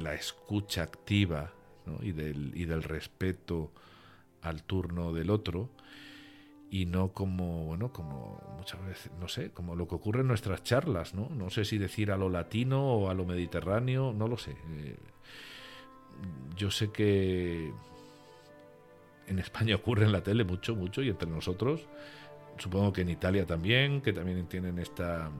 la 0.00 0.14
escucha 0.14 0.82
activa 0.82 1.52
y, 2.02 2.12
del, 2.12 2.52
y 2.54 2.64
del 2.64 2.82
respeto 2.82 3.70
al 4.42 4.64
turno 4.64 5.12
del 5.12 5.30
otro 5.30 5.70
y 6.68 6.86
no 6.86 7.12
como 7.12 7.64
bueno 7.64 7.92
como 7.92 8.42
muchas 8.58 8.84
veces 8.84 9.12
no 9.20 9.28
sé 9.28 9.50
como 9.52 9.76
lo 9.76 9.86
que 9.86 9.94
ocurre 9.94 10.22
en 10.22 10.26
nuestras 10.26 10.64
charlas 10.64 11.14
no 11.14 11.28
no 11.30 11.48
sé 11.48 11.64
si 11.64 11.78
decir 11.78 12.10
a 12.10 12.16
lo 12.16 12.28
latino 12.28 12.92
o 12.92 13.08
a 13.08 13.14
lo 13.14 13.24
mediterráneo 13.24 14.12
no 14.12 14.26
lo 14.26 14.36
sé. 14.36 14.56
Eh, 14.70 14.96
yo 16.56 16.70
sé 16.70 16.90
que 16.90 17.72
en 19.26 19.38
España 19.38 19.74
ocurre 19.76 20.04
en 20.04 20.12
la 20.12 20.22
tele 20.22 20.44
mucho, 20.44 20.74
mucho, 20.74 21.02
y 21.02 21.08
entre 21.08 21.28
nosotros, 21.28 21.86
supongo 22.58 22.92
que 22.92 23.02
en 23.02 23.10
Italia 23.10 23.46
también, 23.46 24.00
que 24.00 24.12
también 24.12 24.46
tienen 24.46 24.78
esta, 24.78 25.30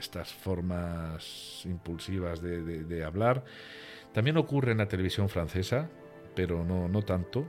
estas 0.00 0.32
formas 0.32 1.62
impulsivas 1.64 2.42
de, 2.42 3.04
hablar. 3.04 3.44
También 4.12 4.36
ocurre 4.36 4.72
en 4.72 4.78
la 4.78 4.88
televisión 4.88 5.28
francesa, 5.28 5.88
pero 6.34 6.64
no, 6.64 6.88
no 6.88 7.02
tanto. 7.02 7.46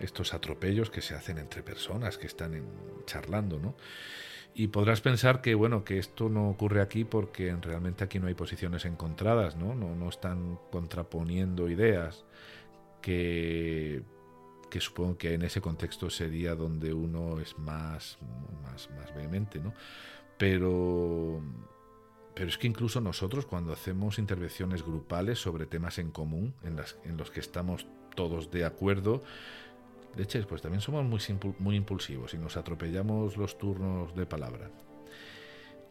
Estos 0.00 0.34
atropellos 0.34 0.90
que 0.90 1.00
se 1.00 1.14
hacen 1.14 1.38
entre 1.38 1.62
personas 1.62 2.18
que 2.18 2.26
están 2.26 2.62
charlando, 3.04 3.58
¿no? 3.58 3.74
Y 4.54 4.68
podrás 4.68 5.00
pensar 5.00 5.40
que 5.40 5.54
bueno 5.54 5.82
que 5.82 5.98
esto 5.98 6.28
no 6.28 6.50
ocurre 6.50 6.82
aquí 6.82 7.04
porque 7.04 7.56
realmente 7.60 8.04
aquí 8.04 8.18
no 8.18 8.26
hay 8.26 8.34
posiciones 8.34 8.84
encontradas, 8.84 9.56
¿no? 9.56 9.74
No, 9.74 9.96
no 9.96 10.08
están 10.08 10.58
contraponiendo 10.70 11.70
ideas 11.70 12.24
que, 13.00 14.02
que 14.70 14.80
supongo 14.80 15.18
que 15.18 15.34
en 15.34 15.42
ese 15.42 15.60
contexto 15.60 16.08
sería 16.08 16.54
donde 16.54 16.94
uno 16.94 17.40
es 17.40 17.58
más, 17.58 18.18
más, 18.62 18.90
más 18.90 19.14
vehemente, 19.14 19.58
¿no? 19.58 19.74
Pero, 20.38 21.40
pero 22.34 22.48
es 22.48 22.58
que 22.58 22.66
incluso 22.66 23.00
nosotros 23.00 23.46
cuando 23.46 23.72
hacemos 23.72 24.18
intervenciones 24.18 24.82
grupales 24.82 25.38
sobre 25.38 25.66
temas 25.66 25.98
en 25.98 26.10
común, 26.10 26.54
en, 26.62 26.76
los 27.16 27.30
que 27.30 27.40
estamos 27.40 27.86
todos 28.14 28.50
de 28.50 28.64
acuerdo, 28.64 29.22
hecho, 30.18 30.44
pues 30.46 30.62
también 30.62 30.80
somos 30.80 31.04
muy, 31.04 31.20
muy 31.58 31.76
impulsivos 31.76 32.34
y 32.34 32.38
nos 32.38 32.56
atropellamos 32.56 33.36
los 33.36 33.58
turnos 33.58 34.14
de 34.14 34.26
palabra. 34.26 34.70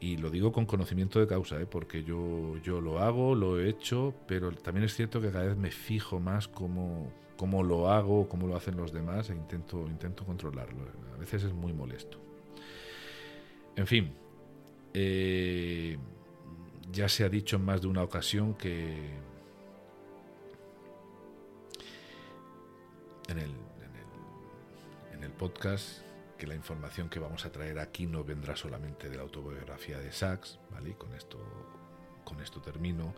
Y 0.02 0.18
lo 0.18 0.32
digo 0.32 0.52
con 0.52 0.66
conocimiento 0.66 1.20
de 1.20 1.28
causa, 1.28 1.62
¿eh? 1.62 1.68
porque 1.68 2.04
yo, 2.04 2.58
yo 2.64 2.82
lo 2.82 3.00
hago, 3.00 3.36
lo 3.36 3.60
he 3.60 3.70
hecho, 3.70 4.16
pero 4.28 4.52
también 4.52 4.84
es 4.84 4.96
cierto 4.96 5.22
que 5.22 5.32
cada 5.32 5.46
vez 5.46 5.58
me 5.58 5.70
fijo 5.70 6.20
más 6.20 6.48
cómo, 6.48 7.14
cómo 7.38 7.62
lo 7.62 7.90
hago, 7.90 8.28
cómo 8.28 8.48
lo 8.48 8.56
hacen 8.56 8.78
los 8.78 8.92
demás 8.92 9.30
e 9.30 9.36
intento, 9.36 9.86
intento 9.88 10.26
controlarlo. 10.26 10.88
A 11.14 11.18
veces 11.18 11.44
es 11.44 11.54
muy 11.54 11.72
molesto. 11.72 12.18
En 13.76 13.86
fin, 13.86 14.14
eh, 14.94 15.98
ya 16.92 17.08
se 17.10 17.24
ha 17.24 17.30
dicho 17.30 17.56
en 17.56 17.66
más 17.66 17.82
de 17.82 17.88
una 17.88 18.04
ocasión 18.04 18.54
que 18.56 19.20
en 23.28 23.40
el 23.40 23.72
el 25.32 25.38
podcast 25.38 26.02
que 26.38 26.48
la 26.48 26.56
información 26.56 27.10
que 27.10 27.20
vamos 27.20 27.46
a 27.46 27.52
traer 27.52 27.80
aquí 27.80 28.08
no 28.08 28.24
vendrá 28.24 28.56
solamente 28.56 29.10
de 29.10 29.16
la 29.16 29.22
autobiografía 29.22 30.00
de 30.00 30.12
Sachs, 30.12 30.60
¿vale? 30.72 30.96
con 30.96 31.14
esto, 31.14 31.38
con 32.24 32.42
esto 32.42 32.60
termino, 32.62 33.14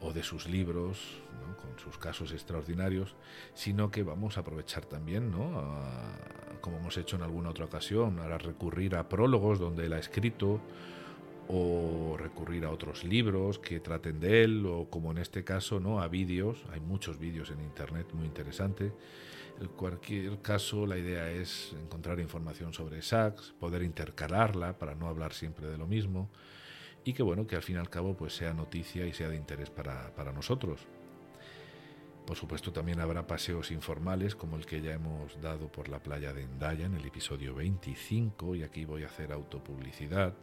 o 0.00 0.12
de 0.12 0.22
sus 0.22 0.46
libros, 0.46 1.20
con 1.60 1.78
sus 1.78 1.98
casos 1.98 2.32
extraordinarios, 2.32 3.16
sino 3.54 3.90
que 3.90 4.02
vamos 4.02 4.36
a 4.36 4.40
aprovechar 4.40 4.84
también, 4.84 5.30
¿no? 5.30 5.64
como 6.60 6.78
hemos 6.78 6.96
hecho 6.96 7.16
en 7.16 7.22
alguna 7.22 7.50
otra 7.50 7.64
ocasión, 7.64 8.20
a 8.20 8.38
recurrir 8.38 8.94
a 8.94 9.08
prólogos 9.08 9.58
donde 9.58 9.86
él 9.86 9.92
ha 9.92 9.98
escrito, 9.98 10.60
o 11.48 12.16
recurrir 12.18 12.64
a 12.64 12.70
otros 12.70 13.04
libros 13.04 13.58
que 13.58 13.80
traten 13.80 14.20
de 14.20 14.44
él, 14.44 14.64
o 14.66 14.88
como 14.88 15.10
en 15.10 15.18
este 15.18 15.44
caso, 15.44 15.80
¿no? 15.80 16.00
a 16.00 16.08
vídeos, 16.08 16.64
hay 16.72 16.80
muchos 16.80 17.18
vídeos 17.18 17.50
en 17.50 17.60
internet 17.60 18.06
muy 18.12 18.26
interesantes 18.26 18.92
en 19.60 19.68
cualquier 19.68 20.40
caso, 20.40 20.86
la 20.86 20.98
idea 20.98 21.30
es 21.30 21.72
encontrar 21.80 22.18
información 22.20 22.72
sobre 22.72 23.02
Sachs, 23.02 23.54
poder 23.60 23.82
intercalarla 23.82 24.78
para 24.78 24.94
no 24.94 25.08
hablar 25.08 25.32
siempre 25.32 25.66
de 25.68 25.78
lo 25.78 25.86
mismo 25.86 26.30
y 27.04 27.12
que 27.12 27.22
bueno, 27.22 27.46
que 27.46 27.56
al 27.56 27.62
fin 27.62 27.76
y 27.76 27.78
al 27.78 27.88
cabo 27.88 28.16
pues 28.16 28.34
sea 28.34 28.54
noticia 28.54 29.06
y 29.06 29.12
sea 29.12 29.28
de 29.28 29.36
interés 29.36 29.70
para, 29.70 30.14
para 30.14 30.32
nosotros. 30.32 30.80
Por 32.26 32.36
supuesto 32.36 32.72
también 32.72 33.00
habrá 33.00 33.26
paseos 33.26 33.70
informales 33.70 34.34
como 34.34 34.56
el 34.56 34.64
que 34.64 34.80
ya 34.80 34.94
hemos 34.94 35.40
dado 35.40 35.70
por 35.70 35.88
la 35.88 36.00
playa 36.00 36.32
de 36.32 36.42
Endaya 36.42 36.86
en 36.86 36.94
el 36.94 37.04
episodio 37.04 37.54
25 37.54 38.56
y 38.56 38.62
aquí 38.62 38.84
voy 38.84 39.02
a 39.02 39.06
hacer 39.06 39.32
autopublicidad. 39.32 40.34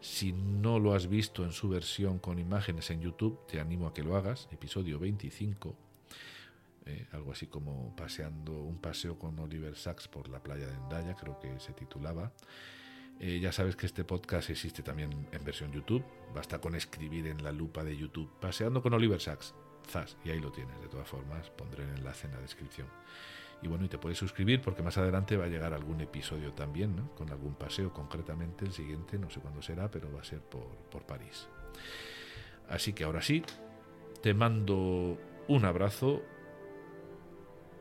Si 0.00 0.32
no 0.32 0.78
lo 0.78 0.94
has 0.94 1.08
visto 1.08 1.44
en 1.44 1.52
su 1.52 1.68
versión 1.68 2.18
con 2.18 2.38
imágenes 2.38 2.90
en 2.90 3.02
YouTube, 3.02 3.46
te 3.46 3.60
animo 3.60 3.86
a 3.86 3.92
que 3.92 4.02
lo 4.02 4.16
hagas. 4.16 4.48
Episodio 4.50 4.98
25. 4.98 5.76
eh, 6.86 7.06
algo 7.12 7.32
así 7.32 7.46
como 7.46 7.94
paseando 7.94 8.52
un 8.52 8.78
paseo 8.78 9.18
con 9.18 9.38
Oliver 9.38 9.76
Sacks 9.76 10.08
por 10.08 10.28
la 10.28 10.42
playa 10.42 10.66
de 10.66 10.74
Endaya, 10.74 11.14
creo 11.14 11.38
que 11.38 11.60
se 11.60 11.72
titulaba. 11.74 12.32
Eh, 13.20 13.38
ya 13.40 13.52
sabes 13.52 13.76
que 13.76 13.84
este 13.84 14.02
podcast 14.02 14.48
existe 14.48 14.82
también 14.82 15.28
en 15.30 15.44
versión 15.44 15.70
YouTube. 15.70 16.02
Basta 16.34 16.58
con 16.58 16.74
escribir 16.74 17.26
en 17.26 17.44
la 17.44 17.52
lupa 17.52 17.84
de 17.84 17.94
YouTube 17.94 18.30
Paseando 18.40 18.82
con 18.82 18.94
Oliver 18.94 19.20
Sacks. 19.20 19.54
Zas, 19.86 20.16
y 20.24 20.30
ahí 20.30 20.40
lo 20.40 20.50
tienes. 20.50 20.80
De 20.80 20.88
todas 20.88 21.08
formas, 21.08 21.50
pondré 21.50 21.84
el 21.84 21.90
enlace 21.90 22.26
en 22.26 22.32
la 22.32 22.40
descripción. 22.40 22.86
Y 23.62 23.68
bueno, 23.68 23.84
y 23.84 23.88
te 23.88 23.98
puedes 23.98 24.18
suscribir 24.18 24.62
porque 24.62 24.82
más 24.82 24.96
adelante 24.96 25.36
va 25.36 25.44
a 25.44 25.48
llegar 25.48 25.74
algún 25.74 26.00
episodio 26.00 26.52
también, 26.52 26.96
¿no? 26.96 27.14
con 27.14 27.30
algún 27.30 27.54
paseo. 27.54 27.92
Concretamente 27.92 28.64
el 28.64 28.72
siguiente, 28.72 29.18
no 29.18 29.28
sé 29.30 29.40
cuándo 29.40 29.60
será, 29.60 29.90
pero 29.90 30.10
va 30.12 30.20
a 30.20 30.24
ser 30.24 30.40
por, 30.40 30.66
por 30.90 31.02
París. 31.02 31.46
Así 32.68 32.92
que 32.92 33.04
ahora 33.04 33.20
sí, 33.20 33.42
te 34.22 34.32
mando 34.32 35.18
un 35.48 35.64
abrazo 35.64 36.22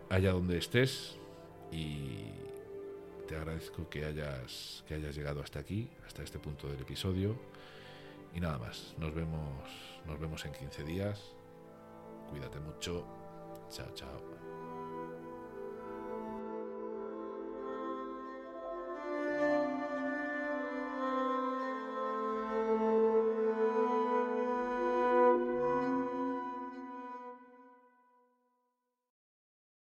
allá 0.09 0.31
donde 0.31 0.57
estés 0.57 1.17
y 1.71 2.25
te 3.27 3.35
agradezco 3.35 3.87
que 3.89 4.05
hayas, 4.05 4.83
que 4.87 4.95
hayas 4.95 5.15
llegado 5.15 5.41
hasta 5.41 5.59
aquí, 5.59 5.87
hasta 6.05 6.23
este 6.23 6.39
punto 6.39 6.67
del 6.67 6.81
episodio. 6.81 7.35
Y 8.33 8.39
nada 8.39 8.57
más, 8.57 8.95
nos 8.97 9.13
vemos, 9.13 9.69
nos 10.07 10.19
vemos 10.19 10.43
en 10.45 10.51
15 10.51 10.83
días. 10.83 11.35
Cuídate 12.29 12.59
mucho. 12.59 13.05
Chao, 13.69 13.93
chao. 13.93 14.38